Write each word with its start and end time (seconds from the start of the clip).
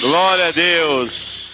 Glória 0.00 0.48
a 0.48 0.50
Deus. 0.50 1.50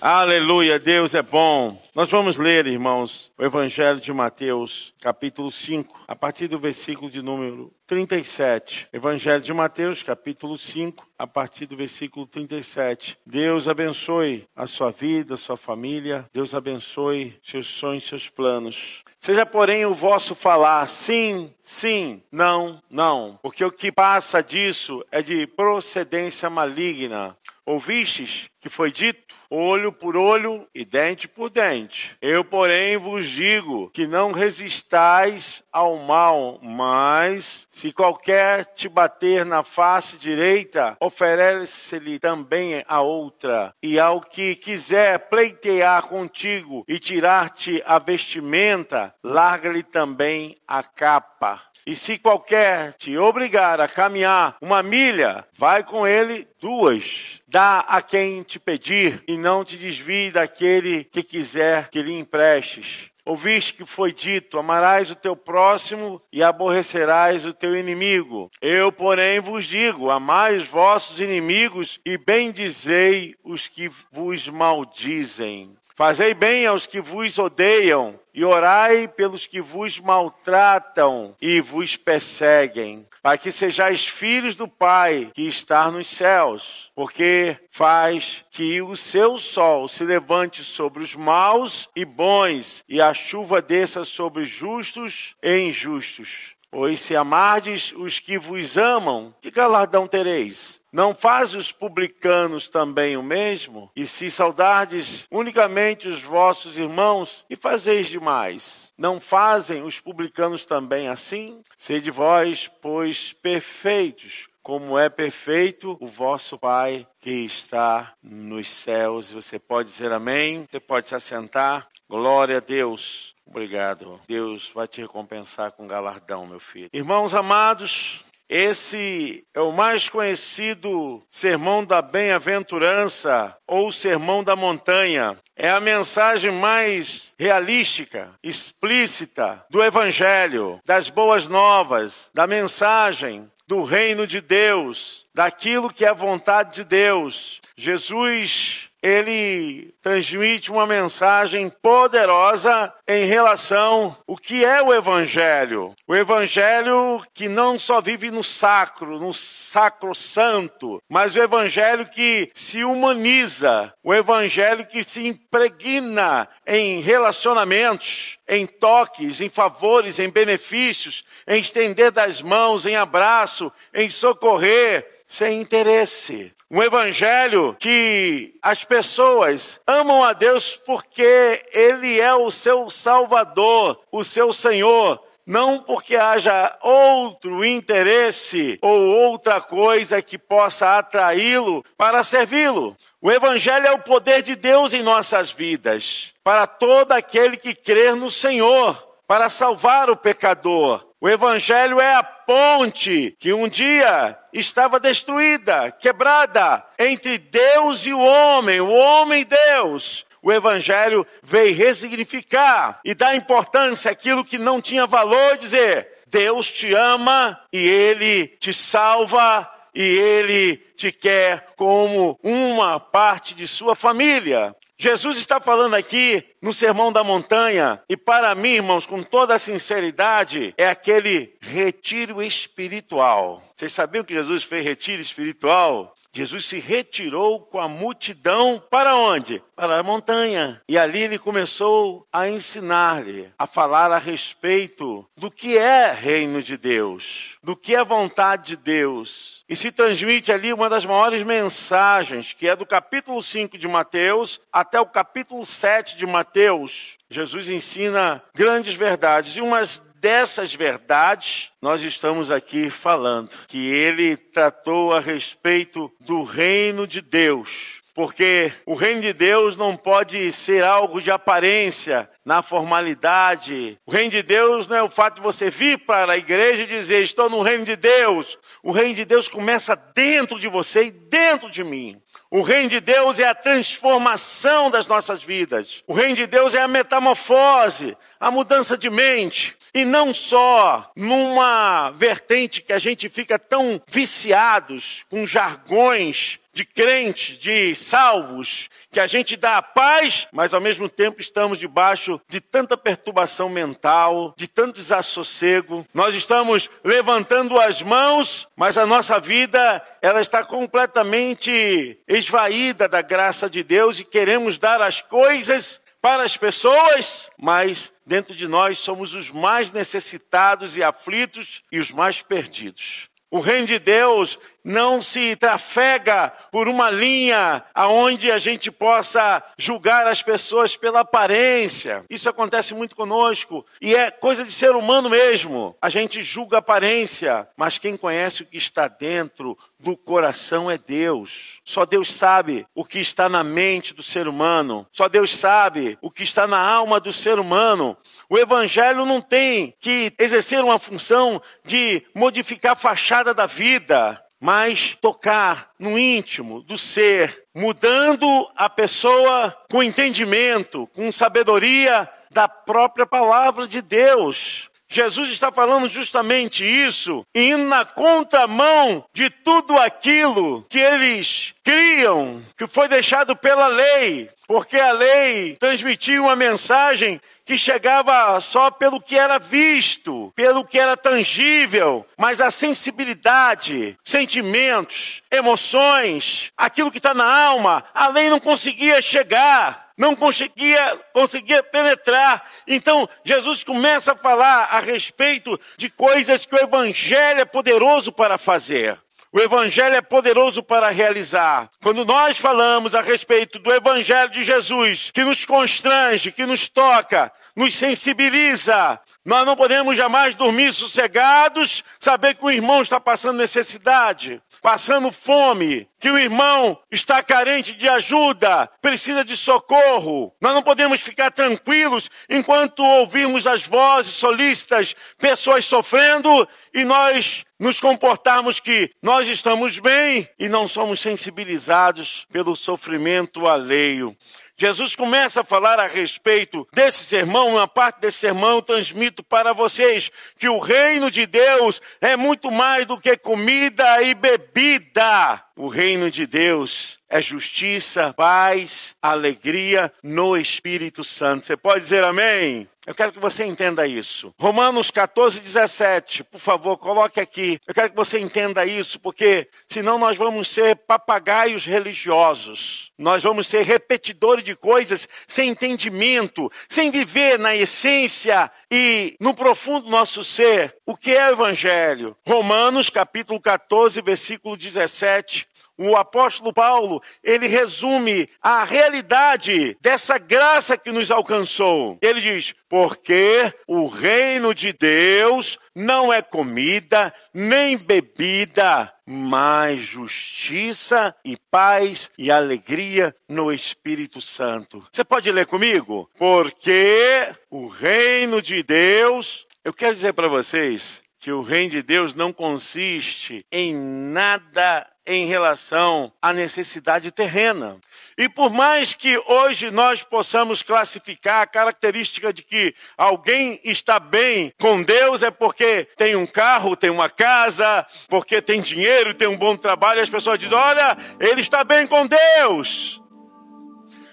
Aleluia, 0.00 0.78
Deus 0.78 1.14
é 1.14 1.22
bom. 1.22 1.82
Nós 1.98 2.08
vamos 2.08 2.36
ler, 2.36 2.68
irmãos, 2.68 3.32
o 3.36 3.44
Evangelho 3.44 3.98
de 3.98 4.12
Mateus, 4.12 4.94
capítulo 5.00 5.50
5, 5.50 6.02
a 6.06 6.14
partir 6.14 6.46
do 6.46 6.56
versículo 6.56 7.10
de 7.10 7.20
número 7.20 7.72
37. 7.88 8.88
Evangelho 8.92 9.42
de 9.42 9.52
Mateus, 9.52 10.04
capítulo 10.04 10.56
5, 10.56 11.04
a 11.18 11.26
partir 11.26 11.66
do 11.66 11.76
versículo 11.76 12.24
37. 12.24 13.18
Deus 13.26 13.66
abençoe 13.66 14.46
a 14.54 14.64
sua 14.64 14.92
vida, 14.92 15.34
a 15.34 15.36
sua 15.36 15.56
família. 15.56 16.24
Deus 16.32 16.54
abençoe 16.54 17.36
seus 17.42 17.66
sonhos, 17.66 18.06
seus 18.06 18.28
planos. 18.28 19.02
Seja, 19.18 19.44
porém, 19.44 19.84
o 19.84 19.92
vosso 19.92 20.36
falar 20.36 20.88
sim, 20.88 21.52
sim, 21.60 22.22
não, 22.30 22.80
não. 22.88 23.36
Porque 23.42 23.64
o 23.64 23.72
que 23.72 23.90
passa 23.90 24.40
disso 24.40 25.04
é 25.10 25.20
de 25.20 25.48
procedência 25.48 26.48
maligna. 26.48 27.36
Ouvistes 27.66 28.48
que 28.60 28.68
foi 28.68 28.90
dito, 28.90 29.34
olho 29.50 29.92
por 29.92 30.16
olho 30.16 30.66
e 30.74 30.84
dente 30.84 31.28
por 31.28 31.50
dente. 31.50 31.87
Eu, 32.20 32.44
porém, 32.44 32.96
vos 32.96 33.28
digo 33.28 33.90
que 33.90 34.06
não 34.06 34.32
resistais 34.32 35.62
ao 35.72 35.96
mal, 35.96 36.58
mas 36.62 37.66
se 37.70 37.92
qualquer 37.92 38.64
te 38.64 38.88
bater 38.88 39.44
na 39.44 39.62
face 39.62 40.16
direita, 40.16 40.96
oferece-lhe 41.00 42.18
também 42.18 42.84
a 42.86 43.00
outra. 43.00 43.74
E 43.82 43.98
ao 43.98 44.20
que 44.20 44.54
quiser 44.54 45.18
pleitear 45.28 46.02
contigo 46.02 46.84
e 46.88 46.98
tirar-te 46.98 47.82
a 47.86 47.98
vestimenta, 47.98 49.14
larga-lhe 49.22 49.82
também 49.82 50.56
a 50.66 50.82
capa. 50.82 51.62
E 51.88 51.96
se 51.96 52.18
qualquer 52.18 52.92
te 52.98 53.16
obrigar 53.16 53.80
a 53.80 53.88
caminhar 53.88 54.58
uma 54.60 54.82
milha, 54.82 55.46
vai 55.56 55.82
com 55.82 56.06
ele 56.06 56.46
duas. 56.60 57.40
Dá 57.48 57.78
a 57.78 58.02
quem 58.02 58.42
te 58.42 58.60
pedir 58.60 59.24
e 59.26 59.38
não 59.38 59.64
te 59.64 59.78
desvie 59.78 60.30
daquele 60.30 61.04
que 61.04 61.22
quiser 61.22 61.88
que 61.88 62.02
lhe 62.02 62.12
emprestes. 62.12 63.08
Ouviste 63.24 63.72
que 63.72 63.86
foi 63.86 64.12
dito: 64.12 64.58
Amarás 64.58 65.10
o 65.10 65.14
teu 65.14 65.34
próximo 65.34 66.20
e 66.30 66.42
aborrecerás 66.42 67.46
o 67.46 67.54
teu 67.54 67.74
inimigo. 67.74 68.50
Eu, 68.60 68.92
porém, 68.92 69.40
vos 69.40 69.64
digo: 69.64 70.10
Amai 70.10 70.58
os 70.58 70.68
vossos 70.68 71.20
inimigos 71.20 71.98
e 72.04 72.18
bendizei 72.18 73.34
os 73.42 73.66
que 73.66 73.90
vos 74.12 74.46
maldizem. 74.46 75.74
Fazei 75.98 76.32
bem 76.32 76.64
aos 76.64 76.86
que 76.86 77.00
vos 77.00 77.36
odeiam 77.40 78.20
e 78.32 78.44
orai 78.44 79.08
pelos 79.08 79.48
que 79.48 79.60
vos 79.60 79.98
maltratam 79.98 81.34
e 81.42 81.60
vos 81.60 81.96
perseguem, 81.96 83.04
para 83.20 83.36
que 83.36 83.50
sejais 83.50 84.06
filhos 84.06 84.54
do 84.54 84.68
Pai 84.68 85.32
que 85.34 85.42
está 85.42 85.90
nos 85.90 86.06
céus, 86.06 86.92
porque 86.94 87.58
faz 87.72 88.44
que 88.52 88.80
o 88.80 88.94
seu 88.94 89.38
sol 89.38 89.88
se 89.88 90.04
levante 90.04 90.62
sobre 90.62 91.02
os 91.02 91.16
maus 91.16 91.88
e 91.96 92.04
bons, 92.04 92.84
e 92.88 93.02
a 93.02 93.12
chuva 93.12 93.60
desça 93.60 94.04
sobre 94.04 94.44
justos 94.44 95.34
e 95.42 95.58
injustos. 95.58 96.54
Pois 96.70 97.00
se 97.00 97.16
amardes 97.16 97.92
os 97.96 98.20
que 98.20 98.38
vos 98.38 98.78
amam, 98.78 99.34
que 99.40 99.50
galardão 99.50 100.06
tereis? 100.06 100.77
Não 100.92 101.14
faz 101.14 101.54
os 101.54 101.70
publicanos 101.70 102.68
também 102.68 103.16
o 103.16 103.22
mesmo? 103.22 103.90
E 103.94 104.06
se 104.06 104.30
saudardes 104.30 105.26
unicamente 105.30 106.08
os 106.08 106.22
vossos 106.22 106.76
irmãos, 106.76 107.44
e 107.48 107.56
fazeis 107.56 108.06
demais? 108.06 108.92
Não 108.96 109.20
fazem 109.20 109.82
os 109.82 110.00
publicanos 110.00 110.64
também 110.64 111.08
assim? 111.08 111.62
Sede 111.76 112.10
vós, 112.10 112.70
pois, 112.80 113.32
perfeitos, 113.32 114.48
como 114.62 114.98
é 114.98 115.08
perfeito 115.08 115.96
o 115.98 116.06
vosso 116.06 116.58
Pai 116.58 117.06
que 117.20 117.30
está 117.30 118.12
nos 118.22 118.68
céus. 118.68 119.30
Você 119.30 119.58
pode 119.58 119.88
dizer 119.88 120.12
amém? 120.12 120.66
Você 120.70 120.78
pode 120.78 121.08
se 121.08 121.14
assentar. 121.14 121.88
Glória 122.08 122.58
a 122.58 122.60
Deus. 122.60 123.34
Obrigado. 123.46 124.20
Deus 124.28 124.70
vai 124.74 124.86
te 124.86 125.00
recompensar 125.00 125.72
com 125.72 125.86
galardão, 125.86 126.46
meu 126.46 126.60
filho. 126.60 126.90
Irmãos 126.92 127.34
amados, 127.34 128.22
esse 128.48 129.44
é 129.52 129.60
o 129.60 129.72
mais 129.72 130.08
conhecido 130.08 131.22
sermão 131.28 131.84
da 131.84 132.00
bem-aventurança 132.00 133.54
ou 133.66 133.92
sermão 133.92 134.42
da 134.42 134.56
montanha. 134.56 135.36
É 135.54 135.68
a 135.68 135.80
mensagem 135.80 136.50
mais 136.50 137.34
realística, 137.38 138.30
explícita 138.42 139.64
do 139.68 139.82
Evangelho, 139.84 140.80
das 140.84 141.10
boas 141.10 141.46
novas, 141.46 142.30
da 142.32 142.46
mensagem 142.46 143.50
do 143.66 143.84
reino 143.84 144.26
de 144.26 144.40
Deus, 144.40 145.26
daquilo 145.34 145.92
que 145.92 146.04
é 146.04 146.08
a 146.08 146.14
vontade 146.14 146.76
de 146.76 146.84
Deus. 146.84 147.60
Jesus 147.76 148.87
ele 149.02 149.94
transmite 150.02 150.70
uma 150.70 150.86
mensagem 150.86 151.68
poderosa 151.68 152.92
em 153.06 153.26
relação 153.26 154.16
ao 154.26 154.36
que 154.36 154.64
é 154.64 154.82
o 154.82 154.92
evangelho. 154.92 155.94
O 156.06 156.14
evangelho 156.14 157.22
que 157.32 157.48
não 157.48 157.78
só 157.78 158.00
vive 158.00 158.30
no 158.30 158.42
sacro, 158.42 159.18
no 159.18 159.32
sacro 159.32 160.14
santo, 160.14 161.02
mas 161.08 161.34
o 161.34 161.42
evangelho 161.42 162.06
que 162.06 162.50
se 162.54 162.84
humaniza, 162.84 163.92
o 164.02 164.12
evangelho 164.12 164.86
que 164.86 165.04
se 165.04 165.26
impregna 165.26 166.48
em 166.66 167.00
relacionamentos, 167.00 168.38
em 168.48 168.66
toques, 168.66 169.40
em 169.40 169.48
favores, 169.48 170.18
em 170.18 170.28
benefícios, 170.28 171.24
em 171.46 171.60
estender 171.60 172.10
das 172.10 172.42
mãos, 172.42 172.86
em 172.86 172.96
abraço, 172.96 173.72
em 173.94 174.08
socorrer, 174.08 175.06
sem 175.26 175.60
interesse. 175.60 176.52
Um 176.70 176.82
evangelho 176.82 177.74
que 177.78 178.54
as 178.60 178.84
pessoas 178.84 179.80
amam 179.86 180.22
a 180.22 180.34
Deus 180.34 180.76
porque 180.84 181.64
Ele 181.72 182.20
é 182.20 182.34
o 182.34 182.50
seu 182.50 182.90
Salvador, 182.90 183.98
o 184.12 184.22
seu 184.22 184.52
Senhor, 184.52 185.18
não 185.46 185.78
porque 185.78 186.14
haja 186.14 186.78
outro 186.82 187.64
interesse 187.64 188.78
ou 188.82 189.00
outra 189.00 189.62
coisa 189.62 190.20
que 190.20 190.36
possa 190.36 190.98
atraí-lo 190.98 191.82
para 191.96 192.22
servi-lo. 192.22 192.94
O 193.18 193.32
Evangelho 193.32 193.86
é 193.86 193.92
o 193.92 194.00
poder 194.00 194.42
de 194.42 194.54
Deus 194.54 194.92
em 194.92 195.02
nossas 195.02 195.50
vidas, 195.50 196.34
para 196.44 196.66
todo 196.66 197.12
aquele 197.12 197.56
que 197.56 197.74
crer 197.74 198.14
no 198.14 198.28
Senhor, 198.28 198.94
para 199.26 199.48
salvar 199.48 200.10
o 200.10 200.16
pecador. 200.16 201.07
O 201.20 201.28
Evangelho 201.28 202.00
é 202.00 202.14
a 202.14 202.22
ponte 202.22 203.36
que 203.40 203.52
um 203.52 203.68
dia 203.68 204.38
estava 204.52 205.00
destruída, 205.00 205.90
quebrada 205.90 206.84
entre 206.96 207.38
Deus 207.38 208.06
e 208.06 208.12
o 208.12 208.20
homem, 208.20 208.80
o 208.80 208.90
homem 208.90 209.40
e 209.40 209.44
Deus. 209.44 210.24
O 210.40 210.52
Evangelho 210.52 211.26
veio 211.42 211.74
ressignificar 211.76 213.00
e 213.04 213.14
dar 213.14 213.34
importância 213.34 214.12
àquilo 214.12 214.44
que 214.44 214.58
não 214.58 214.80
tinha 214.80 215.08
valor, 215.08 215.56
dizer: 215.56 216.08
Deus 216.28 216.70
te 216.70 216.94
ama 216.94 217.60
e 217.72 217.78
Ele 217.78 218.46
te 218.46 218.72
salva 218.72 219.68
e 219.92 220.00
Ele 220.00 220.76
te 220.96 221.10
quer 221.10 221.72
como 221.76 222.38
uma 222.44 223.00
parte 223.00 223.54
de 223.54 223.66
sua 223.66 223.96
família. 223.96 224.74
Jesus 225.00 225.38
está 225.38 225.60
falando 225.60 225.94
aqui 225.94 226.44
no 226.60 226.72
Sermão 226.72 227.12
da 227.12 227.22
Montanha, 227.22 228.02
e 228.08 228.16
para 228.16 228.52
mim, 228.56 228.70
irmãos, 228.70 229.06
com 229.06 229.22
toda 229.22 229.54
a 229.54 229.58
sinceridade, 229.58 230.74
é 230.76 230.88
aquele 230.88 231.54
retiro 231.60 232.42
espiritual. 232.42 233.62
Vocês 233.76 233.92
sabiam 233.92 234.24
que 234.24 234.34
Jesus 234.34 234.64
fez 234.64 234.84
retiro 234.84 235.22
espiritual? 235.22 236.16
Jesus 236.38 236.66
se 236.66 236.78
retirou 236.78 237.58
com 237.58 237.80
a 237.80 237.88
multidão 237.88 238.80
para 238.88 239.16
onde? 239.16 239.60
Para 239.74 239.98
a 239.98 240.02
montanha. 240.04 240.80
E 240.88 240.96
ali 240.96 241.20
ele 241.20 241.36
começou 241.36 242.28
a 242.32 242.48
ensinar-lhe, 242.48 243.50
a 243.58 243.66
falar 243.66 244.12
a 244.12 244.18
respeito 244.18 245.26
do 245.36 245.50
que 245.50 245.76
é 245.76 246.12
reino 246.12 246.62
de 246.62 246.76
Deus, 246.76 247.56
do 247.60 247.74
que 247.74 247.92
é 247.92 248.04
vontade 248.04 248.68
de 248.68 248.76
Deus. 248.76 249.64
E 249.68 249.74
se 249.74 249.90
transmite 249.90 250.52
ali 250.52 250.72
uma 250.72 250.88
das 250.88 251.04
maiores 251.04 251.42
mensagens, 251.42 252.52
que 252.52 252.68
é 252.68 252.76
do 252.76 252.86
capítulo 252.86 253.42
5 253.42 253.76
de 253.76 253.88
Mateus 253.88 254.60
até 254.72 255.00
o 255.00 255.06
capítulo 255.06 255.66
7 255.66 256.16
de 256.16 256.24
Mateus. 256.24 257.18
Jesus 257.28 257.68
ensina 257.68 258.42
grandes 258.54 258.94
verdades 258.94 259.56
e 259.56 259.60
umas 259.60 260.00
dessas 260.20 260.72
verdades 260.72 261.70
nós 261.80 262.02
estamos 262.02 262.50
aqui 262.50 262.90
falando, 262.90 263.50
que 263.66 263.86
ele 263.86 264.36
tratou 264.36 265.12
a 265.12 265.20
respeito 265.20 266.12
do 266.20 266.42
reino 266.42 267.06
de 267.06 267.20
Deus. 267.20 268.02
Porque 268.14 268.72
o 268.84 268.94
reino 268.94 269.20
de 269.20 269.32
Deus 269.32 269.76
não 269.76 269.96
pode 269.96 270.50
ser 270.50 270.82
algo 270.82 271.22
de 271.22 271.30
aparência, 271.30 272.28
na 272.48 272.62
formalidade. 272.62 274.00
O 274.06 274.10
reino 274.10 274.30
de 274.30 274.42
Deus 274.42 274.88
não 274.88 274.96
é 274.96 275.02
o 275.02 275.10
fato 275.10 275.36
de 275.36 275.42
você 275.42 275.70
vir 275.70 275.98
para 275.98 276.32
a 276.32 276.36
igreja 276.38 276.84
e 276.84 276.86
dizer, 276.86 277.22
estou 277.22 277.50
no 277.50 277.60
reino 277.60 277.84
de 277.84 277.94
Deus. 277.94 278.58
O 278.82 278.90
reino 278.90 279.14
de 279.14 279.26
Deus 279.26 279.48
começa 279.48 279.94
dentro 279.94 280.58
de 280.58 280.66
você 280.66 281.04
e 281.04 281.10
dentro 281.10 281.70
de 281.70 281.84
mim. 281.84 282.18
O 282.50 282.62
reino 282.62 282.88
de 282.88 283.00
Deus 283.00 283.38
é 283.38 283.46
a 283.46 283.54
transformação 283.54 284.90
das 284.90 285.06
nossas 285.06 285.44
vidas. 285.44 286.02
O 286.06 286.14
reino 286.14 286.36
de 286.36 286.46
Deus 286.46 286.74
é 286.74 286.80
a 286.80 286.88
metamorfose, 286.88 288.16
a 288.40 288.50
mudança 288.50 288.96
de 288.96 289.10
mente. 289.10 289.76
E 289.94 290.04
não 290.04 290.32
só 290.32 291.10
numa 291.16 292.10
vertente 292.10 292.82
que 292.82 292.92
a 292.92 292.98
gente 292.98 293.28
fica 293.28 293.58
tão 293.58 294.00
viciados 294.08 295.24
com 295.28 295.46
jargões 295.46 296.58
de 296.78 296.84
crentes, 296.84 297.58
de 297.58 297.92
salvos, 297.96 298.88
que 299.10 299.18
a 299.18 299.26
gente 299.26 299.56
dá 299.56 299.78
a 299.78 299.82
paz, 299.82 300.46
mas 300.52 300.72
ao 300.72 300.80
mesmo 300.80 301.08
tempo 301.08 301.40
estamos 301.40 301.76
debaixo 301.76 302.40
de 302.48 302.60
tanta 302.60 302.96
perturbação 302.96 303.68
mental, 303.68 304.54
de 304.56 304.68
tanto 304.68 305.00
desassossego. 305.00 306.06
Nós 306.14 306.36
estamos 306.36 306.88
levantando 307.02 307.80
as 307.80 308.00
mãos, 308.00 308.68
mas 308.76 308.96
a 308.96 309.04
nossa 309.04 309.40
vida 309.40 310.00
ela 310.22 310.40
está 310.40 310.62
completamente 310.62 312.16
esvaída 312.28 313.08
da 313.08 313.22
graça 313.22 313.68
de 313.68 313.82
Deus 313.82 314.20
e 314.20 314.24
queremos 314.24 314.78
dar 314.78 315.02
as 315.02 315.20
coisas 315.20 316.00
para 316.20 316.42
as 316.42 316.56
pessoas, 316.56 317.50
mas 317.56 318.12
dentro 318.26 318.54
de 318.54 318.66
nós 318.66 318.98
somos 318.98 319.34
os 319.34 319.50
mais 319.50 319.90
necessitados 319.92 320.96
e 320.96 321.02
aflitos 321.02 321.82
e 321.90 321.98
os 321.98 322.10
mais 322.10 322.42
perdidos. 322.42 323.28
O 323.50 323.60
reino 323.60 323.86
de 323.86 323.98
Deus 323.98 324.58
não 324.84 325.20
se 325.20 325.56
trafega 325.56 326.52
por 326.70 326.88
uma 326.88 327.10
linha 327.10 327.84
aonde 327.94 328.50
a 328.50 328.58
gente 328.58 328.90
possa 328.90 329.62
julgar 329.76 330.26
as 330.26 330.42
pessoas 330.42 330.96
pela 330.96 331.20
aparência. 331.20 332.24
Isso 332.30 332.48
acontece 332.48 332.94
muito 332.94 333.14
conosco 333.14 333.84
e 334.00 334.14
é 334.14 334.30
coisa 334.30 334.64
de 334.64 334.72
ser 334.72 334.94
humano 334.94 335.28
mesmo. 335.28 335.96
A 336.00 336.08
gente 336.08 336.42
julga 336.42 336.76
a 336.76 336.78
aparência, 336.78 337.68
mas 337.76 337.98
quem 337.98 338.16
conhece 338.16 338.62
o 338.62 338.66
que 338.66 338.76
está 338.76 339.08
dentro 339.08 339.76
do 339.98 340.16
coração 340.16 340.90
é 340.90 340.96
Deus. 340.96 341.80
Só 341.84 342.06
Deus 342.06 342.32
sabe 342.32 342.86
o 342.94 343.04
que 343.04 343.18
está 343.18 343.48
na 343.48 343.64
mente 343.64 344.14
do 344.14 344.22
ser 344.22 344.46
humano. 344.46 345.06
Só 345.10 345.28
Deus 345.28 345.54
sabe 345.54 346.16
o 346.22 346.30
que 346.30 346.42
está 346.42 346.66
na 346.66 346.78
alma 346.78 347.18
do 347.18 347.32
ser 347.32 347.58
humano. 347.58 348.16
O 348.48 348.56
evangelho 348.56 349.26
não 349.26 349.40
tem 349.40 349.94
que 350.00 350.32
exercer 350.38 350.82
uma 350.82 350.98
função 350.98 351.60
de 351.84 352.22
modificar 352.34 352.92
a 352.92 352.96
fachada 352.96 353.52
da 353.52 353.66
vida, 353.66 354.40
mas 354.60 355.16
tocar 355.20 355.90
no 355.98 356.18
íntimo 356.18 356.82
do 356.82 356.98
ser, 356.98 357.64
mudando 357.74 358.68
a 358.76 358.90
pessoa 358.90 359.76
com 359.90 360.02
entendimento, 360.02 361.08
com 361.14 361.30
sabedoria 361.30 362.28
da 362.50 362.68
própria 362.68 363.26
palavra 363.26 363.86
de 363.86 364.02
Deus. 364.02 364.90
Jesus 365.10 365.48
está 365.48 365.72
falando 365.72 366.06
justamente 366.06 366.84
isso, 366.84 367.46
indo 367.54 367.84
na 367.84 368.04
contramão 368.04 369.24
de 369.32 369.48
tudo 369.48 369.96
aquilo 369.98 370.84
que 370.90 370.98
eles 370.98 371.74
criam, 371.82 372.62
que 372.76 372.86
foi 372.86 373.08
deixado 373.08 373.56
pela 373.56 373.86
lei, 373.86 374.50
porque 374.66 374.98
a 374.98 375.12
lei 375.12 375.76
transmitia 375.76 376.42
uma 376.42 376.54
mensagem 376.54 377.40
que 377.68 377.76
chegava 377.76 378.58
só 378.62 378.90
pelo 378.90 379.20
que 379.20 379.38
era 379.38 379.58
visto, 379.58 380.50
pelo 380.56 380.86
que 380.86 380.98
era 380.98 381.18
tangível, 381.18 382.24
mas 382.34 382.62
a 382.62 382.70
sensibilidade, 382.70 384.18
sentimentos, 384.24 385.42
emoções, 385.50 386.72
aquilo 386.74 387.10
que 387.10 387.18
está 387.18 387.34
na 387.34 387.44
alma, 387.44 388.02
a 388.14 388.28
lei 388.28 388.48
não 388.48 388.58
conseguia 388.58 389.20
chegar 389.20 390.08
não 390.16 390.34
conseguia, 390.34 391.16
conseguia 391.32 391.80
penetrar. 391.80 392.68
Então, 392.88 393.28
Jesus 393.44 393.84
começa 393.84 394.32
a 394.32 394.36
falar 394.36 394.88
a 394.90 394.98
respeito 394.98 395.78
de 395.96 396.10
coisas 396.10 396.66
que 396.66 396.74
o 396.74 396.80
Evangelho 396.80 397.60
é 397.60 397.64
poderoso 397.64 398.32
para 398.32 398.58
fazer. 398.58 399.16
O 399.50 399.58
Evangelho 399.58 400.14
é 400.14 400.20
poderoso 400.20 400.82
para 400.82 401.08
realizar. 401.08 401.88
Quando 402.02 402.24
nós 402.24 402.58
falamos 402.58 403.14
a 403.14 403.22
respeito 403.22 403.78
do 403.78 403.92
Evangelho 403.92 404.50
de 404.50 404.62
Jesus, 404.62 405.30
que 405.32 405.42
nos 405.42 405.64
constrange, 405.64 406.52
que 406.52 406.66
nos 406.66 406.88
toca, 406.88 407.50
nos 407.74 407.96
sensibiliza, 407.96 409.18
nós 409.48 409.64
não 409.64 409.74
podemos 409.74 410.18
jamais 410.18 410.54
dormir 410.54 410.92
sossegados, 410.92 412.04
saber 412.20 412.56
que 412.56 412.64
o 412.66 412.70
irmão 412.70 413.00
está 413.00 413.18
passando 413.18 413.56
necessidade, 413.56 414.60
passando 414.82 415.32
fome, 415.32 416.06
que 416.20 416.30
o 416.30 416.38
irmão 416.38 416.98
está 417.10 417.42
carente 417.42 417.94
de 417.94 418.06
ajuda, 418.06 418.90
precisa 419.00 419.42
de 419.42 419.56
socorro. 419.56 420.54
Nós 420.60 420.74
não 420.74 420.82
podemos 420.82 421.22
ficar 421.22 421.50
tranquilos 421.50 422.28
enquanto 422.50 423.02
ouvirmos 423.02 423.66
as 423.66 423.86
vozes 423.86 424.34
solícitas, 424.34 425.16
pessoas 425.38 425.86
sofrendo 425.86 426.68
e 426.92 427.02
nós 427.04 427.64
nos 427.78 428.00
comportarmos 428.00 428.80
que 428.80 429.10
nós 429.22 429.46
estamos 429.48 429.98
bem 429.98 430.48
e 430.58 430.68
não 430.68 430.88
somos 430.88 431.20
sensibilizados 431.20 432.46
pelo 432.50 432.74
sofrimento 432.74 433.66
alheio. 433.66 434.36
Jesus 434.80 435.16
começa 435.16 435.62
a 435.62 435.64
falar 435.64 435.98
a 435.98 436.06
respeito 436.06 436.86
desse 436.92 437.24
sermão, 437.24 437.70
uma 437.70 437.88
parte 437.88 438.20
desse 438.20 438.38
sermão 438.38 438.76
eu 438.76 438.82
transmito 438.82 439.42
para 439.42 439.72
vocês 439.72 440.30
que 440.56 440.68
o 440.68 440.78
reino 440.78 441.32
de 441.32 441.46
Deus 441.46 442.00
é 442.20 442.36
muito 442.36 442.70
mais 442.70 443.04
do 443.04 443.20
que 443.20 443.36
comida 443.36 444.22
e 444.22 444.34
bebida. 444.34 445.64
O 445.74 445.88
reino 445.88 446.30
de 446.30 446.46
Deus 446.46 447.18
é 447.28 447.42
justiça, 447.42 448.32
paz, 448.34 449.16
alegria 449.20 450.12
no 450.22 450.56
Espírito 450.56 451.24
Santo. 451.24 451.66
Você 451.66 451.76
pode 451.76 452.02
dizer 452.02 452.22
amém? 452.22 452.88
Eu 453.08 453.14
quero 453.14 453.32
que 453.32 453.40
você 453.40 453.64
entenda 453.64 454.06
isso. 454.06 454.54
Romanos 454.60 455.10
14, 455.10 455.60
17, 455.60 456.44
por 456.44 456.60
favor, 456.60 456.98
coloque 456.98 457.40
aqui. 457.40 457.80
Eu 457.86 457.94
quero 457.94 458.10
que 458.10 458.14
você 458.14 458.38
entenda 458.38 458.84
isso, 458.84 459.18
porque 459.18 459.66
senão 459.86 460.18
nós 460.18 460.36
vamos 460.36 460.68
ser 460.68 460.94
papagaios 460.94 461.86
religiosos. 461.86 463.10
Nós 463.16 463.42
vamos 463.42 463.66
ser 463.66 463.80
repetidores 463.80 464.62
de 464.62 464.76
coisas 464.76 465.26
sem 465.46 465.70
entendimento, 465.70 466.70
sem 466.86 467.10
viver 467.10 467.58
na 467.58 467.74
essência 467.74 468.70
e 468.90 469.34
no 469.40 469.54
profundo 469.54 470.04
do 470.04 470.10
nosso 470.10 470.44
ser 470.44 470.94
o 471.06 471.16
que 471.16 471.34
é 471.34 471.48
o 471.48 471.52
Evangelho. 471.52 472.36
Romanos 472.46 473.08
capítulo 473.08 473.58
14, 473.58 474.20
versículo 474.20 474.76
17 474.76 475.66
o 475.98 476.16
apóstolo 476.16 476.72
Paulo, 476.72 477.20
ele 477.42 477.66
resume 477.66 478.48
a 478.62 478.84
realidade 478.84 479.96
dessa 480.00 480.38
graça 480.38 480.96
que 480.96 481.10
nos 481.10 481.30
alcançou. 481.30 482.16
Ele 482.22 482.40
diz: 482.40 482.74
porque 482.88 483.72
o 483.86 484.06
reino 484.06 484.72
de 484.72 484.92
Deus 484.92 485.78
não 485.94 486.32
é 486.32 486.40
comida 486.40 487.34
nem 487.52 487.98
bebida, 487.98 489.12
mas 489.26 490.00
justiça 490.00 491.34
e 491.44 491.56
paz 491.70 492.30
e 492.38 492.50
alegria 492.50 493.34
no 493.48 493.72
Espírito 493.72 494.40
Santo. 494.40 495.04
Você 495.12 495.24
pode 495.24 495.50
ler 495.50 495.66
comigo? 495.66 496.30
Porque 496.38 497.52
o 497.68 497.88
reino 497.88 498.62
de 498.62 498.82
Deus, 498.82 499.66
eu 499.84 499.92
quero 499.92 500.14
dizer 500.14 500.32
para 500.32 500.48
vocês 500.48 501.22
que 501.40 501.52
o 501.52 501.62
reino 501.62 501.90
de 501.90 502.02
Deus 502.02 502.34
não 502.34 502.52
consiste 502.52 503.64
em 503.70 503.94
nada 503.94 505.06
em 505.28 505.46
relação 505.46 506.32
à 506.40 506.54
necessidade 506.54 507.30
terrena. 507.30 508.00
E 508.36 508.48
por 508.48 508.70
mais 508.70 509.12
que 509.12 509.36
hoje 509.46 509.90
nós 509.90 510.22
possamos 510.22 510.82
classificar 510.82 511.60
a 511.60 511.66
característica 511.66 512.50
de 512.50 512.62
que 512.62 512.94
alguém 513.16 513.78
está 513.84 514.18
bem 514.18 514.72
com 514.80 515.02
Deus 515.02 515.42
é 515.42 515.50
porque 515.50 516.08
tem 516.16 516.34
um 516.34 516.46
carro, 516.46 516.96
tem 516.96 517.10
uma 517.10 517.28
casa, 517.28 518.06
porque 518.26 518.62
tem 518.62 518.80
dinheiro, 518.80 519.34
tem 519.34 519.46
um 519.46 519.56
bom 519.56 519.76
trabalho, 519.76 520.22
as 520.22 520.30
pessoas 520.30 520.58
dizem: 520.58 520.76
olha, 520.76 521.16
ele 521.38 521.60
está 521.60 521.84
bem 521.84 522.06
com 522.06 522.26
Deus. 522.26 523.22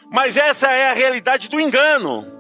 Mas 0.10 0.38
essa 0.38 0.72
é 0.72 0.92
a 0.92 0.94
realidade 0.94 1.50
do 1.50 1.60
engano. 1.60 2.32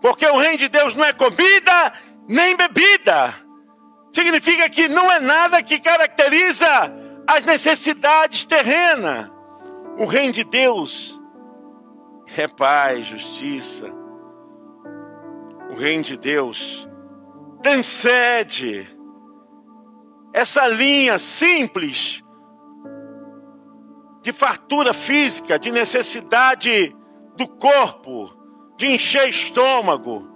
Porque 0.00 0.24
o 0.26 0.38
reino 0.38 0.58
de 0.58 0.68
Deus 0.68 0.94
não 0.94 1.04
é 1.04 1.12
comida 1.12 1.92
nem 2.28 2.56
bebida. 2.56 3.34
Significa 4.12 4.70
que 4.70 4.86
não 4.86 5.10
é 5.10 5.18
nada 5.18 5.60
que 5.60 5.80
caracteriza 5.80 7.07
as 7.28 7.44
necessidades 7.44 8.46
terrenas. 8.46 9.30
O 9.98 10.06
reino 10.06 10.32
de 10.32 10.44
Deus 10.44 11.22
é 12.34 12.48
paz, 12.48 13.04
justiça. 13.04 13.92
O 15.70 15.74
reino 15.74 16.02
de 16.02 16.16
Deus 16.16 16.88
transcende 17.62 18.88
essa 20.32 20.66
linha 20.68 21.18
simples 21.18 22.22
de 24.22 24.32
fartura 24.32 24.94
física, 24.94 25.58
de 25.58 25.70
necessidade 25.70 26.96
do 27.36 27.46
corpo, 27.46 28.34
de 28.78 28.86
encher 28.86 29.28
estômago. 29.28 30.26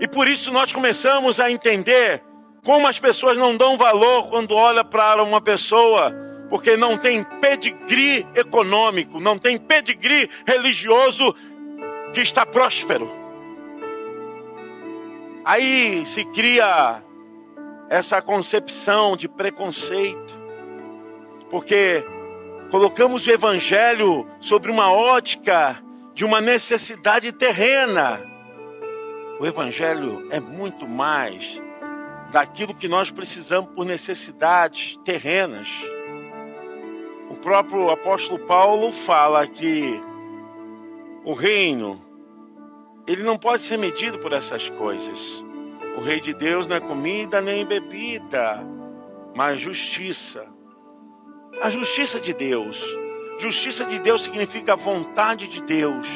E 0.00 0.08
por 0.08 0.26
isso 0.26 0.52
nós 0.52 0.72
começamos 0.72 1.38
a 1.38 1.48
entender 1.48 2.27
como 2.64 2.86
as 2.86 2.98
pessoas 2.98 3.36
não 3.36 3.56
dão 3.56 3.76
valor 3.76 4.28
quando 4.28 4.54
olham 4.54 4.84
para 4.84 5.22
uma 5.22 5.40
pessoa, 5.40 6.12
porque 6.50 6.76
não 6.76 6.96
tem 6.96 7.22
pedigree 7.40 8.26
econômico, 8.34 9.20
não 9.20 9.38
tem 9.38 9.58
pedigree 9.58 10.28
religioso 10.46 11.34
que 12.12 12.20
está 12.20 12.44
próspero. 12.44 13.10
Aí 15.44 16.04
se 16.04 16.24
cria 16.26 17.02
essa 17.88 18.20
concepção 18.20 19.16
de 19.16 19.28
preconceito, 19.28 20.38
porque 21.50 22.04
colocamos 22.70 23.26
o 23.26 23.30
evangelho 23.30 24.26
sobre 24.40 24.70
uma 24.70 24.92
ótica 24.92 25.82
de 26.18 26.24
uma 26.24 26.40
necessidade 26.40 27.30
terrena 27.30 28.20
O 29.38 29.46
Evangelho 29.46 30.26
é 30.30 30.40
muito 30.40 30.88
mais 30.88 31.62
daquilo 32.30 32.74
que 32.74 32.88
nós 32.88 33.10
precisamos 33.10 33.70
por 33.74 33.84
necessidades 33.84 34.98
terrenas. 35.04 35.68
O 37.30 37.36
próprio 37.36 37.90
apóstolo 37.90 38.38
Paulo 38.40 38.92
fala 38.92 39.46
que 39.46 40.00
o 41.24 41.32
reino 41.32 42.02
ele 43.06 43.22
não 43.22 43.38
pode 43.38 43.62
ser 43.62 43.78
medido 43.78 44.18
por 44.18 44.32
essas 44.32 44.68
coisas. 44.68 45.44
O 45.96 46.00
rei 46.00 46.20
de 46.20 46.34
Deus 46.34 46.66
não 46.66 46.76
é 46.76 46.80
comida 46.80 47.40
nem 47.40 47.64
bebida, 47.64 48.62
mas 49.34 49.60
justiça. 49.60 50.46
A 51.62 51.70
justiça 51.70 52.20
de 52.20 52.34
Deus. 52.34 52.84
Justiça 53.38 53.84
de 53.86 53.98
Deus 53.98 54.22
significa 54.22 54.74
a 54.74 54.76
vontade 54.76 55.48
de 55.48 55.62
Deus. 55.62 56.06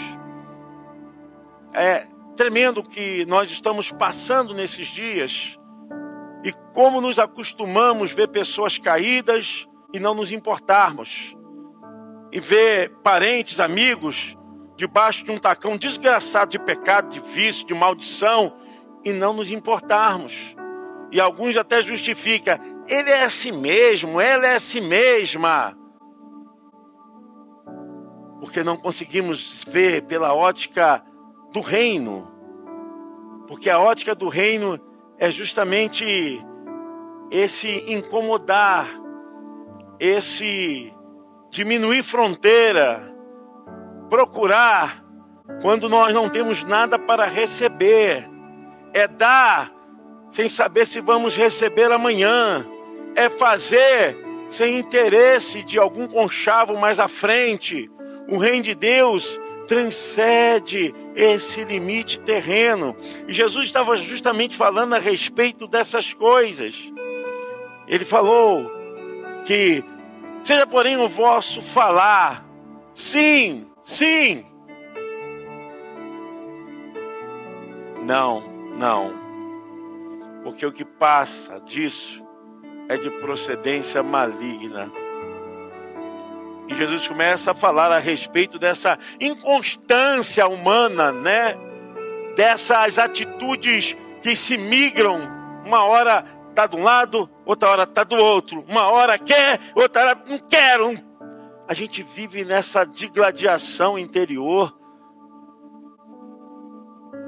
É 1.73 2.07
tremendo 2.37 2.83
que 2.83 3.25
nós 3.25 3.51
estamos 3.51 3.91
passando 3.91 4.53
nesses 4.53 4.89
dias 4.89 5.59
e 6.45 6.53
como 6.73 7.01
nos 7.01 7.19
acostumamos 7.19 8.13
ver 8.13 8.29
pessoas 8.29 8.79
caídas 8.79 9.69
e 9.93 10.01
não 10.01 10.15
nos 10.15 10.33
importarmos, 10.33 11.37
e 12.33 12.41
ver 12.41 12.91
parentes, 13.03 13.61
amigos 13.61 14.37
debaixo 14.77 15.25
de 15.25 15.31
um 15.31 15.37
tacão 15.37 15.77
desgraçado 15.77 16.51
de 16.51 16.59
pecado, 16.59 17.11
de 17.11 17.21
vício, 17.21 17.67
de 17.67 17.75
maldição, 17.75 18.57
e 19.05 19.13
não 19.13 19.33
nos 19.33 19.51
importarmos. 19.51 20.57
E 21.11 21.21
alguns 21.21 21.57
até 21.57 21.83
justificam, 21.83 22.59
ele 22.89 23.11
é 23.11 23.23
assim 23.25 23.53
mesmo, 23.53 24.21
ela 24.21 24.47
é 24.47 24.57
assim 24.57 24.81
mesma. 24.81 25.77
Porque 28.41 28.65
não 28.65 28.77
conseguimos 28.77 29.63
ver 29.69 30.03
pela 30.03 30.35
ótica 30.35 31.05
do 31.53 31.61
reino. 31.61 32.29
Porque 33.47 33.69
a 33.69 33.79
ótica 33.79 34.15
do 34.15 34.29
reino 34.29 34.81
é 35.23 35.31
justamente 35.31 36.45
esse 37.31 37.85
incomodar, 37.87 38.89
esse 40.01 40.93
diminuir 41.49 42.03
fronteira, 42.03 43.15
procurar 44.11 45.01
quando 45.61 45.89
nós 45.89 46.13
não 46.13 46.29
temos 46.29 46.65
nada 46.65 46.99
para 46.99 47.25
receber, 47.25 48.29
é 48.93 49.07
dar 49.07 49.73
sem 50.29 50.49
saber 50.49 50.89
se 50.89 51.01
vamos 51.01 51.37
receber 51.37 51.93
amanhã, 51.93 52.67
é 53.15 53.31
fazer 53.31 54.19
sem 54.49 54.77
interesse 54.77 55.63
de 55.63 55.79
algum 55.79 56.09
conchavo 56.09 56.77
mais 56.77 56.99
à 56.99 57.07
frente. 57.07 57.89
O 58.29 58.39
reino 58.39 58.65
de 58.65 58.75
Deus 58.75 59.39
transcende 59.73 60.95
esse 61.17 61.65
limite 61.65 62.21
terreno. 62.21 62.95
E 63.27 63.33
Jesus 63.33 63.65
estava 63.65 63.97
justamente 63.97 64.55
falando 64.55 64.93
a 64.93 64.99
respeito 64.99 65.67
dessas 65.67 66.13
coisas. 66.13 66.75
Ele 67.89 68.05
falou 68.05 68.71
que 69.47 69.83
seja 70.43 70.67
porém 70.67 70.99
o 70.99 71.09
vosso 71.09 71.63
falar, 71.63 72.45
sim, 72.93 73.67
sim. 73.83 74.45
Não, 78.05 78.43
não. 78.77 79.15
Porque 80.45 80.67
o 80.67 80.73
que 80.73 80.85
passa 80.85 81.59
disso 81.61 82.23
é 82.91 82.99
de 82.99 83.11
procedência 83.11 84.03
maligna. 84.03 84.93
E 86.69 86.75
Jesus 86.75 87.09
começa 87.09 87.51
a 87.51 87.55
falar 87.55 87.91
a 87.93 87.99
respeito 87.99 88.59
dessa 88.59 88.99
inconstância 89.21 90.47
humana, 90.47 91.11
né? 91.11 91.57
Dessas 92.37 92.99
atitudes 92.99 93.97
que 94.23 94.37
se 94.37 94.57
migram, 94.57 95.21
uma 95.67 95.85
hora 95.85 96.25
está 96.51 96.67
de 96.67 96.77
um 96.77 96.83
lado, 96.83 97.29
outra 97.45 97.69
hora 97.69 97.83
está 97.83 98.05
do 98.05 98.17
outro. 98.17 98.65
Uma 98.69 98.89
hora 98.89 99.19
quer, 99.19 99.61
outra 99.75 100.03
hora 100.03 100.25
não 100.27 100.39
quero. 100.39 100.99
A 101.67 101.75
gente 101.75 102.03
vive 102.03 102.45
nessa 102.45 102.85
digladiação 102.85 103.99
interior, 103.99 104.77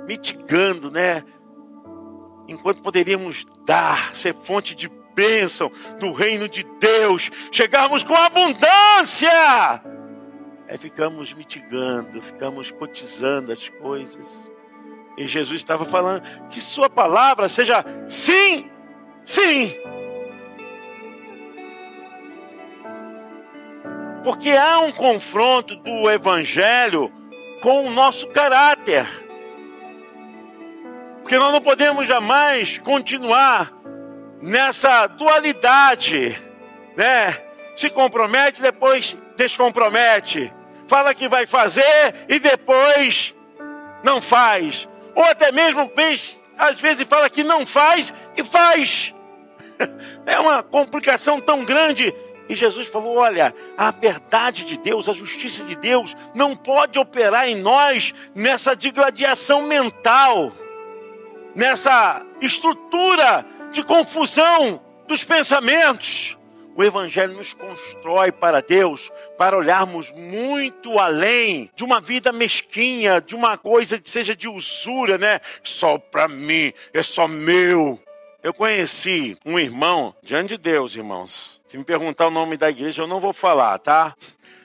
mitigando, 0.07 0.91
né? 0.91 1.23
Enquanto 2.47 2.83
poderíamos 2.83 3.47
dar, 3.65 4.15
ser 4.15 4.35
fonte 4.35 4.75
de 4.75 4.91
bênção 5.15 5.71
do 5.99 6.13
reino 6.13 6.49
de 6.49 6.65
Deus, 6.79 7.31
chegarmos 7.53 8.03
com 8.03 8.15
abundância. 8.15 9.31
Aí 10.69 10.79
ficamos 10.79 11.33
mitigando, 11.33 12.21
ficamos 12.21 12.71
cotizando 12.71 13.53
as 13.53 13.69
coisas. 13.69 14.51
E 15.17 15.27
Jesus 15.27 15.61
estava 15.61 15.85
falando 15.85 16.23
que 16.49 16.61
sua 16.61 16.91
palavra 16.91 17.49
seja 17.49 17.85
sim, 18.09 18.71
sim. 19.25 19.75
Porque 24.25 24.51
há 24.51 24.81
um 24.81 24.91
confronto 24.91 25.77
do 25.77 26.11
evangelho 26.11 27.13
com 27.61 27.87
o 27.87 27.91
nosso 27.91 28.27
caráter. 28.29 29.07
Porque 31.21 31.37
nós 31.39 31.53
não 31.53 31.61
podemos 31.61 32.07
jamais 32.07 32.79
continuar 32.79 33.74
nessa 34.41 35.07
dualidade, 35.07 36.43
né? 36.97 37.41
Se 37.77 37.91
compromete, 37.91 38.63
depois 38.63 39.17
descompromete. 39.37 40.53
Fala 40.87 41.15
que 41.15 41.29
vai 41.29 41.47
fazer 41.47 42.15
e 42.29 42.39
depois 42.39 43.35
não 44.03 44.21
faz. 44.21 44.89
Ou 45.15 45.25
até 45.25 45.51
mesmo 45.51 45.91
às 46.59 46.81
vezes 46.81 47.07
fala 47.09 47.31
que 47.31 47.43
não 47.43 47.67
faz 47.67 48.13
e 48.37 48.45
faz. 48.45 49.15
É 50.27 50.39
uma 50.39 50.63
complicação 50.63 51.39
tão 51.41 51.65
grande. 51.65 52.15
E 52.49 52.55
Jesus 52.55 52.89
falou: 52.89 53.17
olha, 53.17 53.55
a 53.77 53.91
verdade 53.91 54.65
de 54.65 54.79
Deus, 54.79 55.09
a 55.09 55.13
justiça 55.13 55.65
de 55.65 55.77
Deus, 55.77 56.17
não 56.35 56.57
pode 56.57 56.99
operar 56.99 57.49
em 57.49 57.57
nós 57.57 58.15
nessa 58.35 58.75
digladiação 58.75 59.63
mental, 59.63 60.53
nessa 61.55 62.23
estrutura 62.41 63.45
de 63.75 63.83
confusão 63.83 64.81
dos 65.09 65.25
pensamentos. 65.25 66.39
O 66.77 66.83
Evangelho 66.83 67.35
nos 67.35 67.53
constrói 67.55 68.33
para 68.33 68.61
Deus, 68.61 69.13
para 69.37 69.57
olharmos 69.57 70.11
muito 70.13 70.99
além 70.99 71.71
de 71.75 71.85
uma 71.85 72.01
vida 72.01 72.33
mesquinha, 72.33 73.21
de 73.21 73.35
uma 73.35 73.59
coisa 73.59 73.99
que 74.01 74.09
seja 74.09 74.35
de 74.35 74.49
usura, 74.49 75.19
né? 75.19 75.41
Só 75.63 75.99
para 75.99 76.27
mim, 76.27 76.73
é 76.93 77.03
só 77.03 77.29
meu. 77.29 78.01
Eu 78.43 78.53
conheci 78.53 79.37
um 79.45 79.59
irmão, 79.59 80.15
diante 80.23 80.51
de 80.51 80.59
Deus, 80.59 80.97
irmãos. 80.97 81.61
Se 81.67 81.77
me 81.79 81.85
perguntar 81.85 82.29
o 82.29 82.31
nome 82.31 82.57
da 82.57 82.71
igreja, 82.71 83.03
eu 83.03 83.07
não 83.07 83.21
vou 83.21 83.33
falar, 83.33 83.79
tá? 83.79 84.15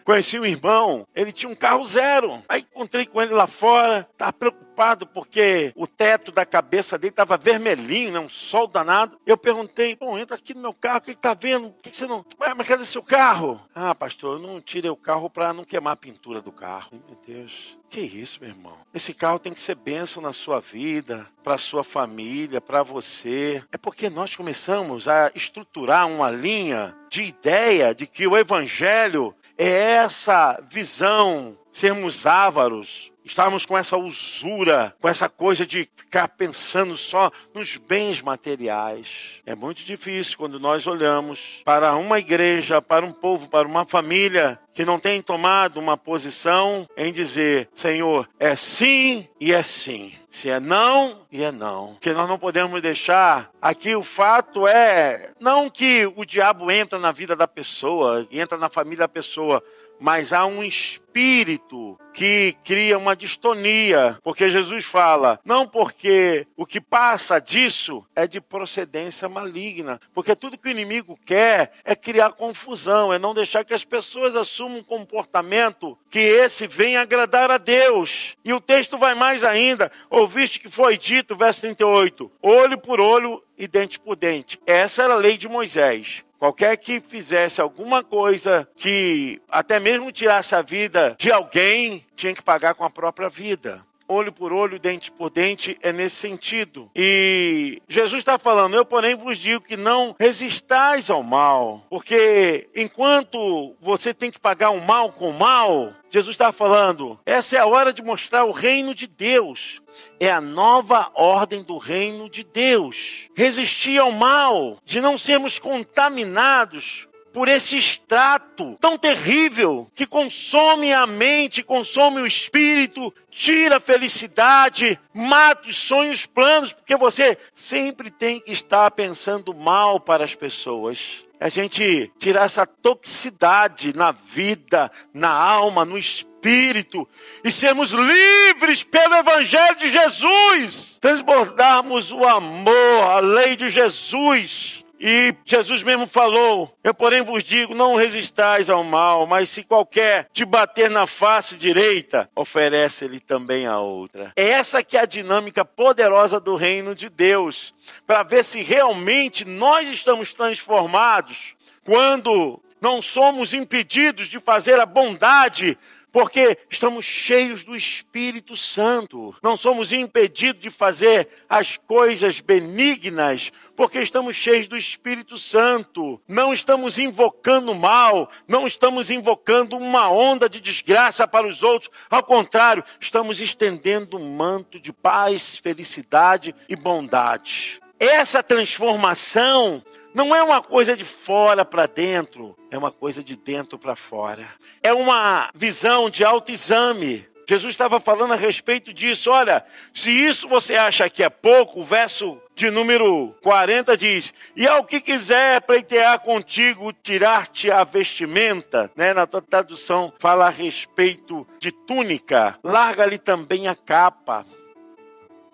Conheci 0.10 0.40
um 0.40 0.46
irmão, 0.46 1.08
ele 1.16 1.32
tinha 1.32 1.52
um 1.52 1.54
carro 1.54 1.86
zero. 1.86 2.44
Aí 2.50 2.62
encontrei 2.62 3.06
com 3.06 3.22
ele 3.22 3.32
lá 3.32 3.46
fora, 3.46 4.10
estava 4.12 4.34
preocupado 4.34 5.06
porque 5.06 5.72
o 5.76 5.86
teto 5.86 6.32
da 6.32 6.48
cabeça 6.48 6.98
dele 6.98 7.12
estava 7.12 7.38
vermelhinho, 7.38 8.14
né? 8.14 8.20
um 8.20 8.28
sol 8.28 8.66
danado. 8.66 9.20
Eu 9.24 9.38
perguntei, 9.38 9.96
bom, 9.96 10.18
entra 10.18 10.36
aqui 10.36 10.56
no 10.56 10.62
meu 10.62 10.74
carro, 10.74 10.98
o 10.98 11.02
que 11.02 11.12
está 11.12 11.36
vendo? 11.36 11.68
O 11.68 11.74
que, 11.74 11.92
que, 11.92 11.98
você 11.98 12.08
não. 12.08 12.26
Ué, 12.40 12.56
mas 12.56 12.68
cadê 12.68 12.86
seu 12.86 13.04
carro? 13.04 13.62
Ah, 13.76 13.94
pastor, 13.94 14.38
eu 14.38 14.48
não 14.48 14.60
tirei 14.60 14.90
o 14.90 14.96
carro 14.96 15.30
para 15.30 15.54
não 15.54 15.64
queimar 15.64 15.94
a 15.94 15.98
pintura 15.98 16.42
do 16.42 16.52
carro. 16.52 16.90
Meu 17.08 17.18
Deus. 17.28 17.78
Que 17.90 18.02
isso, 18.02 18.40
meu 18.40 18.50
irmão? 18.50 18.78
Esse 18.94 19.14
carro 19.14 19.40
tem 19.40 19.52
que 19.52 19.60
ser 19.60 19.76
bênção 19.76 20.22
na 20.22 20.32
sua 20.32 20.60
vida, 20.60 21.28
para 21.44 21.58
sua 21.58 21.84
família, 21.84 22.62
para 22.62 22.84
você. 22.84 23.64
É 23.72 23.78
porque 23.78 24.10
nós 24.10 24.36
começamos 24.36 25.08
a 25.08 25.32
estruturar 25.34 26.08
uma 26.08 26.30
linha 26.30 26.96
de 27.10 27.24
ideia 27.24 27.94
de 27.94 28.06
que 28.06 28.28
o 28.28 28.38
evangelho 28.38 29.36
é 29.60 29.96
essa 29.96 30.58
visão, 30.72 31.58
sermos 31.74 32.26
ávaros, 32.26 33.12
estarmos 33.30 33.66
com 33.66 33.78
essa 33.78 33.96
usura, 33.98 34.96
com 35.00 35.08
essa 35.08 35.30
coisa 35.30 35.66
de 35.66 35.90
ficar 35.96 36.28
pensando 36.30 36.98
só 36.98 37.32
nos 37.54 37.78
bens 37.78 38.22
materiais. 38.22 39.42
É 39.46 39.54
muito 39.54 39.84
difícil 39.84 40.38
quando 40.38 40.60
nós 40.60 40.88
olhamos 40.88 41.62
para 41.64 41.96
uma 41.96 42.20
igreja, 42.20 42.82
para 42.82 43.06
um 43.06 43.12
povo, 43.12 43.48
para 43.48 43.68
uma 43.68 43.86
família 43.86 44.60
que 44.74 44.86
não 44.86 45.00
tem 45.00 45.22
tomado 45.22 45.80
uma 45.80 45.98
posição 45.98 46.88
em 46.96 47.12
dizer: 47.12 47.70
Senhor, 47.74 48.28
é 48.40 48.56
sim 48.56 49.28
e 49.40 49.54
é 49.54 49.62
sim. 49.62 50.14
Se 50.30 50.50
é 50.50 50.60
não, 50.60 51.26
e 51.32 51.44
é 51.44 51.52
não. 51.52 51.98
Que 52.00 52.14
nós 52.14 52.30
não 52.30 52.38
podemos 52.38 52.82
deixar. 52.82 53.50
Aqui 53.62 53.96
o 53.96 54.04
fato 54.04 54.68
é 54.68 55.32
não 55.40 55.70
que 55.70 56.12
o 56.16 56.24
diabo 56.24 56.72
entra 56.72 56.98
na 56.98 57.12
vida 57.12 57.36
da 57.36 57.48
pessoa, 57.48 58.28
entra 58.32 58.58
na 58.58 58.70
família 58.70 59.00
da 59.00 59.08
pessoa, 59.08 59.64
mas 60.00 60.32
há 60.32 60.46
um 60.46 60.64
espírito 60.64 62.00
que 62.14 62.56
cria 62.64 62.98
uma 62.98 63.16
distonia, 63.16 64.18
porque 64.24 64.50
Jesus 64.50 64.86
fala, 64.86 65.40
não 65.44 65.68
porque 65.68 66.48
o 66.56 66.66
que 66.66 66.80
passa 66.80 67.40
disso 67.40 68.06
é 68.16 68.28
de 68.28 68.42
procedência 68.42 69.28
maligna, 69.28 70.00
porque 70.14 70.36
tudo 70.36 70.58
que 70.58 70.68
o 70.68 70.72
inimigo 70.72 71.20
quer 71.26 71.72
é 71.84 71.96
criar 71.96 72.32
confusão, 72.32 73.14
é 73.14 73.20
não 73.20 73.34
deixar 73.34 73.64
que 73.64 73.74
as 73.74 73.86
pessoas 73.86 74.36
assumam 74.36 74.80
um 74.80 74.84
comportamento 74.84 75.98
que 76.10 76.20
esse 76.20 76.68
venha 76.68 77.02
agradar 77.02 77.52
a 77.52 77.58
Deus. 77.58 78.36
E 78.44 78.54
o 78.54 78.62
texto 78.62 78.98
vai 78.98 79.16
mais 79.16 79.44
ainda, 79.44 79.92
ouviste 80.10 80.60
que 80.60 80.70
foi 80.70 80.98
dito, 80.98 81.36
verso 81.36 81.62
38, 81.62 82.32
olho 82.42 82.78
por 82.78 83.00
olho 83.00 83.44
e 83.58 83.68
dente 83.68 84.00
por 84.00 84.16
dente. 84.16 84.60
Essa 84.66 85.04
era 85.04 85.14
a 85.14 85.18
lei 85.18 85.38
de 85.38 85.48
Moisés. 85.48 86.24
Qualquer 86.40 86.78
que 86.78 87.02
fizesse 87.02 87.60
alguma 87.60 88.02
coisa 88.02 88.68
que 88.78 89.42
até 89.50 89.78
mesmo 89.78 90.10
tirasse 90.10 90.56
a 90.56 90.62
vida 90.62 91.14
de 91.20 91.30
alguém, 91.30 92.06
tinha 92.16 92.34
que 92.34 92.42
pagar 92.42 92.74
com 92.74 92.86
a 92.86 92.90
própria 92.90 93.28
vida 93.28 93.86
olho 94.10 94.34
por 94.34 94.52
olho, 94.52 94.80
dente 94.80 95.12
por 95.12 95.30
dente, 95.30 95.78
é 95.82 95.94
nesse 95.94 96.16
sentido. 96.16 96.90
E 96.96 97.82
Jesus 97.88 98.20
está 98.20 98.40
falando: 98.40 98.76
Eu, 98.76 98.84
porém, 98.84 99.16
vos 99.16 99.38
digo 99.38 99.64
que 99.64 99.78
não 99.78 100.16
resistais 100.20 101.10
ao 101.10 101.24
mal, 101.24 101.86
porque 101.90 102.68
enquanto 102.76 103.76
você 103.80 104.14
tem 104.14 104.32
que 104.32 104.40
pagar 104.40 104.72
o 104.72 104.82
mal 104.82 105.12
com 105.12 105.30
o 105.30 105.38
mal, 105.38 105.94
Jesus 106.10 106.34
está 106.34 106.52
falando: 106.52 107.20
essa 107.26 107.56
é 107.56 107.60
a 107.60 107.68
hora 107.68 107.94
de 107.94 108.02
mostrar 108.02 108.46
o 108.46 108.52
reino 108.52 108.96
de 108.96 109.06
Deus. 109.06 109.82
É 110.20 110.32
a 110.32 110.40
nova 110.40 111.12
ordem 111.14 111.62
do 111.62 111.78
reino 111.78 112.30
de 112.30 112.44
Deus. 112.44 113.30
Resistir 113.36 114.00
ao 114.00 114.12
mal, 114.12 114.78
de 114.86 115.02
não 115.02 115.18
sermos 115.18 115.60
contaminados 115.60 117.09
por 117.34 117.48
esse 117.48 117.78
extrato 117.78 118.78
tão 118.80 118.98
terrível 118.98 119.90
que 119.96 120.06
consome 120.06 120.94
a 120.94 121.06
mente, 121.06 121.64
consome 121.64 122.22
o 122.22 122.28
espírito, 122.28 123.14
tira 123.30 123.78
a 123.78 123.80
felicidade, 123.80 125.00
mata 125.14 125.68
os 125.68 125.76
sonhos, 125.76 126.26
planos, 126.26 126.74
porque 126.74 126.96
você 126.96 127.38
sempre 127.54 128.10
tem 128.10 128.40
que 128.40 128.52
estar 128.52 128.90
pensando 128.92 129.54
mal 129.54 130.00
para 130.00 130.24
as 130.24 130.36
pessoas. 130.36 131.24
A 131.40 131.48
gente 131.48 132.12
tirar 132.20 132.46
essa 132.46 132.66
toxicidade 132.66 133.96
na 133.96 134.12
vida, 134.12 134.92
na 135.14 135.30
alma, 135.30 135.86
no 135.86 135.98
espírito 135.98 137.08
e 137.44 137.52
sermos 137.52 137.92
livres 137.92 138.84
pelo 138.84 139.16
Evangelho 139.16 139.78
de 139.78 139.90
Jesus, 139.90 140.98
transbordarmos 141.00 142.12
o 142.12 142.26
amor, 142.26 143.04
a 143.10 143.20
lei 143.20 143.56
de 143.56 143.70
Jesus 143.70 144.84
e 145.00 145.34
Jesus 145.46 145.82
mesmo 145.82 146.06
falou: 146.06 146.76
Eu, 146.84 146.94
porém, 146.94 147.22
vos 147.22 147.44
digo: 147.44 147.74
não 147.74 147.96
resistais 147.96 148.70
ao 148.70 148.84
mal, 148.84 149.26
mas 149.26 149.50
se 149.50 149.64
qualquer 149.64 150.28
te 150.34 150.44
bater 150.44 150.90
na 150.90 151.08
face 151.08 151.56
direita, 151.56 152.30
oferece-lhe 152.36 153.20
também 153.20 153.66
a 153.66 153.80
outra. 153.80 154.34
É 154.36 154.50
essa 154.50 154.84
que 154.84 154.98
é 154.98 155.02
a 155.02 155.06
dinâmica 155.06 155.64
poderosa 155.64 156.40
do 156.40 156.56
reino 156.56 156.94
de 156.94 157.08
Deus, 157.08 157.74
para 158.06 158.24
ver 158.24 158.44
se 158.44 158.62
realmente 158.62 159.46
nós 159.46 159.88
estamos 159.88 160.34
transformados 160.34 161.56
quando 161.86 162.62
não 162.82 163.02
somos 163.02 163.54
impedidos 163.54 164.28
de 164.28 164.40
fazer 164.40 164.80
a 164.80 164.86
bondade 164.86 165.78
porque 166.12 166.58
estamos 166.70 167.06
cheios 167.06 167.64
do 167.64 167.76
Espírito 167.76 168.56
Santo. 168.56 169.36
Não 169.44 169.56
somos 169.56 169.94
impedidos 169.94 170.62
de 170.62 170.70
fazer 170.70 171.28
as 171.48 171.78
coisas 171.78 172.40
benignas, 172.40 173.52
porque 173.80 174.02
estamos 174.02 174.36
cheios 174.36 174.68
do 174.68 174.76
Espírito 174.76 175.38
Santo. 175.38 176.22
Não 176.28 176.54
estamos 176.54 177.00
invocando 177.00 177.74
mal, 177.74 178.30
não 178.46 178.68
estamos 178.68 179.10
invocando 179.10 179.78
uma 179.78 180.12
onda 180.12 180.50
de 180.50 180.60
desgraça 180.60 181.26
para 181.26 181.48
os 181.48 181.64
outros. 181.64 181.90
Ao 182.10 182.22
contrário, 182.22 182.84
estamos 183.00 183.40
estendendo 183.40 184.18
um 184.18 184.36
manto 184.36 184.82
de 184.82 184.92
paz, 184.92 185.56
felicidade 185.56 186.54
e 186.68 186.76
bondade. 186.76 187.80
Essa 187.98 188.44
transformação 188.44 189.82
não 190.14 190.36
é 190.36 190.44
uma 190.44 190.62
coisa 190.62 190.98
de 190.98 191.06
fora 191.06 191.64
para 191.64 191.86
dentro, 191.86 192.58
é 192.70 192.78
uma 192.78 192.92
coisa 192.92 193.24
de 193.24 193.38
dentro 193.38 193.80
para 193.80 193.96
fora. 193.96 194.46
É 194.84 194.92
uma 194.92 195.50
visão 195.56 196.10
de 196.10 196.26
autoexame. 196.26 197.29
Jesus 197.50 197.74
estava 197.74 198.00
falando 198.00 198.34
a 198.34 198.36
respeito 198.36 198.94
disso. 198.94 199.32
Olha, 199.32 199.66
se 199.92 200.12
isso 200.12 200.48
você 200.48 200.76
acha 200.76 201.10
que 201.10 201.24
é 201.24 201.30
pouco, 201.32 201.80
o 201.80 201.84
verso 201.84 202.40
de 202.56 202.70
número 202.70 203.36
40 203.42 203.98
diz: 203.98 204.32
E 204.56 204.68
ao 204.68 204.84
que 204.84 205.02
quiser 205.02 205.60
pleitear 205.62 206.20
contigo, 206.20 206.94
tirar-te 206.94 207.72
a 207.72 207.84
vestimenta, 207.84 208.92
né? 208.96 209.16
Na 209.16 209.26
tua 209.26 209.42
tradução 209.42 210.14
fala 210.20 210.46
a 210.46 210.52
respeito 210.52 211.48
de 211.60 211.72
túnica, 211.72 212.56
larga-lhe 212.64 213.18
também 213.18 213.68
a 213.68 213.74
capa. 213.74 214.46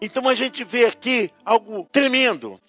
Então 0.01 0.27
a 0.27 0.33
gente 0.33 0.65
vê 0.65 0.87
aqui 0.87 1.31
algo 1.45 1.87
tremendo 1.93 2.59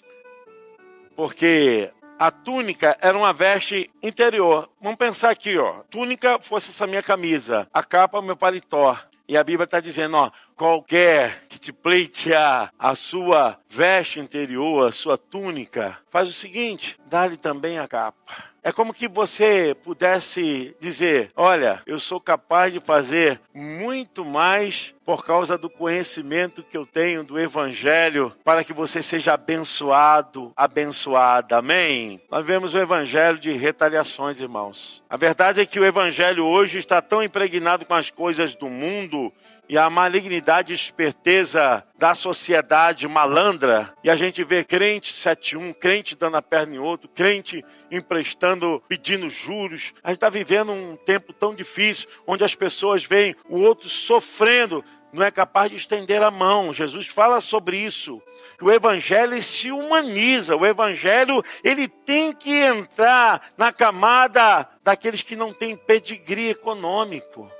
porque 1.17 1.91
a 2.17 2.31
túnica 2.31 2.97
era 3.01 3.19
uma 3.19 3.33
veste 3.33 3.91
interior. 4.01 4.71
Vamos 4.81 4.99
pensar 4.99 5.31
aqui, 5.31 5.59
ó. 5.59 5.83
Túnica 5.91 6.39
fosse 6.39 6.71
essa 6.71 6.87
minha 6.87 7.03
camisa, 7.03 7.67
a 7.75 7.83
capa 7.83 8.23
meu 8.23 8.37
paletó. 8.37 8.97
E 9.29 9.37
a 9.37 9.43
Bíblia 9.43 9.65
está 9.65 9.81
dizendo, 9.81 10.17
ó, 10.17 10.31
qualquer 10.55 11.47
que 11.49 11.59
te 11.59 11.73
pleitear 11.73 12.73
a 12.79 12.95
sua 12.95 13.59
veste 13.69 14.21
interior, 14.21 14.89
a 14.89 14.93
sua 14.93 15.19
túnica, 15.19 15.99
faz 16.11 16.29
o 16.29 16.33
seguinte, 16.33 16.97
dá-lhe 17.07 17.37
também 17.37 17.79
a 17.79 17.89
capa. 17.89 18.56
É 18.67 18.73
como 18.73 18.93
que 18.93 19.07
você 19.07 19.77
pudesse 19.85 20.75
dizer: 20.81 21.31
Olha, 21.37 21.81
eu 21.87 22.01
sou 22.01 22.21
capaz 22.21 22.73
de 22.73 22.81
fazer 22.81 23.41
muito 23.55 24.25
mais 24.25 24.93
por 25.05 25.25
causa 25.25 25.57
do 25.57 25.71
conhecimento 25.71 26.65
que 26.65 26.77
eu 26.77 26.85
tenho 26.85 27.23
do 27.23 27.39
Evangelho, 27.39 28.35
para 28.43 28.65
que 28.65 28.73
você 28.73 29.05
seja 29.05 29.35
abençoado, 29.35 30.53
abençoada. 30.57 31.59
Amém? 31.59 32.21
Nós 32.29 32.45
vemos 32.45 32.75
o 32.75 32.79
Evangelho 32.79 33.39
de 33.39 33.53
retaliações, 33.53 34.41
irmãos. 34.41 35.01
A 35.09 35.17
verdade 35.17 35.61
é 35.61 35.65
que 35.65 35.79
o 35.79 35.85
Evangelho 35.85 36.45
hoje 36.45 36.79
está 36.79 37.01
tão 37.01 37.23
impregnado 37.23 37.87
com 37.87 37.95
as 37.95 38.11
coisas 38.11 38.57
do 38.57 38.69
mundo 38.69 39.33
e 39.69 39.77
a 39.77 39.89
malignidade 39.91 40.73
e 40.73 40.77
esperteza 40.77 41.85
da 41.99 42.15
sociedade 42.15 43.07
malandra, 43.09 43.93
e 44.05 44.11
a 44.11 44.17
gente 44.17 44.45
vê 44.45 44.63
crente 44.63 45.13
71, 45.13 45.73
crente 45.73 46.15
dando 46.15 46.37
a 46.37 46.43
perna 46.43 46.77
em 46.77 46.79
outro, 46.79 47.09
crente 47.09 47.65
emprestando, 47.91 48.83
pedindo 48.89 49.31
juros. 49.31 49.95
A 50.03 50.09
gente 50.09 50.17
está 50.17 50.29
vivendo 50.29 50.73
um 50.73 50.97
tempo 50.97 51.33
tão 51.33 51.55
difícil, 51.55 52.09
onde 52.27 52.45
as 52.45 52.55
pessoas 52.55 53.05
veem 53.05 53.35
o 53.49 53.61
outro 53.61 53.89
sofrendo, 53.89 54.85
não 55.13 55.25
é 55.25 55.31
capaz 55.31 55.71
de 55.71 55.77
estender 55.77 56.23
a 56.23 56.31
mão. 56.31 56.73
Jesus 56.73 57.07
fala 57.07 57.41
sobre 57.41 57.79
isso. 57.79 58.21
O 58.61 58.71
evangelho 58.71 59.41
se 59.43 59.71
humaniza, 59.71 60.57
o 60.57 60.67
evangelho 60.67 61.43
ele 61.65 61.89
tem 61.89 62.33
que 62.33 62.53
entrar 62.53 63.51
na 63.57 63.73
camada 63.73 64.69
daqueles 64.83 65.23
que 65.23 65.35
não 65.35 65.53
têm 65.53 65.77
pedigree 65.77 66.51
econômico. 66.51 67.51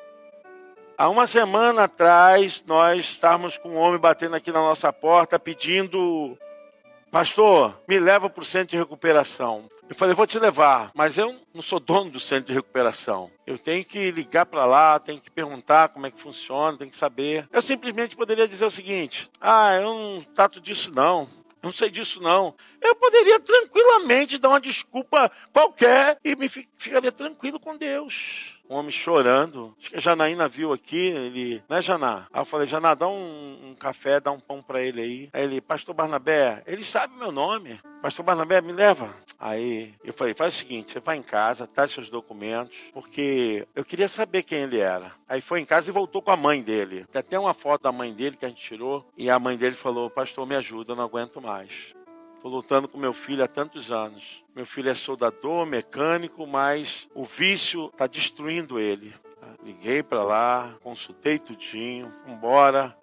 Há 0.99 1.11
uma 1.11 1.27
semana 1.27 1.85
atrás, 1.85 2.65
nós 2.67 3.05
estávamos 3.05 3.59
com 3.59 3.69
um 3.69 3.77
homem 3.77 4.01
batendo 4.01 4.35
aqui 4.35 4.51
na 4.51 4.61
nossa 4.61 4.91
porta 4.91 5.39
pedindo: 5.39 6.39
Pastor, 7.11 7.79
me 7.87 7.99
leva 7.99 8.31
para 8.31 8.41
o 8.41 8.45
centro 8.45 8.69
de 8.69 8.79
recuperação. 8.79 9.69
Eu 9.91 9.95
falei, 9.95 10.15
vou 10.15 10.27
te 10.27 10.39
levar, 10.39 10.91
mas 10.95 11.19
eu 11.19 11.39
não 11.53 11.61
sou 11.61 11.79
dono 11.79 12.11
do 12.11 12.19
centro 12.19 12.47
de 12.47 12.55
recuperação. 12.55 13.31
Eu 13.47 13.59
tenho 13.59 13.85
que 13.85 14.11
ligar 14.11 14.47
para 14.47 14.65
lá, 14.65 14.99
tenho 14.99 15.21
que 15.21 15.31
perguntar 15.31 15.91
como 15.91 16.07
é 16.07 16.11
que 16.11 16.21
funciona, 16.21 16.79
tenho 16.79 16.91
que 16.91 16.97
saber. 16.97 17.47
Eu 17.53 17.61
simplesmente 17.61 18.17
poderia 18.17 18.49
dizer 18.49 18.65
o 18.65 18.71
seguinte: 18.71 19.31
ah, 19.39 19.75
eu 19.75 19.83
não 19.83 20.23
trato 20.35 20.63
disso 20.63 20.91
não. 20.95 21.29
Não 21.63 21.75
sei 21.75 21.91
disso 21.91 22.23
não. 22.23 22.55
Eu 22.81 22.97
poderia 22.97 23.39
tranquilamente 23.39 24.39
dar 24.39 24.49
uma 24.49 24.61
desculpa 24.61 25.31
qualquer 25.53 26.19
e 26.25 26.35
me 26.35 26.49
ficaria 26.49 27.13
tranquilo 27.13 27.61
com 27.61 27.77
Deus 27.77 28.56
um 28.69 28.77
homem 28.77 28.91
chorando. 28.91 29.75
Acho 29.79 29.91
que 29.91 29.97
a 29.97 30.01
Janaína 30.01 30.49
viu 30.49 30.73
aqui, 30.73 30.97
ele, 30.97 31.63
né, 31.69 31.81
Janá? 31.81 32.27
Aí 32.33 32.41
eu 32.41 32.45
falei, 32.45 32.67
Janá, 32.67 32.95
dá 32.95 33.09
um, 33.09 33.71
um 33.71 33.75
café, 33.75 34.21
dá 34.21 34.31
um 34.31 34.41
pão 34.41 34.63
para 34.63 34.83
ele 34.83 35.01
aí. 35.01 35.31
Aí 35.33 35.45
ele, 35.45 35.61
Pastor 35.61 35.95
Barnabé, 35.95 36.63
ele 36.67 36.85
sabe 36.85 37.17
meu 37.17 37.33
nome. 37.33 37.81
Pastor 38.03 38.25
Barnabé, 38.25 38.61
me 38.61 38.73
leva. 38.73 39.15
Aí 39.39 39.95
eu 40.05 40.13
falei, 40.13 40.35
faz 40.35 40.55
o 40.55 40.57
seguinte, 40.59 40.93
você 40.93 41.01
vai 41.01 41.17
em 41.17 41.23
casa, 41.23 41.67
traz 41.67 41.91
seus 41.91 42.09
documentos, 42.09 42.77
porque 42.93 43.67
eu 43.75 43.85
queria 43.85 44.09
saber 44.09 44.43
quem 44.43 44.63
ele 44.63 44.79
era. 44.79 45.13
Aí 45.29 45.41
foi 45.41 45.61
em 45.61 45.65
casa 45.65 45.91
e 45.91 45.93
voltou 45.93 46.23
com 46.23 46.31
a 46.31 46.37
mãe 46.37 46.63
dele. 46.63 47.05
Tem 47.11 47.21
até 47.21 47.39
uma 47.39 47.55
foto 47.55 47.83
da 47.83 47.93
mãe 47.93 48.13
dele 48.13 48.37
que 48.37 48.45
a 48.45 48.49
gente 48.49 48.63
tirou, 48.63 49.07
e 49.17 49.29
a 49.29 49.39
mãe 49.39 49.57
dele 49.57 49.77
falou, 49.77 50.09
pastor, 50.09 50.47
me 50.47 50.57
ajuda, 50.57 50.93
eu 50.93 50.97
não 50.97 51.05
aguento 51.05 51.41
mais. 51.41 51.95
Estou 52.47 52.59
lutando 52.59 52.87
com 52.87 52.97
meu 52.97 53.13
filho 53.13 53.43
há 53.43 53.49
tantos 53.49 53.91
anos. 53.91 54.45
Meu 54.55 54.65
filho 54.65 54.89
é 54.89 54.95
soldador, 54.95 55.67
mecânico, 55.67 56.47
mas 56.47 57.09
o 57.13 57.25
vício 57.25 57.87
está 57.87 58.07
destruindo 58.07 58.79
ele. 58.79 59.13
Liguei 59.65 60.01
para 60.01 60.23
lá, 60.23 60.77
consultei 60.81 61.41
tudinho, 61.41 62.15
embora. 62.25 62.97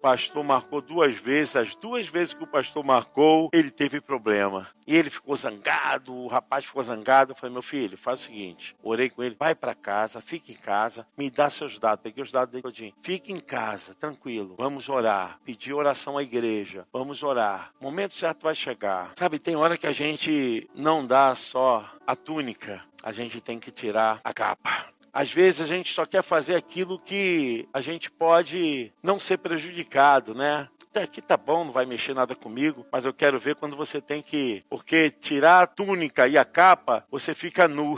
Pastor 0.00 0.42
marcou 0.42 0.80
duas 0.80 1.14
vezes, 1.14 1.56
as 1.56 1.74
duas 1.74 2.06
vezes 2.08 2.34
que 2.34 2.44
o 2.44 2.46
pastor 2.46 2.84
marcou, 2.84 3.50
ele 3.52 3.70
teve 3.70 4.00
problema. 4.00 4.68
E 4.86 4.96
ele 4.96 5.10
ficou 5.10 5.36
zangado, 5.36 6.14
o 6.14 6.26
rapaz 6.26 6.64
ficou 6.64 6.82
zangado. 6.82 7.32
Eu 7.32 7.36
falei, 7.36 7.52
meu 7.52 7.62
filho, 7.62 7.96
faz 7.96 8.20
o 8.20 8.24
seguinte, 8.24 8.74
orei 8.82 9.08
com 9.08 9.22
ele, 9.22 9.36
vai 9.38 9.54
para 9.54 9.74
casa, 9.74 10.20
fica 10.20 10.50
em 10.50 10.56
casa, 10.56 11.06
me 11.16 11.30
dá 11.30 11.48
seus 11.48 11.78
dados. 11.78 12.02
Peguei 12.02 12.22
os 12.24 12.32
dados 12.32 12.50
dele 12.50 12.62
todinho. 12.62 12.94
Fique 13.02 13.32
em 13.32 13.40
casa, 13.40 13.94
tranquilo, 13.94 14.54
vamos 14.58 14.88
orar. 14.88 15.38
Pedir 15.44 15.72
oração 15.72 16.18
à 16.18 16.22
igreja, 16.22 16.86
vamos 16.92 17.22
orar. 17.22 17.70
O 17.80 17.84
momento 17.84 18.14
certo 18.14 18.42
vai 18.42 18.54
chegar. 18.54 19.12
Sabe, 19.16 19.38
tem 19.38 19.54
hora 19.54 19.76
que 19.76 19.86
a 19.86 19.92
gente 19.92 20.68
não 20.74 21.06
dá 21.06 21.34
só 21.34 21.88
a 22.06 22.16
túnica, 22.16 22.82
a 23.02 23.12
gente 23.12 23.40
tem 23.40 23.58
que 23.58 23.70
tirar 23.70 24.20
a 24.24 24.32
capa. 24.32 24.86
Às 25.12 25.32
vezes 25.32 25.60
a 25.60 25.66
gente 25.66 25.92
só 25.92 26.06
quer 26.06 26.22
fazer 26.22 26.54
aquilo 26.54 26.98
que 26.98 27.68
a 27.72 27.80
gente 27.80 28.10
pode 28.10 28.92
não 29.02 29.18
ser 29.18 29.38
prejudicado, 29.38 30.34
né? 30.34 30.68
aqui 30.98 31.22
tá 31.22 31.36
bom, 31.36 31.64
não 31.64 31.72
vai 31.72 31.86
mexer 31.86 32.14
nada 32.14 32.34
comigo, 32.34 32.84
mas 32.90 33.04
eu 33.04 33.12
quero 33.12 33.38
ver 33.38 33.54
quando 33.54 33.76
você 33.76 34.00
tem 34.00 34.20
que. 34.20 34.64
Porque 34.68 35.10
tirar 35.10 35.62
a 35.62 35.66
túnica 35.66 36.26
e 36.26 36.36
a 36.36 36.44
capa, 36.44 37.04
você 37.10 37.32
fica 37.32 37.68
nu. 37.68 37.96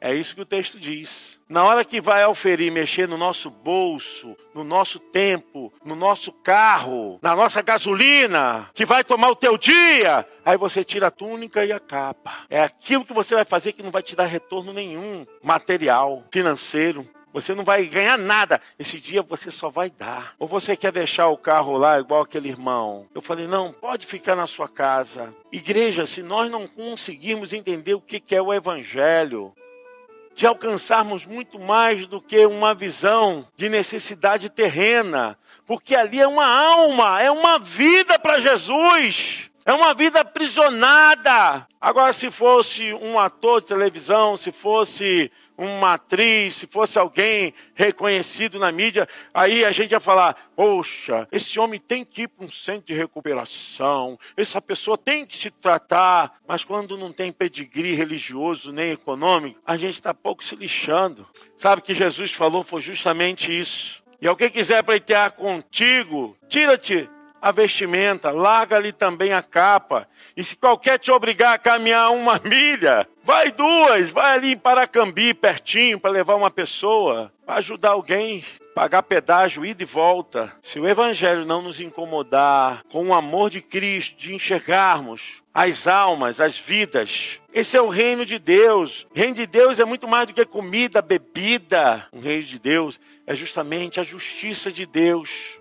É 0.00 0.14
isso 0.14 0.34
que 0.34 0.42
o 0.42 0.46
texto 0.46 0.78
diz. 0.78 1.38
Na 1.48 1.64
hora 1.64 1.84
que 1.84 2.00
vai 2.00 2.22
auferir, 2.22 2.70
mexer 2.70 3.08
no 3.08 3.16
nosso 3.16 3.50
bolso, 3.50 4.36
no 4.54 4.62
nosso 4.62 4.98
tempo, 4.98 5.72
no 5.84 5.96
nosso 5.96 6.30
carro, 6.32 7.18
na 7.22 7.34
nossa 7.34 7.62
gasolina, 7.62 8.70
que 8.74 8.84
vai 8.84 9.02
tomar 9.02 9.30
o 9.30 9.36
teu 9.36 9.56
dia, 9.56 10.26
aí 10.44 10.56
você 10.56 10.84
tira 10.84 11.08
a 11.08 11.10
túnica 11.10 11.64
e 11.64 11.72
a 11.72 11.80
capa. 11.80 12.32
É 12.50 12.62
aquilo 12.62 13.04
que 13.04 13.14
você 13.14 13.34
vai 13.34 13.44
fazer 13.44 13.72
que 13.72 13.82
não 13.82 13.90
vai 13.90 14.02
te 14.02 14.14
dar 14.14 14.26
retorno 14.26 14.72
nenhum, 14.72 15.26
material, 15.42 16.24
financeiro. 16.30 17.08
Você 17.32 17.54
não 17.54 17.64
vai 17.64 17.84
ganhar 17.84 18.16
nada. 18.16 18.60
Esse 18.78 18.98
dia 18.98 19.22
você 19.22 19.50
só 19.50 19.68
vai 19.68 19.90
dar. 19.90 20.34
Ou 20.38 20.48
você 20.48 20.76
quer 20.76 20.90
deixar 20.90 21.28
o 21.28 21.36
carro 21.36 21.76
lá 21.76 22.00
igual 22.00 22.22
aquele 22.22 22.48
irmão? 22.48 23.06
Eu 23.14 23.20
falei: 23.20 23.46
não, 23.46 23.72
pode 23.72 24.06
ficar 24.06 24.34
na 24.34 24.46
sua 24.46 24.68
casa. 24.68 25.34
Igreja, 25.52 26.06
se 26.06 26.22
nós 26.22 26.50
não 26.50 26.66
conseguirmos 26.66 27.52
entender 27.52 27.94
o 27.94 28.00
que 28.00 28.34
é 28.34 28.40
o 28.40 28.52
Evangelho, 28.52 29.54
de 30.38 30.46
alcançarmos 30.46 31.26
muito 31.26 31.58
mais 31.58 32.06
do 32.06 32.20
que 32.20 32.46
uma 32.46 32.72
visão 32.72 33.44
de 33.56 33.68
necessidade 33.68 34.48
terrena, 34.48 35.36
porque 35.66 35.96
ali 35.96 36.20
é 36.20 36.28
uma 36.28 36.46
alma, 36.46 37.20
é 37.20 37.28
uma 37.28 37.58
vida 37.58 38.20
para 38.20 38.38
Jesus. 38.38 39.50
É 39.68 39.72
uma 39.74 39.92
vida 39.92 40.20
aprisionada. 40.20 41.66
Agora, 41.78 42.14
se 42.14 42.30
fosse 42.30 42.94
um 42.94 43.18
ator 43.18 43.60
de 43.60 43.66
televisão, 43.66 44.34
se 44.34 44.50
fosse 44.50 45.30
uma 45.58 45.92
atriz, 45.92 46.54
se 46.54 46.66
fosse 46.66 46.98
alguém 46.98 47.52
reconhecido 47.74 48.58
na 48.58 48.72
mídia, 48.72 49.06
aí 49.34 49.66
a 49.66 49.70
gente 49.70 49.90
ia 49.90 50.00
falar: 50.00 50.48
poxa, 50.56 51.28
esse 51.30 51.60
homem 51.60 51.78
tem 51.78 52.02
que 52.02 52.22
ir 52.22 52.28
para 52.28 52.46
um 52.46 52.50
centro 52.50 52.86
de 52.86 52.94
recuperação, 52.94 54.18
essa 54.38 54.58
pessoa 54.58 54.96
tem 54.96 55.26
que 55.26 55.36
se 55.36 55.50
tratar. 55.50 56.38
Mas 56.48 56.64
quando 56.64 56.96
não 56.96 57.12
tem 57.12 57.30
pedigree 57.30 57.92
religioso 57.92 58.72
nem 58.72 58.92
econômico, 58.92 59.60
a 59.66 59.76
gente 59.76 59.96
está 59.96 60.14
pouco 60.14 60.42
se 60.42 60.56
lixando. 60.56 61.28
Sabe 61.58 61.82
que 61.82 61.92
Jesus 61.92 62.32
falou 62.32 62.64
foi 62.64 62.80
justamente 62.80 63.52
isso. 63.52 64.02
E 64.18 64.26
alguém 64.26 64.48
quiser 64.48 64.82
pleitear 64.82 65.32
contigo, 65.32 66.34
tira-te 66.48 67.06
a 67.40 67.52
vestimenta, 67.52 68.30
larga-lhe 68.30 68.92
também 68.92 69.32
a 69.32 69.42
capa. 69.42 70.08
E 70.36 70.42
se 70.42 70.56
qualquer 70.56 70.98
te 70.98 71.10
obrigar 71.10 71.54
a 71.54 71.58
caminhar 71.58 72.12
uma 72.12 72.40
milha, 72.44 73.08
vai 73.24 73.50
duas, 73.50 74.10
vai 74.10 74.34
ali 74.34 74.52
em 74.52 74.56
Paracambi, 74.56 75.34
pertinho, 75.34 75.98
para 75.98 76.10
levar 76.10 76.34
uma 76.34 76.50
pessoa, 76.50 77.32
para 77.46 77.56
ajudar 77.56 77.90
alguém, 77.90 78.44
pagar 78.74 79.02
pedágio, 79.02 79.66
ida 79.66 79.82
e 79.82 79.86
volta. 79.86 80.52
Se 80.62 80.78
o 80.78 80.86
evangelho 80.86 81.44
não 81.44 81.62
nos 81.62 81.80
incomodar 81.80 82.84
com 82.90 83.08
o 83.08 83.14
amor 83.14 83.50
de 83.50 83.60
Cristo, 83.60 84.16
de 84.18 84.34
enxergarmos 84.34 85.42
as 85.52 85.88
almas, 85.88 86.40
as 86.40 86.56
vidas, 86.56 87.40
esse 87.52 87.76
é 87.76 87.82
o 87.82 87.88
reino 87.88 88.24
de 88.24 88.38
Deus. 88.38 89.04
O 89.12 89.18
reino 89.18 89.34
de 89.34 89.46
Deus 89.46 89.80
é 89.80 89.84
muito 89.84 90.06
mais 90.06 90.28
do 90.28 90.32
que 90.32 90.44
comida, 90.44 91.02
bebida. 91.02 92.06
O 92.12 92.20
reino 92.20 92.44
de 92.44 92.58
Deus 92.58 93.00
é 93.26 93.34
justamente 93.34 93.98
a 93.98 94.04
justiça 94.04 94.70
de 94.70 94.86
Deus 94.86 95.57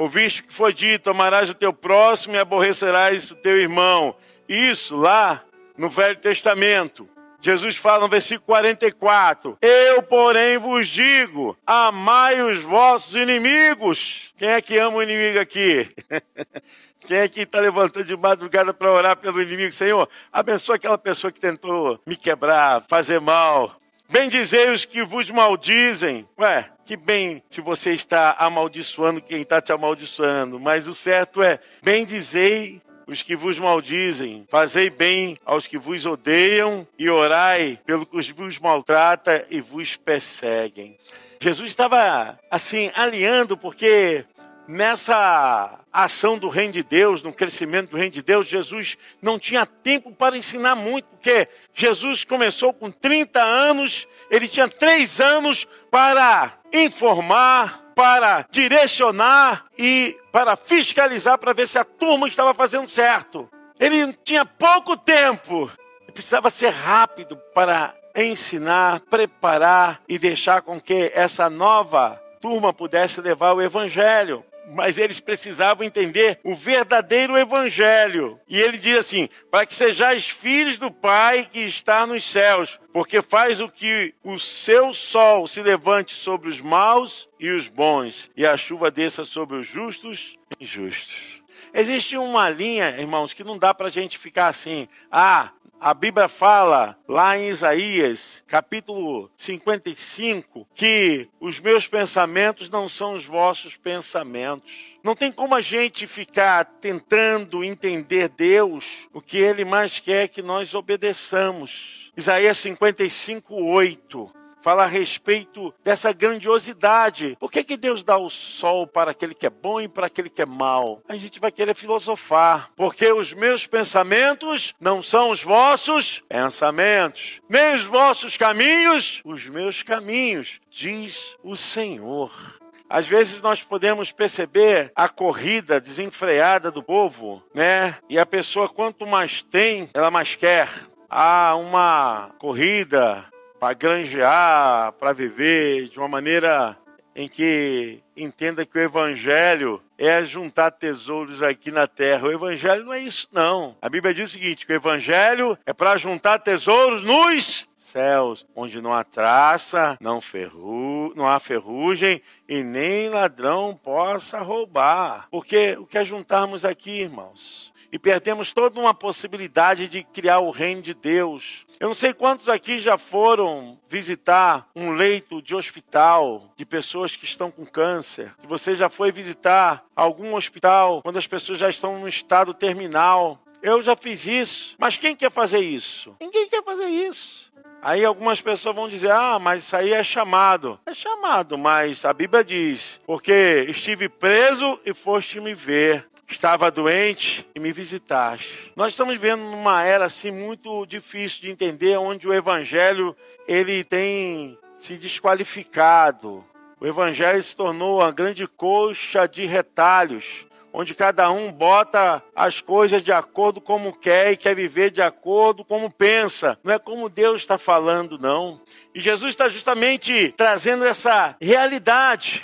Ouviste 0.00 0.42
que 0.42 0.54
foi 0.54 0.72
dito: 0.72 1.10
amarás 1.10 1.50
o 1.50 1.54
teu 1.54 1.74
próximo 1.74 2.34
e 2.34 2.38
aborrecerás 2.38 3.30
o 3.30 3.34
teu 3.34 3.60
irmão. 3.60 4.16
Isso 4.48 4.96
lá 4.96 5.44
no 5.76 5.90
Velho 5.90 6.16
Testamento. 6.16 7.06
Jesus 7.42 7.76
fala 7.76 8.04
no 8.04 8.08
versículo 8.08 8.46
44: 8.46 9.58
Eu, 9.60 10.02
porém, 10.02 10.56
vos 10.56 10.88
digo: 10.88 11.54
amai 11.66 12.40
os 12.40 12.62
vossos 12.62 13.14
inimigos. 13.14 14.32
Quem 14.38 14.48
é 14.48 14.62
que 14.62 14.78
ama 14.78 14.96
o 14.96 15.02
inimigo 15.02 15.38
aqui? 15.38 15.94
Quem 17.06 17.18
é 17.18 17.28
que 17.28 17.40
está 17.40 17.60
levantando 17.60 18.06
de 18.06 18.16
madrugada 18.16 18.72
para 18.72 18.90
orar 18.90 19.16
pelo 19.18 19.42
inimigo? 19.42 19.72
Senhor, 19.72 20.08
abençoa 20.32 20.76
aquela 20.76 20.96
pessoa 20.96 21.30
que 21.30 21.40
tentou 21.40 22.00
me 22.06 22.16
quebrar, 22.16 22.84
fazer 22.88 23.20
mal. 23.20 23.79
Bendizei 24.10 24.70
os 24.70 24.84
que 24.84 25.04
vos 25.04 25.30
maldizem. 25.30 26.28
Ué, 26.36 26.68
que 26.84 26.96
bem 26.96 27.40
se 27.48 27.60
você 27.60 27.92
está 27.92 28.34
amaldiçoando 28.38 29.22
quem 29.22 29.42
está 29.42 29.62
te 29.62 29.72
amaldiçoando. 29.72 30.58
Mas 30.58 30.88
o 30.88 30.94
certo 30.94 31.40
é, 31.40 31.60
bendizei 31.80 32.82
os 33.06 33.22
que 33.22 33.34
vos 33.36 33.58
maldizem, 33.58 34.46
fazei 34.48 34.88
bem 34.88 35.36
aos 35.44 35.66
que 35.66 35.76
vos 35.78 36.06
odeiam 36.06 36.86
e 36.98 37.10
orai 37.10 37.78
pelo 37.84 38.06
que 38.06 38.32
vos 38.32 38.58
maltrata 38.58 39.46
e 39.50 39.60
vos 39.60 39.96
perseguem. 39.96 40.96
Jesus 41.40 41.70
estava 41.70 42.38
assim 42.50 42.90
alinhando 42.94 43.56
porque 43.56 44.24
nessa 44.68 45.79
ação 45.92 46.38
do 46.38 46.48
reino 46.48 46.72
de 46.72 46.82
Deus, 46.82 47.22
no 47.22 47.32
crescimento 47.32 47.90
do 47.90 47.96
reino 47.96 48.12
de 48.12 48.22
Deus, 48.22 48.46
Jesus 48.46 48.96
não 49.20 49.38
tinha 49.38 49.66
tempo 49.66 50.12
para 50.12 50.36
ensinar 50.36 50.74
muito, 50.76 51.06
porque 51.06 51.48
Jesus 51.74 52.24
começou 52.24 52.72
com 52.72 52.90
30 52.90 53.40
anos, 53.42 54.06
ele 54.30 54.46
tinha 54.46 54.68
três 54.68 55.20
anos 55.20 55.66
para 55.90 56.52
informar, 56.72 57.92
para 57.94 58.46
direcionar 58.50 59.66
e 59.76 60.16
para 60.32 60.56
fiscalizar 60.56 61.38
para 61.38 61.52
ver 61.52 61.68
se 61.68 61.78
a 61.78 61.84
turma 61.84 62.28
estava 62.28 62.54
fazendo 62.54 62.88
certo. 62.88 63.48
Ele 63.78 64.12
tinha 64.24 64.44
pouco 64.44 64.96
tempo, 64.96 65.70
precisava 66.12 66.50
ser 66.50 66.70
rápido 66.70 67.36
para 67.54 67.94
ensinar, 68.14 69.00
preparar 69.00 70.00
e 70.08 70.18
deixar 70.18 70.62
com 70.62 70.80
que 70.80 71.10
essa 71.14 71.50
nova 71.50 72.20
turma 72.40 72.72
pudesse 72.72 73.20
levar 73.20 73.52
o 73.52 73.62
evangelho 73.62 74.44
mas 74.70 74.98
eles 74.98 75.20
precisavam 75.20 75.84
entender 75.84 76.38
o 76.44 76.54
verdadeiro 76.54 77.36
evangelho. 77.36 78.38
E 78.48 78.58
ele 78.58 78.78
diz 78.78 78.98
assim: 78.98 79.28
para 79.50 79.66
que 79.66 79.74
sejais 79.74 80.28
filhos 80.28 80.78
do 80.78 80.90
Pai 80.90 81.48
que 81.50 81.60
está 81.60 82.06
nos 82.06 82.30
céus, 82.30 82.78
porque 82.92 83.22
faz 83.22 83.60
o 83.60 83.68
que 83.68 84.14
o 84.22 84.38
seu 84.38 84.92
sol 84.92 85.46
se 85.46 85.62
levante 85.62 86.14
sobre 86.14 86.48
os 86.48 86.60
maus 86.60 87.28
e 87.38 87.50
os 87.50 87.68
bons, 87.68 88.30
e 88.36 88.46
a 88.46 88.56
chuva 88.56 88.90
desça 88.90 89.24
sobre 89.24 89.56
os 89.56 89.66
justos 89.66 90.36
e 90.58 90.64
injustos. 90.64 91.40
Existe 91.72 92.16
uma 92.16 92.50
linha, 92.50 92.96
irmãos, 92.98 93.32
que 93.32 93.44
não 93.44 93.56
dá 93.56 93.72
para 93.72 93.86
a 93.86 93.90
gente 93.90 94.18
ficar 94.18 94.48
assim, 94.48 94.88
ah, 95.10 95.52
a 95.80 95.94
Bíblia 95.94 96.28
fala 96.28 96.94
lá 97.08 97.38
em 97.38 97.48
Isaías, 97.48 98.44
capítulo 98.46 99.30
55, 99.34 100.68
que 100.74 101.26
os 101.40 101.58
meus 101.58 101.86
pensamentos 101.86 102.68
não 102.68 102.86
são 102.86 103.14
os 103.14 103.24
vossos 103.24 103.78
pensamentos. 103.78 104.98
Não 105.02 105.16
tem 105.16 105.32
como 105.32 105.54
a 105.54 105.62
gente 105.62 106.06
ficar 106.06 106.66
tentando 106.66 107.64
entender 107.64 108.28
Deus, 108.28 109.08
o 109.12 109.22
que 109.22 109.38
ele 109.38 109.64
mais 109.64 109.98
quer 109.98 110.28
que 110.28 110.42
nós 110.42 110.74
obedeçamos. 110.74 112.12
Isaías 112.14 112.58
55, 112.58 113.54
8 113.54 114.39
fala 114.62 114.84
a 114.84 114.86
respeito 114.86 115.74
dessa 115.82 116.12
grandiosidade. 116.12 117.36
Por 117.38 117.50
que, 117.50 117.64
que 117.64 117.76
Deus 117.76 118.02
dá 118.02 118.16
o 118.16 118.30
sol 118.30 118.86
para 118.86 119.10
aquele 119.10 119.34
que 119.34 119.46
é 119.46 119.50
bom 119.50 119.80
e 119.80 119.88
para 119.88 120.06
aquele 120.06 120.30
que 120.30 120.42
é 120.42 120.46
mal? 120.46 121.02
A 121.08 121.16
gente 121.16 121.40
vai 121.40 121.50
querer 121.50 121.74
filosofar. 121.74 122.70
Porque 122.76 123.10
os 123.12 123.32
meus 123.32 123.66
pensamentos 123.66 124.74
não 124.80 125.02
são 125.02 125.30
os 125.30 125.42
vossos 125.42 126.22
pensamentos, 126.28 127.40
nem 127.48 127.76
os 127.76 127.84
vossos 127.84 128.36
caminhos, 128.36 129.20
os 129.24 129.46
meus 129.48 129.82
caminhos, 129.82 130.60
diz 130.70 131.36
o 131.42 131.56
Senhor. 131.56 132.60
Às 132.88 133.06
vezes 133.06 133.40
nós 133.40 133.62
podemos 133.62 134.10
perceber 134.10 134.90
a 134.96 135.08
corrida 135.08 135.80
desenfreada 135.80 136.72
do 136.72 136.82
povo, 136.82 137.40
né? 137.54 137.96
E 138.08 138.18
a 138.18 138.26
pessoa 138.26 138.68
quanto 138.68 139.06
mais 139.06 139.42
tem, 139.42 139.88
ela 139.94 140.10
mais 140.10 140.34
quer. 140.34 140.68
Há 141.08 141.54
uma 141.54 142.34
corrida 142.38 143.24
para 143.60 143.74
granjear, 143.74 144.92
para 144.94 145.12
viver 145.12 145.88
de 145.88 145.98
uma 145.98 146.08
maneira 146.08 146.78
em 147.14 147.28
que 147.28 148.00
entenda 148.16 148.64
que 148.64 148.78
o 148.78 148.80
evangelho 148.80 149.82
é 149.98 150.24
juntar 150.24 150.70
tesouros 150.70 151.42
aqui 151.42 151.70
na 151.70 151.86
terra. 151.86 152.28
O 152.28 152.32
evangelho 152.32 152.86
não 152.86 152.94
é 152.94 153.00
isso, 153.00 153.28
não. 153.30 153.76
A 153.82 153.88
Bíblia 153.90 154.14
diz 154.14 154.30
o 154.30 154.32
seguinte: 154.32 154.64
que 154.64 154.72
o 154.72 154.76
evangelho 154.76 155.58
é 155.66 155.74
para 155.74 155.98
juntar 155.98 156.38
tesouros 156.38 157.02
nos 157.02 157.68
céus, 157.76 158.46
onde 158.54 158.80
não 158.80 158.94
há 158.94 159.02
traça, 159.02 159.96
não, 160.00 160.20
ferru, 160.20 161.12
não 161.16 161.26
há 161.28 161.38
ferrugem 161.38 162.22
e 162.48 162.62
nem 162.62 163.08
ladrão 163.08 163.78
possa 163.82 164.38
roubar. 164.38 165.26
Porque 165.30 165.76
o 165.78 165.86
que 165.86 165.98
é 165.98 166.04
juntarmos 166.04 166.64
aqui, 166.64 167.00
irmãos? 167.00 167.69
E 167.92 167.98
perdemos 167.98 168.52
toda 168.52 168.78
uma 168.78 168.94
possibilidade 168.94 169.88
de 169.88 170.04
criar 170.04 170.38
o 170.40 170.50
reino 170.50 170.80
de 170.80 170.94
Deus. 170.94 171.66
Eu 171.78 171.88
não 171.88 171.94
sei 171.94 172.12
quantos 172.12 172.48
aqui 172.48 172.78
já 172.78 172.96
foram 172.96 173.78
visitar 173.88 174.68
um 174.76 174.92
leito 174.92 175.42
de 175.42 175.54
hospital 175.54 176.52
de 176.56 176.64
pessoas 176.64 177.16
que 177.16 177.24
estão 177.24 177.50
com 177.50 177.66
câncer. 177.66 178.32
Se 178.40 178.46
você 178.46 178.74
já 178.76 178.88
foi 178.88 179.10
visitar 179.10 179.84
algum 179.96 180.34
hospital 180.34 181.02
quando 181.02 181.18
as 181.18 181.26
pessoas 181.26 181.58
já 181.58 181.68
estão 181.68 181.98
no 181.98 182.08
estado 182.08 182.54
terminal. 182.54 183.40
Eu 183.62 183.82
já 183.82 183.94
fiz 183.94 184.24
isso. 184.26 184.74
Mas 184.78 184.96
quem 184.96 185.14
quer 185.14 185.30
fazer 185.30 185.60
isso? 185.60 186.16
Ninguém 186.20 186.48
quer 186.48 186.62
fazer 186.62 186.86
isso. 186.86 187.50
Aí 187.82 188.04
algumas 188.04 188.40
pessoas 188.40 188.74
vão 188.74 188.88
dizer: 188.88 189.10
ah, 189.10 189.38
mas 189.38 189.64
isso 189.64 189.76
aí 189.76 189.92
é 189.92 190.04
chamado. 190.04 190.78
É 190.84 190.92
chamado, 190.92 191.56
mas 191.56 192.04
a 192.04 192.12
Bíblia 192.12 192.44
diz: 192.44 193.00
porque 193.06 193.66
estive 193.68 194.08
preso 194.08 194.78
e 194.84 194.92
foste 194.92 195.40
me 195.40 195.54
ver. 195.54 196.09
Estava 196.30 196.70
doente 196.70 197.46
e 197.54 197.60
me 197.60 197.72
visitaste. 197.72 198.72
Nós 198.76 198.92
estamos 198.92 199.14
vivendo 199.14 199.42
numa 199.42 199.82
era 199.82 200.06
assim 200.06 200.30
muito 200.30 200.86
difícil 200.86 201.42
de 201.42 201.50
entender, 201.50 201.98
onde 201.98 202.28
o 202.28 202.32
evangelho 202.32 203.14
ele 203.46 203.84
tem 203.84 204.56
se 204.76 204.96
desqualificado. 204.96 206.44
O 206.80 206.86
evangelho 206.86 207.42
se 207.42 207.54
tornou 207.54 207.98
uma 207.98 208.10
grande 208.10 208.46
coxa 208.46 209.26
de 209.26 209.44
retalhos, 209.44 210.46
onde 210.72 210.94
cada 210.94 211.30
um 211.30 211.52
bota 211.52 212.22
as 212.34 212.60
coisas 212.60 213.02
de 213.02 213.12
acordo 213.12 213.60
como 213.60 213.92
quer 213.92 214.32
e 214.32 214.36
quer 214.36 214.54
viver 214.54 214.90
de 214.90 215.02
acordo 215.02 215.64
como 215.64 215.90
pensa. 215.90 216.58
Não 216.64 216.72
é 216.72 216.78
como 216.78 217.10
Deus 217.10 217.42
está 217.42 217.58
falando, 217.58 218.18
não. 218.18 218.60
E 218.94 219.00
Jesus 219.00 219.30
está 219.30 219.48
justamente 219.48 220.32
trazendo 220.36 220.84
essa 220.86 221.36
realidade. 221.40 222.42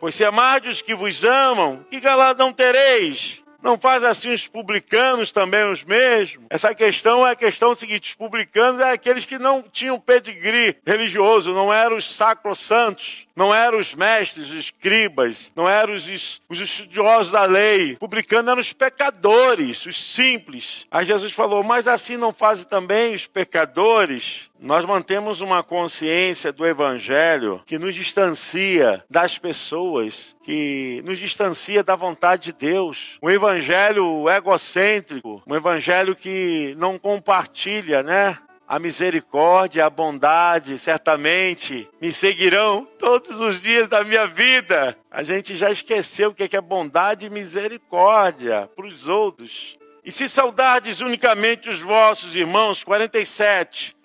Pois 0.00 0.14
se 0.14 0.24
amardes 0.24 0.76
os 0.76 0.82
que 0.82 0.94
vos 0.94 1.22
amam, 1.24 1.84
que 1.90 2.00
galadão 2.00 2.52
tereis? 2.52 3.42
Não 3.62 3.78
faz 3.78 4.02
assim 4.02 4.32
os 4.32 4.46
publicanos 4.46 5.32
também 5.32 5.70
os 5.70 5.84
mesmos? 5.84 6.46
Essa 6.48 6.74
questão 6.74 7.26
é 7.26 7.32
a 7.32 7.36
questão 7.36 7.74
seguinte: 7.74 8.10
os 8.10 8.14
publicanos 8.14 8.80
é 8.80 8.90
aqueles 8.90 9.26
que 9.26 9.38
não 9.38 9.62
tinham 9.62 10.00
pedigree 10.00 10.76
religioso, 10.86 11.52
não 11.52 11.72
eram 11.72 11.96
os 11.96 12.10
sacrosantos, 12.10 13.26
não 13.36 13.54
eram 13.54 13.78
os 13.78 13.94
mestres, 13.94 14.48
os 14.48 14.56
escribas, 14.56 15.52
não 15.54 15.68
eram 15.68 15.94
os, 15.94 16.40
os 16.48 16.58
estudiosos 16.58 17.30
da 17.30 17.44
lei. 17.44 17.96
Publicano 17.96 18.50
eram 18.50 18.60
os 18.60 18.72
pecadores, 18.72 19.84
os 19.84 20.02
simples. 20.02 20.86
Aí 20.90 21.04
Jesus 21.04 21.32
falou: 21.34 21.62
Mas 21.62 21.86
assim 21.86 22.16
não 22.16 22.32
fazem 22.32 22.64
também 22.64 23.14
os 23.14 23.26
pecadores? 23.26 24.48
Nós 24.62 24.84
mantemos 24.84 25.40
uma 25.40 25.62
consciência 25.62 26.52
do 26.52 26.66
Evangelho 26.66 27.62
que 27.64 27.78
nos 27.78 27.94
distancia 27.94 29.02
das 29.08 29.38
pessoas, 29.38 30.36
que 30.42 31.00
nos 31.02 31.18
distancia 31.18 31.82
da 31.82 31.96
vontade 31.96 32.44
de 32.44 32.52
Deus. 32.52 33.18
Um 33.22 33.30
Evangelho 33.30 34.28
egocêntrico, 34.28 35.42
um 35.46 35.54
Evangelho 35.56 36.14
que 36.14 36.74
não 36.76 36.98
compartilha, 36.98 38.02
né? 38.02 38.36
a 38.68 38.78
misericórdia, 38.78 39.86
a 39.86 39.90
bondade, 39.90 40.78
certamente 40.78 41.88
me 42.00 42.12
seguirão 42.12 42.86
todos 42.98 43.40
os 43.40 43.60
dias 43.60 43.88
da 43.88 44.04
minha 44.04 44.26
vida. 44.26 44.96
A 45.10 45.22
gente 45.22 45.56
já 45.56 45.72
esqueceu 45.72 46.30
o 46.30 46.34
que 46.34 46.54
é 46.54 46.60
bondade 46.60 47.26
e 47.26 47.30
misericórdia 47.30 48.70
para 48.76 48.86
os 48.86 49.08
outros. 49.08 49.76
E 50.04 50.12
se 50.12 50.28
saudardes 50.28 51.00
unicamente 51.00 51.68
os 51.68 51.80
vossos 51.80 52.36
irmãos, 52.36 52.84
47, 52.84 53.96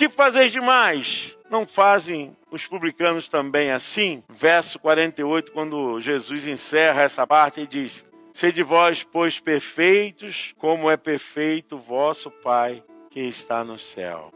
que 0.00 0.08
fazeis 0.08 0.50
demais? 0.50 1.36
Não 1.50 1.66
fazem 1.66 2.34
os 2.50 2.66
publicanos 2.66 3.28
também 3.28 3.70
assim? 3.70 4.22
Verso 4.30 4.78
48, 4.78 5.52
quando 5.52 6.00
Jesus 6.00 6.46
encerra 6.46 7.02
essa 7.02 7.26
parte, 7.26 7.60
e 7.60 7.66
diz: 7.66 8.06
Sede 8.32 8.62
vós, 8.62 9.04
pois, 9.04 9.38
perfeitos, 9.38 10.54
como 10.56 10.90
é 10.90 10.96
perfeito 10.96 11.76
vosso 11.76 12.30
Pai 12.30 12.82
que 13.10 13.20
está 13.20 13.62
no 13.62 13.78
céu. 13.78 14.32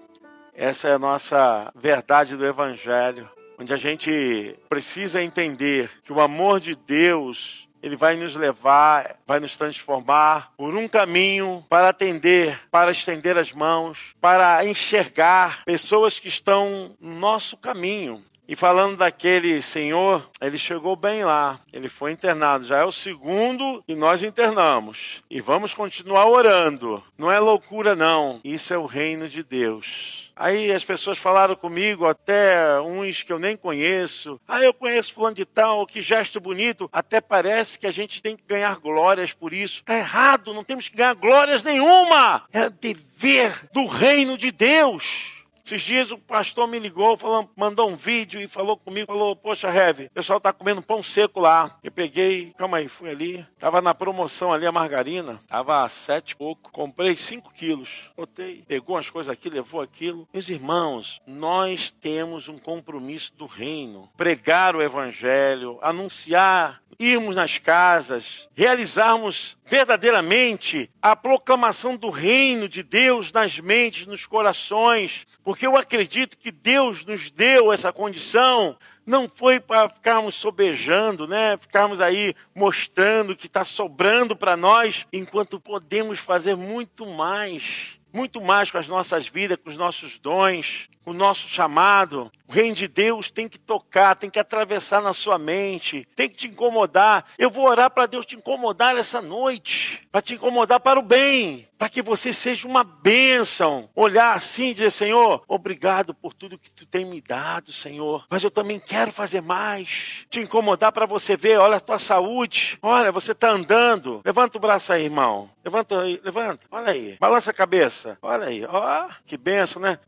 Essa 0.52 0.88
é 0.88 0.92
a 0.92 0.98
nossa 0.98 1.72
verdade 1.74 2.36
do 2.36 2.44
Evangelho, 2.44 3.30
onde 3.58 3.72
a 3.72 3.78
gente 3.78 4.54
precisa 4.68 5.22
entender 5.22 5.90
que 6.02 6.12
o 6.12 6.20
amor 6.20 6.60
de 6.60 6.74
Deus 6.74 7.63
ele 7.84 7.96
vai 7.96 8.16
nos 8.16 8.34
levar, 8.34 9.16
vai 9.26 9.38
nos 9.38 9.58
transformar 9.58 10.50
por 10.56 10.74
um 10.74 10.88
caminho 10.88 11.62
para 11.68 11.90
atender, 11.90 12.58
para 12.70 12.90
estender 12.90 13.36
as 13.36 13.52
mãos, 13.52 14.14
para 14.22 14.64
enxergar 14.64 15.62
pessoas 15.66 16.18
que 16.18 16.26
estão 16.26 16.96
no 16.98 17.14
nosso 17.14 17.58
caminho. 17.58 18.24
E 18.48 18.56
falando 18.56 18.96
daquele 18.96 19.60
senhor, 19.60 20.26
ele 20.40 20.56
chegou 20.56 20.96
bem 20.96 21.24
lá, 21.24 21.60
ele 21.72 21.90
foi 21.90 22.12
internado. 22.12 22.64
Já 22.64 22.78
é 22.78 22.84
o 22.84 22.92
segundo 22.92 23.82
que 23.86 23.94
nós 23.94 24.22
internamos. 24.22 25.22
E 25.30 25.42
vamos 25.42 25.74
continuar 25.74 26.26
orando. 26.26 27.02
Não 27.18 27.30
é 27.30 27.38
loucura, 27.38 27.94
não. 27.94 28.40
Isso 28.42 28.72
é 28.72 28.78
o 28.78 28.86
reino 28.86 29.28
de 29.28 29.42
Deus. 29.42 30.23
Aí 30.36 30.72
as 30.72 30.84
pessoas 30.84 31.18
falaram 31.18 31.54
comigo, 31.54 32.06
até 32.06 32.80
uns 32.80 33.22
que 33.22 33.32
eu 33.32 33.38
nem 33.38 33.56
conheço. 33.56 34.40
Ah, 34.48 34.62
eu 34.62 34.74
conheço 34.74 35.14
fulano 35.14 35.36
de 35.36 35.44
tal, 35.44 35.86
que 35.86 36.02
gesto 36.02 36.40
bonito. 36.40 36.88
Até 36.92 37.20
parece 37.20 37.78
que 37.78 37.86
a 37.86 37.92
gente 37.92 38.20
tem 38.20 38.36
que 38.36 38.44
ganhar 38.46 38.76
glórias 38.78 39.32
por 39.32 39.52
isso. 39.52 39.80
Está 39.80 39.96
errado, 39.96 40.52
não 40.52 40.64
temos 40.64 40.88
que 40.88 40.96
ganhar 40.96 41.14
glórias 41.14 41.62
nenhuma. 41.62 42.44
É 42.52 42.68
dever 42.68 43.68
do 43.72 43.86
reino 43.86 44.36
de 44.36 44.50
Deus. 44.50 45.43
Esses 45.66 45.80
dias 45.80 46.10
o 46.10 46.18
pastor 46.18 46.68
me 46.68 46.78
ligou, 46.78 47.16
falou, 47.16 47.50
mandou 47.56 47.88
um 47.88 47.96
vídeo 47.96 48.38
e 48.38 48.46
falou 48.46 48.76
comigo, 48.76 49.06
falou, 49.06 49.34
poxa, 49.34 49.74
Heavy, 49.74 50.04
o 50.04 50.10
pessoal 50.10 50.38
tá 50.38 50.52
comendo 50.52 50.82
pão 50.82 51.02
seco 51.02 51.40
lá. 51.40 51.78
Eu 51.82 51.90
peguei, 51.90 52.52
calma 52.58 52.76
aí, 52.76 52.86
fui 52.86 53.08
ali, 53.08 53.46
tava 53.58 53.80
na 53.80 53.94
promoção 53.94 54.52
ali 54.52 54.66
a 54.66 54.72
margarina, 54.72 55.40
tava 55.48 55.82
a 55.82 55.88
sete 55.88 56.32
e 56.32 56.36
pouco, 56.36 56.70
comprei 56.70 57.16
cinco 57.16 57.50
quilos, 57.50 58.10
botei, 58.14 58.62
pegou 58.68 58.98
as 58.98 59.08
coisas 59.08 59.32
aqui, 59.32 59.48
levou 59.48 59.80
aquilo. 59.80 60.28
Meus 60.34 60.50
irmãos, 60.50 61.22
nós 61.26 61.90
temos 61.90 62.46
um 62.46 62.58
compromisso 62.58 63.32
do 63.34 63.46
reino, 63.46 64.10
pregar 64.18 64.76
o 64.76 64.82
evangelho, 64.82 65.78
anunciar 65.80 66.84
irmos 66.98 67.34
nas 67.34 67.58
casas, 67.58 68.48
realizarmos 68.54 69.56
verdadeiramente 69.66 70.90
a 71.00 71.16
proclamação 71.16 71.96
do 71.96 72.10
reino 72.10 72.68
de 72.68 72.82
Deus 72.82 73.32
nas 73.32 73.58
mentes, 73.58 74.06
nos 74.06 74.26
corações, 74.26 75.26
porque 75.42 75.53
eu 75.62 75.76
acredito 75.76 76.36
que 76.38 76.50
Deus 76.50 77.04
nos 77.04 77.30
deu 77.30 77.72
essa 77.72 77.92
condição. 77.92 78.76
Não 79.06 79.28
foi 79.28 79.60
para 79.60 79.88
ficarmos 79.88 80.34
sobejando, 80.34 81.28
né? 81.28 81.56
Ficarmos 81.56 82.00
aí 82.00 82.34
mostrando 82.54 83.36
que 83.36 83.46
está 83.46 83.64
sobrando 83.64 84.34
para 84.34 84.56
nós, 84.56 85.06
enquanto 85.12 85.60
podemos 85.60 86.18
fazer 86.18 86.56
muito 86.56 87.06
mais 87.06 87.98
muito 88.14 88.40
mais 88.40 88.70
com 88.70 88.78
as 88.78 88.86
nossas 88.86 89.26
vidas, 89.26 89.58
com 89.60 89.68
os 89.68 89.76
nossos 89.76 90.18
dons, 90.18 90.88
com 91.04 91.10
o 91.10 91.14
nosso 91.14 91.48
chamado. 91.48 92.30
O 92.46 92.52
reino 92.52 92.74
de 92.74 92.86
Deus 92.86 93.30
tem 93.30 93.48
que 93.48 93.58
tocar, 93.58 94.14
tem 94.14 94.28
que 94.28 94.38
atravessar 94.38 95.00
na 95.00 95.14
sua 95.14 95.38
mente, 95.38 96.06
tem 96.14 96.28
que 96.28 96.36
te 96.36 96.46
incomodar. 96.46 97.24
Eu 97.38 97.48
vou 97.48 97.64
orar 97.66 97.90
para 97.90 98.06
Deus 98.06 98.26
te 98.26 98.36
incomodar 98.36 98.96
essa 98.96 99.22
noite, 99.22 100.06
para 100.12 100.20
te 100.20 100.34
incomodar 100.34 100.78
para 100.78 101.00
o 101.00 101.02
bem, 101.02 101.66
para 101.78 101.88
que 101.88 102.02
você 102.02 102.34
seja 102.34 102.68
uma 102.68 102.84
bênção. 102.84 103.88
Olhar 103.94 104.36
assim 104.36 104.68
e 104.68 104.74
dizer: 104.74 104.90
Senhor, 104.90 105.42
obrigado 105.48 106.12
por 106.12 106.34
tudo 106.34 106.58
que 106.58 106.70
tu 106.70 106.84
tem 106.84 107.06
me 107.06 107.20
dado, 107.20 107.72
Senhor, 107.72 108.26
mas 108.28 108.44
eu 108.44 108.50
também 108.50 108.78
quero 108.78 109.10
fazer 109.10 109.40
mais. 109.40 110.26
Te 110.28 110.40
incomodar 110.40 110.92
para 110.92 111.06
você 111.06 111.38
ver: 111.38 111.58
olha 111.58 111.76
a 111.76 111.80
tua 111.80 111.98
saúde, 111.98 112.78
olha, 112.82 113.10
você 113.10 113.32
está 113.32 113.48
andando. 113.48 114.20
Levanta 114.22 114.58
o 114.58 114.60
braço 114.60 114.92
aí, 114.92 115.04
irmão. 115.04 115.50
Levanta 115.64 115.98
aí, 115.98 116.20
levanta, 116.22 116.60
olha 116.70 116.92
aí, 116.92 117.16
balança 117.18 117.50
a 117.50 117.54
cabeça, 117.54 118.18
olha 118.20 118.48
aí, 118.48 118.66
ó, 118.66 119.08
que 119.24 119.38
benção, 119.38 119.80
né? 119.80 119.98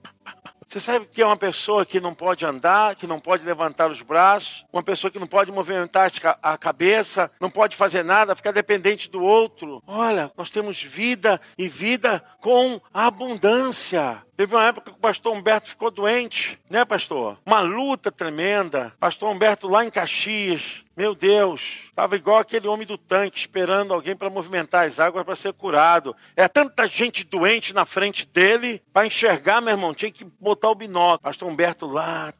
Você 0.68 0.80
sabe 0.80 1.06
que 1.06 1.22
é 1.22 1.26
uma 1.26 1.36
pessoa 1.36 1.86
que 1.86 2.00
não 2.00 2.12
pode 2.12 2.44
andar, 2.44 2.96
que 2.96 3.06
não 3.06 3.20
pode 3.20 3.44
levantar 3.44 3.88
os 3.88 4.02
braços, 4.02 4.64
uma 4.72 4.82
pessoa 4.82 5.10
que 5.10 5.18
não 5.18 5.26
pode 5.26 5.52
movimentar 5.52 6.10
a 6.42 6.58
cabeça, 6.58 7.30
não 7.40 7.48
pode 7.48 7.76
fazer 7.76 8.02
nada, 8.02 8.34
ficar 8.34 8.50
dependente 8.50 9.08
do 9.08 9.22
outro. 9.22 9.80
Olha, 9.86 10.30
nós 10.36 10.50
temos 10.50 10.82
vida 10.82 11.40
e 11.56 11.68
vida 11.68 12.22
com 12.40 12.80
abundância. 12.92 14.25
Teve 14.36 14.54
uma 14.54 14.66
época 14.66 14.90
que 14.90 14.96
o 14.98 15.00
pastor 15.00 15.34
Humberto 15.34 15.70
ficou 15.70 15.90
doente, 15.90 16.60
né, 16.68 16.84
pastor? 16.84 17.38
Uma 17.46 17.60
luta 17.60 18.12
tremenda. 18.12 18.92
Pastor 19.00 19.30
Humberto 19.30 19.66
lá 19.66 19.82
em 19.82 19.90
Caxias, 19.90 20.84
meu 20.94 21.14
Deus, 21.14 21.84
estava 21.88 22.16
igual 22.16 22.38
aquele 22.38 22.68
homem 22.68 22.86
do 22.86 22.98
tanque 22.98 23.38
esperando 23.38 23.94
alguém 23.94 24.14
para 24.14 24.28
movimentar 24.28 24.86
as 24.86 25.00
águas 25.00 25.24
para 25.24 25.34
ser 25.34 25.54
curado. 25.54 26.14
É 26.36 26.46
tanta 26.48 26.86
gente 26.86 27.24
doente 27.24 27.74
na 27.74 27.86
frente 27.86 28.26
dele 28.26 28.82
para 28.92 29.06
enxergar, 29.06 29.62
meu 29.62 29.72
irmão, 29.72 29.94
tinha 29.94 30.12
que 30.12 30.26
botar 30.38 30.70
o 30.70 30.74
binóculo. 30.74 31.20
Pastor 31.20 31.48
Humberto 31.48 31.86
lá, 31.86 32.32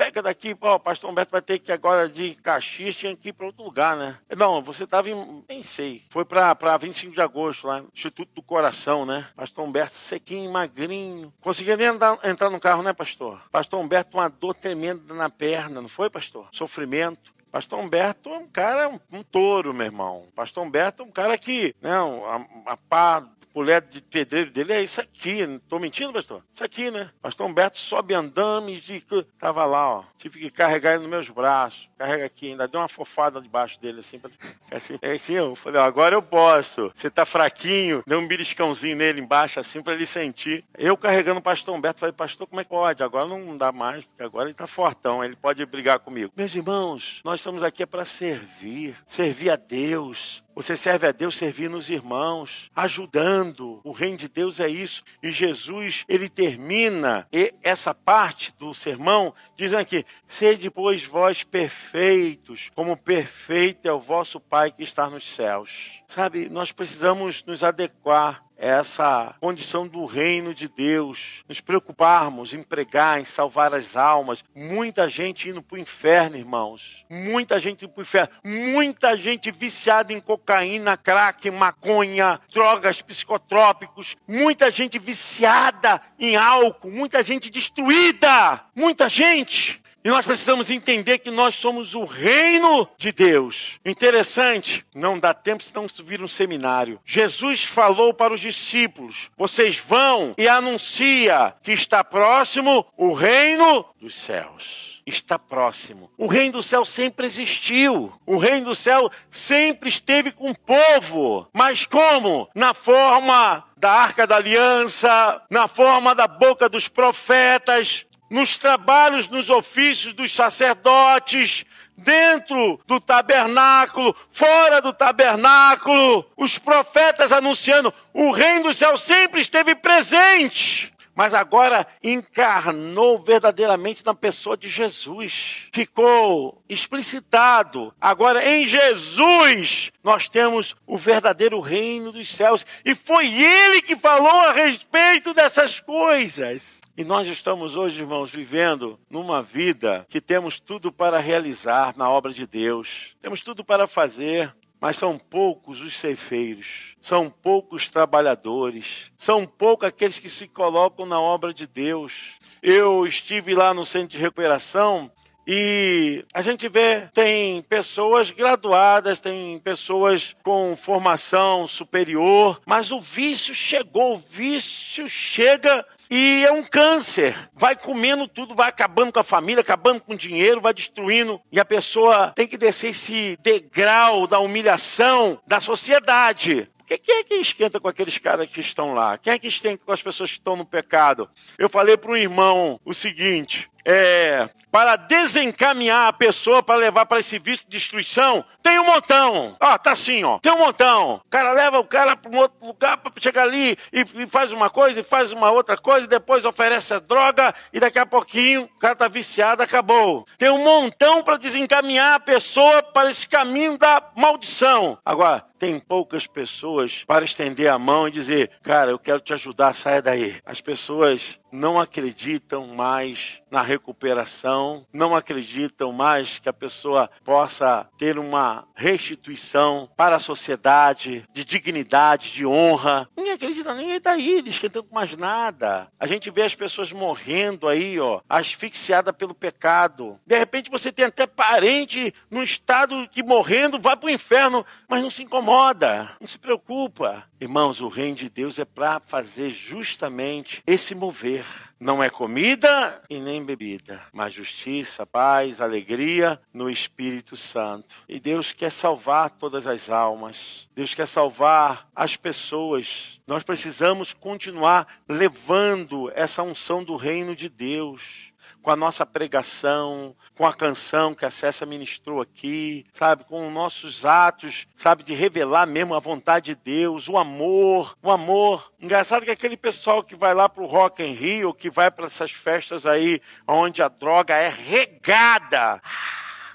chega 0.00 0.22
daqui, 0.22 0.56
ó, 0.60 0.76
o 0.76 0.80
pastor 0.80 1.10
Humberto 1.10 1.32
vai 1.32 1.42
ter 1.42 1.58
que 1.58 1.72
agora 1.72 2.08
de 2.08 2.34
Caxias, 2.36 2.96
tinha 2.96 3.16
que 3.16 3.30
ir 3.30 3.32
para 3.32 3.46
outro 3.46 3.64
lugar, 3.64 3.96
né? 3.96 4.18
Não, 4.36 4.62
você 4.62 4.84
estava 4.84 5.10
em, 5.10 5.44
nem 5.48 5.62
sei, 5.62 6.02
foi 6.10 6.24
para 6.24 6.76
25 6.76 7.14
de 7.14 7.20
agosto 7.20 7.66
lá, 7.66 7.82
Instituto 7.92 8.30
do 8.34 8.42
Coração, 8.42 9.04
né? 9.04 9.26
Pastor 9.36 9.64
Humberto 9.64 9.94
sequinho, 9.94 10.50
magrinho, 10.50 11.32
conseguia 11.40 11.76
nem 11.76 11.88
andar, 11.88 12.18
entrar 12.24 12.50
no 12.50 12.60
carro, 12.60 12.82
né, 12.82 12.92
pastor? 12.92 13.40
Pastor 13.50 13.80
Humberto, 13.80 14.16
uma 14.16 14.28
dor 14.28 14.54
tremenda 14.54 15.14
na 15.14 15.28
perna, 15.28 15.80
não 15.80 15.88
foi, 15.88 16.08
pastor? 16.10 16.48
Sofrimento. 16.52 17.34
Pastor 17.54 17.78
Humberto 17.78 18.30
é 18.30 18.38
um 18.38 18.48
cara, 18.48 18.88
um, 18.88 18.98
um 19.12 19.22
touro, 19.22 19.72
meu 19.72 19.86
irmão. 19.86 20.26
Pastor 20.34 20.66
Humberto 20.66 21.04
é 21.04 21.06
um 21.06 21.10
cara 21.10 21.38
que, 21.38 21.72
né, 21.80 21.92
a, 21.92 22.72
a 22.72 22.76
pá 22.76 23.24
mulher 23.54 23.80
de 23.82 24.00
pedreiro 24.00 24.50
dele 24.50 24.72
é 24.72 24.82
isso 24.82 25.00
aqui. 25.00 25.46
Não 25.46 25.58
tô 25.58 25.78
mentindo, 25.78 26.12
pastor? 26.12 26.42
Isso 26.52 26.64
aqui, 26.64 26.90
né? 26.90 27.10
Pastor 27.22 27.46
Humberto 27.46 27.78
sobe 27.78 28.14
andames 28.14 28.82
de. 28.82 29.04
Tava 29.38 29.64
lá, 29.64 29.98
ó. 29.98 30.04
Tive 30.18 30.40
que 30.40 30.50
carregar 30.50 30.94
ele 30.94 31.02
nos 31.02 31.10
meus 31.10 31.28
braços. 31.28 31.88
Carrega 31.96 32.24
aqui, 32.24 32.50
ainda 32.50 32.66
deu 32.66 32.80
uma 32.80 32.88
fofada 32.88 33.40
debaixo 33.40 33.80
dele, 33.80 34.00
assim. 34.00 34.18
Pra... 34.18 34.30
assim, 34.70 34.98
é 35.02 35.12
assim 35.12 35.34
eu 35.34 35.54
falei, 35.54 35.80
ó, 35.80 35.84
agora 35.84 36.14
eu 36.14 36.22
posso. 36.22 36.90
Você 36.94 37.10
tá 37.10 37.24
fraquinho, 37.24 38.02
deu 38.06 38.18
um 38.18 38.26
beliscãozinho 38.26 38.96
nele 38.96 39.20
embaixo, 39.20 39.60
assim, 39.60 39.82
para 39.82 39.94
ele 39.94 40.06
sentir. 40.06 40.64
Eu 40.76 40.96
carregando 40.96 41.40
o 41.40 41.42
pastor 41.42 41.74
Humberto, 41.74 42.00
falei, 42.00 42.12
pastor, 42.12 42.46
como 42.46 42.60
é 42.60 42.64
que 42.64 42.70
pode? 42.70 43.02
Agora 43.02 43.28
não 43.28 43.56
dá 43.56 43.72
mais, 43.72 44.04
porque 44.04 44.22
agora 44.22 44.48
ele 44.48 44.54
tá 44.54 44.66
fortão, 44.66 45.22
ele 45.22 45.36
pode 45.36 45.64
brigar 45.66 45.98
comigo. 45.98 46.32
Meus 46.36 46.54
irmãos, 46.54 47.20
nós 47.24 47.40
estamos 47.40 47.62
aqui 47.62 47.82
é 47.82 47.86
para 47.86 48.04
servir, 48.04 48.96
servir 49.06 49.50
a 49.50 49.56
Deus, 49.56 50.43
você 50.54 50.76
serve 50.76 51.06
a 51.06 51.12
Deus 51.12 51.36
servindo 51.36 51.76
os 51.76 51.90
irmãos, 51.90 52.70
ajudando. 52.74 53.80
O 53.82 53.92
reino 53.92 54.16
de 54.16 54.28
Deus 54.28 54.60
é 54.60 54.68
isso. 54.68 55.02
E 55.22 55.32
Jesus, 55.32 56.04
ele 56.08 56.28
termina 56.28 57.26
essa 57.62 57.94
parte 57.94 58.54
do 58.58 58.72
sermão 58.72 59.34
dizendo 59.56 59.80
aqui: 59.80 60.04
Sede, 60.26 60.70
pois, 60.70 61.04
vós 61.04 61.42
perfeitos, 61.42 62.70
como 62.74 62.96
perfeito 62.96 63.88
é 63.88 63.92
o 63.92 64.00
vosso 64.00 64.38
Pai 64.38 64.70
que 64.70 64.82
está 64.82 65.10
nos 65.10 65.34
céus. 65.34 66.02
Sabe, 66.06 66.48
nós 66.48 66.70
precisamos 66.70 67.42
nos 67.44 67.64
adequar 67.64 68.43
essa 68.56 69.34
condição 69.40 69.86
do 69.86 70.04
reino 70.04 70.54
de 70.54 70.68
Deus, 70.68 71.44
nos 71.48 71.60
preocuparmos 71.60 72.54
em 72.54 72.62
pregar, 72.62 73.20
em 73.20 73.24
salvar 73.24 73.74
as 73.74 73.96
almas. 73.96 74.44
Muita 74.54 75.08
gente 75.08 75.48
indo 75.48 75.62
para 75.62 75.76
o 75.76 75.78
inferno, 75.80 76.36
irmãos. 76.36 77.04
Muita 77.10 77.58
gente 77.58 77.84
indo 77.84 77.92
para 77.92 78.00
o 78.00 78.02
inferno. 78.02 78.28
Muita 78.44 79.16
gente 79.16 79.50
viciada 79.50 80.12
em 80.12 80.20
cocaína, 80.20 80.96
crack, 80.96 81.50
maconha, 81.50 82.40
drogas 82.52 83.02
psicotrópicos. 83.02 84.16
Muita 84.26 84.70
gente 84.70 84.98
viciada 84.98 86.00
em 86.18 86.36
álcool. 86.36 86.90
Muita 86.90 87.22
gente 87.22 87.50
destruída. 87.50 88.60
Muita 88.74 89.08
gente. 89.08 89.83
E 90.04 90.10
nós 90.10 90.26
precisamos 90.26 90.70
entender 90.70 91.18
que 91.18 91.30
nós 91.30 91.54
somos 91.54 91.94
o 91.94 92.04
reino 92.04 92.86
de 92.98 93.10
Deus. 93.10 93.80
Interessante, 93.82 94.84
não 94.94 95.18
dá 95.18 95.32
tempo 95.32 95.62
senão 95.62 95.86
vir 96.04 96.20
um 96.20 96.28
seminário. 96.28 97.00
Jesus 97.06 97.64
falou 97.64 98.12
para 98.12 98.34
os 98.34 98.40
discípulos: 98.40 99.30
vocês 99.34 99.78
vão 99.78 100.34
e 100.36 100.46
anuncia 100.46 101.54
que 101.62 101.72
está 101.72 102.04
próximo 102.04 102.86
o 102.98 103.14
reino 103.14 103.86
dos 103.98 104.14
céus 104.14 104.92
está 105.06 105.38
próximo. 105.38 106.10
O 106.16 106.26
reino 106.26 106.54
do 106.54 106.62
céu 106.62 106.84
sempre 106.84 107.26
existiu. 107.26 108.12
O 108.24 108.38
reino 108.38 108.66
do 108.66 108.74
céu 108.74 109.10
sempre 109.30 109.88
esteve 109.90 110.30
com 110.30 110.50
o 110.50 110.58
povo. 110.58 111.46
Mas 111.52 111.84
como? 111.84 112.48
Na 112.54 112.72
forma 112.72 113.64
da 113.76 113.92
arca 113.92 114.26
da 114.26 114.36
aliança, 114.36 115.42
na 115.50 115.68
forma 115.68 116.14
da 116.14 116.26
boca 116.26 116.70
dos 116.70 116.88
profetas, 116.88 118.06
nos 118.34 118.58
trabalhos, 118.58 119.28
nos 119.28 119.48
ofícios 119.48 120.12
dos 120.12 120.34
sacerdotes, 120.34 121.64
dentro 121.96 122.80
do 122.84 122.98
tabernáculo, 122.98 124.12
fora 124.28 124.82
do 124.82 124.92
tabernáculo, 124.92 126.28
os 126.36 126.58
profetas 126.58 127.30
anunciando, 127.30 127.94
o 128.12 128.32
reino 128.32 128.64
do 128.64 128.74
céu 128.74 128.96
sempre 128.96 129.40
esteve 129.40 129.76
presente. 129.76 130.92
Mas 131.14 131.32
agora 131.32 131.86
encarnou 132.02 133.20
verdadeiramente 133.20 134.04
na 134.04 134.16
pessoa 134.16 134.56
de 134.56 134.68
Jesus. 134.68 135.68
Ficou 135.72 136.60
explicitado. 136.68 137.94
Agora 138.00 138.44
em 138.44 138.66
Jesus 138.66 139.92
nós 140.02 140.28
temos 140.28 140.74
o 140.84 140.98
verdadeiro 140.98 141.60
reino 141.60 142.10
dos 142.10 142.34
céus. 142.34 142.66
E 142.84 142.96
foi 142.96 143.32
ele 143.32 143.80
que 143.80 143.94
falou 143.94 144.40
a 144.40 144.50
respeito 144.50 145.32
dessas 145.32 145.78
coisas. 145.78 146.82
E 146.96 147.02
nós 147.02 147.26
estamos 147.26 147.74
hoje, 147.74 148.02
irmãos, 148.02 148.30
vivendo 148.30 149.00
numa 149.10 149.42
vida 149.42 150.06
que 150.08 150.20
temos 150.20 150.60
tudo 150.60 150.92
para 150.92 151.18
realizar 151.18 151.92
na 151.96 152.08
obra 152.08 152.32
de 152.32 152.46
Deus. 152.46 153.16
Temos 153.20 153.40
tudo 153.40 153.64
para 153.64 153.88
fazer, 153.88 154.54
mas 154.80 154.96
são 154.96 155.18
poucos 155.18 155.80
os 155.80 155.98
ceifeiros, 155.98 156.94
são 157.00 157.28
poucos 157.28 157.90
trabalhadores, 157.90 159.10
são 159.16 159.44
poucos 159.44 159.88
aqueles 159.88 160.20
que 160.20 160.28
se 160.28 160.46
colocam 160.46 161.04
na 161.04 161.20
obra 161.20 161.52
de 161.52 161.66
Deus. 161.66 162.38
Eu 162.62 163.04
estive 163.04 163.56
lá 163.56 163.74
no 163.74 163.84
centro 163.84 164.16
de 164.16 164.18
recuperação 164.18 165.10
e 165.46 166.24
a 166.32 166.40
gente 166.40 166.68
vê, 166.68 167.08
tem 167.12 167.60
pessoas 167.62 168.30
graduadas, 168.30 169.18
tem 169.18 169.58
pessoas 169.58 170.34
com 170.44 170.76
formação 170.76 171.66
superior, 171.66 172.60
mas 172.64 172.92
o 172.92 173.00
vício 173.00 173.52
chegou, 173.52 174.14
o 174.14 174.16
vício 174.16 175.08
chega 175.08 175.84
e 176.16 176.44
é 176.46 176.52
um 176.52 176.62
câncer. 176.62 177.36
Vai 177.52 177.74
comendo 177.74 178.28
tudo, 178.28 178.54
vai 178.54 178.68
acabando 178.68 179.12
com 179.12 179.18
a 179.18 179.24
família, 179.24 179.62
acabando 179.62 180.00
com 180.00 180.12
o 180.12 180.16
dinheiro, 180.16 180.60
vai 180.60 180.72
destruindo. 180.72 181.40
E 181.50 181.58
a 181.58 181.64
pessoa 181.64 182.32
tem 182.36 182.46
que 182.46 182.56
descer 182.56 182.90
esse 182.90 183.36
degrau 183.42 184.28
da 184.28 184.38
humilhação 184.38 185.40
da 185.44 185.58
sociedade. 185.58 186.70
Porque 186.78 186.98
quem 186.98 187.16
é 187.16 187.24
que 187.24 187.34
esquenta 187.34 187.80
com 187.80 187.88
aqueles 187.88 188.16
caras 188.18 188.46
que 188.46 188.60
estão 188.60 188.94
lá? 188.94 189.18
Quem 189.18 189.32
é 189.32 189.38
que 189.40 189.48
esquenta 189.48 189.82
com 189.84 189.90
as 189.90 190.02
pessoas 190.02 190.30
que 190.30 190.38
estão 190.38 190.54
no 190.54 190.64
pecado? 190.64 191.28
Eu 191.58 191.68
falei 191.68 191.96
para 191.96 192.12
um 192.12 192.16
irmão 192.16 192.78
o 192.84 192.94
seguinte: 192.94 193.68
é, 193.84 194.48
para 194.74 194.96
desencaminhar 194.96 196.08
a 196.08 196.12
pessoa 196.12 196.60
para 196.60 196.74
levar 196.74 197.06
para 197.06 197.20
esse 197.20 197.38
vício 197.38 197.64
de 197.64 197.78
destruição, 197.78 198.44
tem 198.60 198.78
um 198.80 198.86
montão. 198.86 199.56
Ó, 199.60 199.78
tá 199.78 199.92
assim, 199.92 200.24
ó. 200.24 200.40
Tem 200.40 200.50
um 200.50 200.58
montão. 200.58 201.20
O 201.24 201.30
cara 201.30 201.52
leva 201.52 201.78
o 201.78 201.84
cara 201.84 202.16
para 202.16 202.28
um 202.28 202.38
outro 202.38 202.66
lugar 202.66 202.96
para 202.96 203.12
chegar 203.20 203.44
ali 203.44 203.78
e, 203.92 204.00
e, 204.00 204.26
faz 204.26 204.50
uma 204.50 204.68
coisa 204.68 205.00
e 205.00 205.04
faz 205.04 205.30
uma 205.30 205.50
outra 205.50 205.76
coisa 205.76 206.06
e 206.06 206.08
depois 206.08 206.44
oferece 206.44 206.92
a 206.92 206.98
droga 206.98 207.54
e 207.72 207.78
daqui 207.78 208.00
a 208.00 208.06
pouquinho 208.06 208.62
o 208.62 208.78
cara 208.80 208.96
tá 208.96 209.06
viciado, 209.06 209.62
acabou. 209.62 210.26
Tem 210.38 210.50
um 210.50 210.64
montão 210.64 211.22
para 211.22 211.36
desencaminhar 211.36 212.14
a 212.14 212.20
pessoa 212.20 212.82
para 212.82 213.10
esse 213.12 213.28
caminho 213.28 213.78
da 213.78 214.02
maldição. 214.16 214.98
Agora, 215.04 215.44
tem 215.56 215.78
poucas 215.78 216.26
pessoas 216.26 217.04
para 217.06 217.24
estender 217.24 217.70
a 217.70 217.78
mão 217.78 218.08
e 218.08 218.10
dizer, 218.10 218.50
cara, 218.62 218.90
eu 218.90 218.98
quero 218.98 219.20
te 219.20 219.32
ajudar, 219.32 219.72
saia 219.72 220.02
daí. 220.02 220.36
As 220.44 220.60
pessoas 220.60 221.38
não 221.54 221.78
acreditam 221.78 222.66
mais 222.66 223.40
na 223.48 223.62
recuperação, 223.62 224.84
não 224.92 225.14
acreditam 225.14 225.92
mais 225.92 226.40
que 226.40 226.48
a 226.48 226.52
pessoa 226.52 227.08
possa 227.24 227.88
ter 227.96 228.18
uma 228.18 228.66
restituição 228.74 229.88
para 229.96 230.16
a 230.16 230.18
sociedade 230.18 231.24
de 231.32 231.44
dignidade, 231.44 232.32
de 232.32 232.44
honra. 232.44 233.08
Ninguém 233.16 233.32
acredita, 233.32 233.72
ninguém 233.72 233.96
está 233.96 234.12
aí 234.12 234.42
esquentando 234.44 234.88
mais 234.90 235.16
nada. 235.16 235.86
A 235.98 236.06
gente 236.06 236.28
vê 236.28 236.42
as 236.42 236.56
pessoas 236.56 236.90
morrendo 236.90 237.68
aí, 237.68 238.00
ó, 238.00 238.20
asfixiada 238.28 239.12
pelo 239.12 239.34
pecado. 239.34 240.18
De 240.26 240.36
repente 240.36 240.70
você 240.70 240.90
tem 240.90 241.04
até 241.04 241.24
parente 241.24 242.12
num 242.28 242.42
estado 242.42 243.08
que 243.08 243.22
morrendo 243.22 243.78
vai 243.78 243.96
para 243.96 244.08
o 244.08 244.10
inferno, 244.10 244.66
mas 244.88 245.00
não 245.00 245.10
se 245.10 245.22
incomoda, 245.22 246.10
não 246.20 246.26
se 246.26 246.38
preocupa. 246.38 247.24
Irmãos, 247.44 247.82
o 247.82 247.88
reino 247.88 248.16
de 248.16 248.30
Deus 248.30 248.58
é 248.58 248.64
para 248.64 248.98
fazer 249.00 249.50
justamente 249.50 250.62
esse 250.66 250.94
mover. 250.94 251.44
Não 251.78 252.02
é 252.02 252.08
comida 252.08 253.02
e 253.10 253.20
nem 253.20 253.44
bebida, 253.44 254.00
mas 254.14 254.32
justiça, 254.32 255.04
paz, 255.04 255.60
alegria 255.60 256.40
no 256.54 256.70
Espírito 256.70 257.36
Santo. 257.36 257.96
E 258.08 258.18
Deus 258.18 258.54
quer 258.54 258.70
salvar 258.70 259.28
todas 259.28 259.66
as 259.66 259.90
almas. 259.90 260.66
Deus 260.74 260.94
quer 260.94 261.06
salvar 261.06 261.86
as 261.94 262.16
pessoas. 262.16 263.20
Nós 263.26 263.42
precisamos 263.42 264.14
continuar 264.14 265.02
levando 265.06 266.10
essa 266.14 266.42
unção 266.42 266.82
do 266.82 266.96
reino 266.96 267.36
de 267.36 267.50
Deus 267.50 268.32
com 268.62 268.70
a 268.70 268.76
nossa 268.76 269.04
pregação, 269.04 270.16
com 270.36 270.46
a 270.46 270.52
canção 270.52 271.14
que 271.14 271.24
a 271.24 271.30
Cessa 271.30 271.66
ministrou 271.66 272.20
aqui, 272.20 272.86
sabe, 272.92 273.24
com 273.24 273.46
os 273.46 273.52
nossos 273.52 274.06
atos, 274.06 274.66
sabe, 274.74 275.02
de 275.02 275.14
revelar 275.14 275.66
mesmo 275.66 275.94
a 275.94 276.00
vontade 276.00 276.54
de 276.54 276.60
Deus, 276.62 277.08
o 277.08 277.18
amor, 277.18 277.96
o 278.02 278.10
amor. 278.10 278.72
Engraçado 278.80 279.24
que 279.24 279.30
aquele 279.30 279.56
pessoal 279.56 280.02
que 280.02 280.16
vai 280.16 280.34
lá 280.34 280.48
pro 280.48 280.66
Rock 280.66 281.02
in 281.02 281.12
Rio, 281.12 281.54
que 281.54 281.70
vai 281.70 281.90
para 281.90 282.06
essas 282.06 282.30
festas 282.30 282.86
aí 282.86 283.20
onde 283.46 283.82
a 283.82 283.88
droga 283.88 284.34
é 284.34 284.48
regada. 284.48 285.80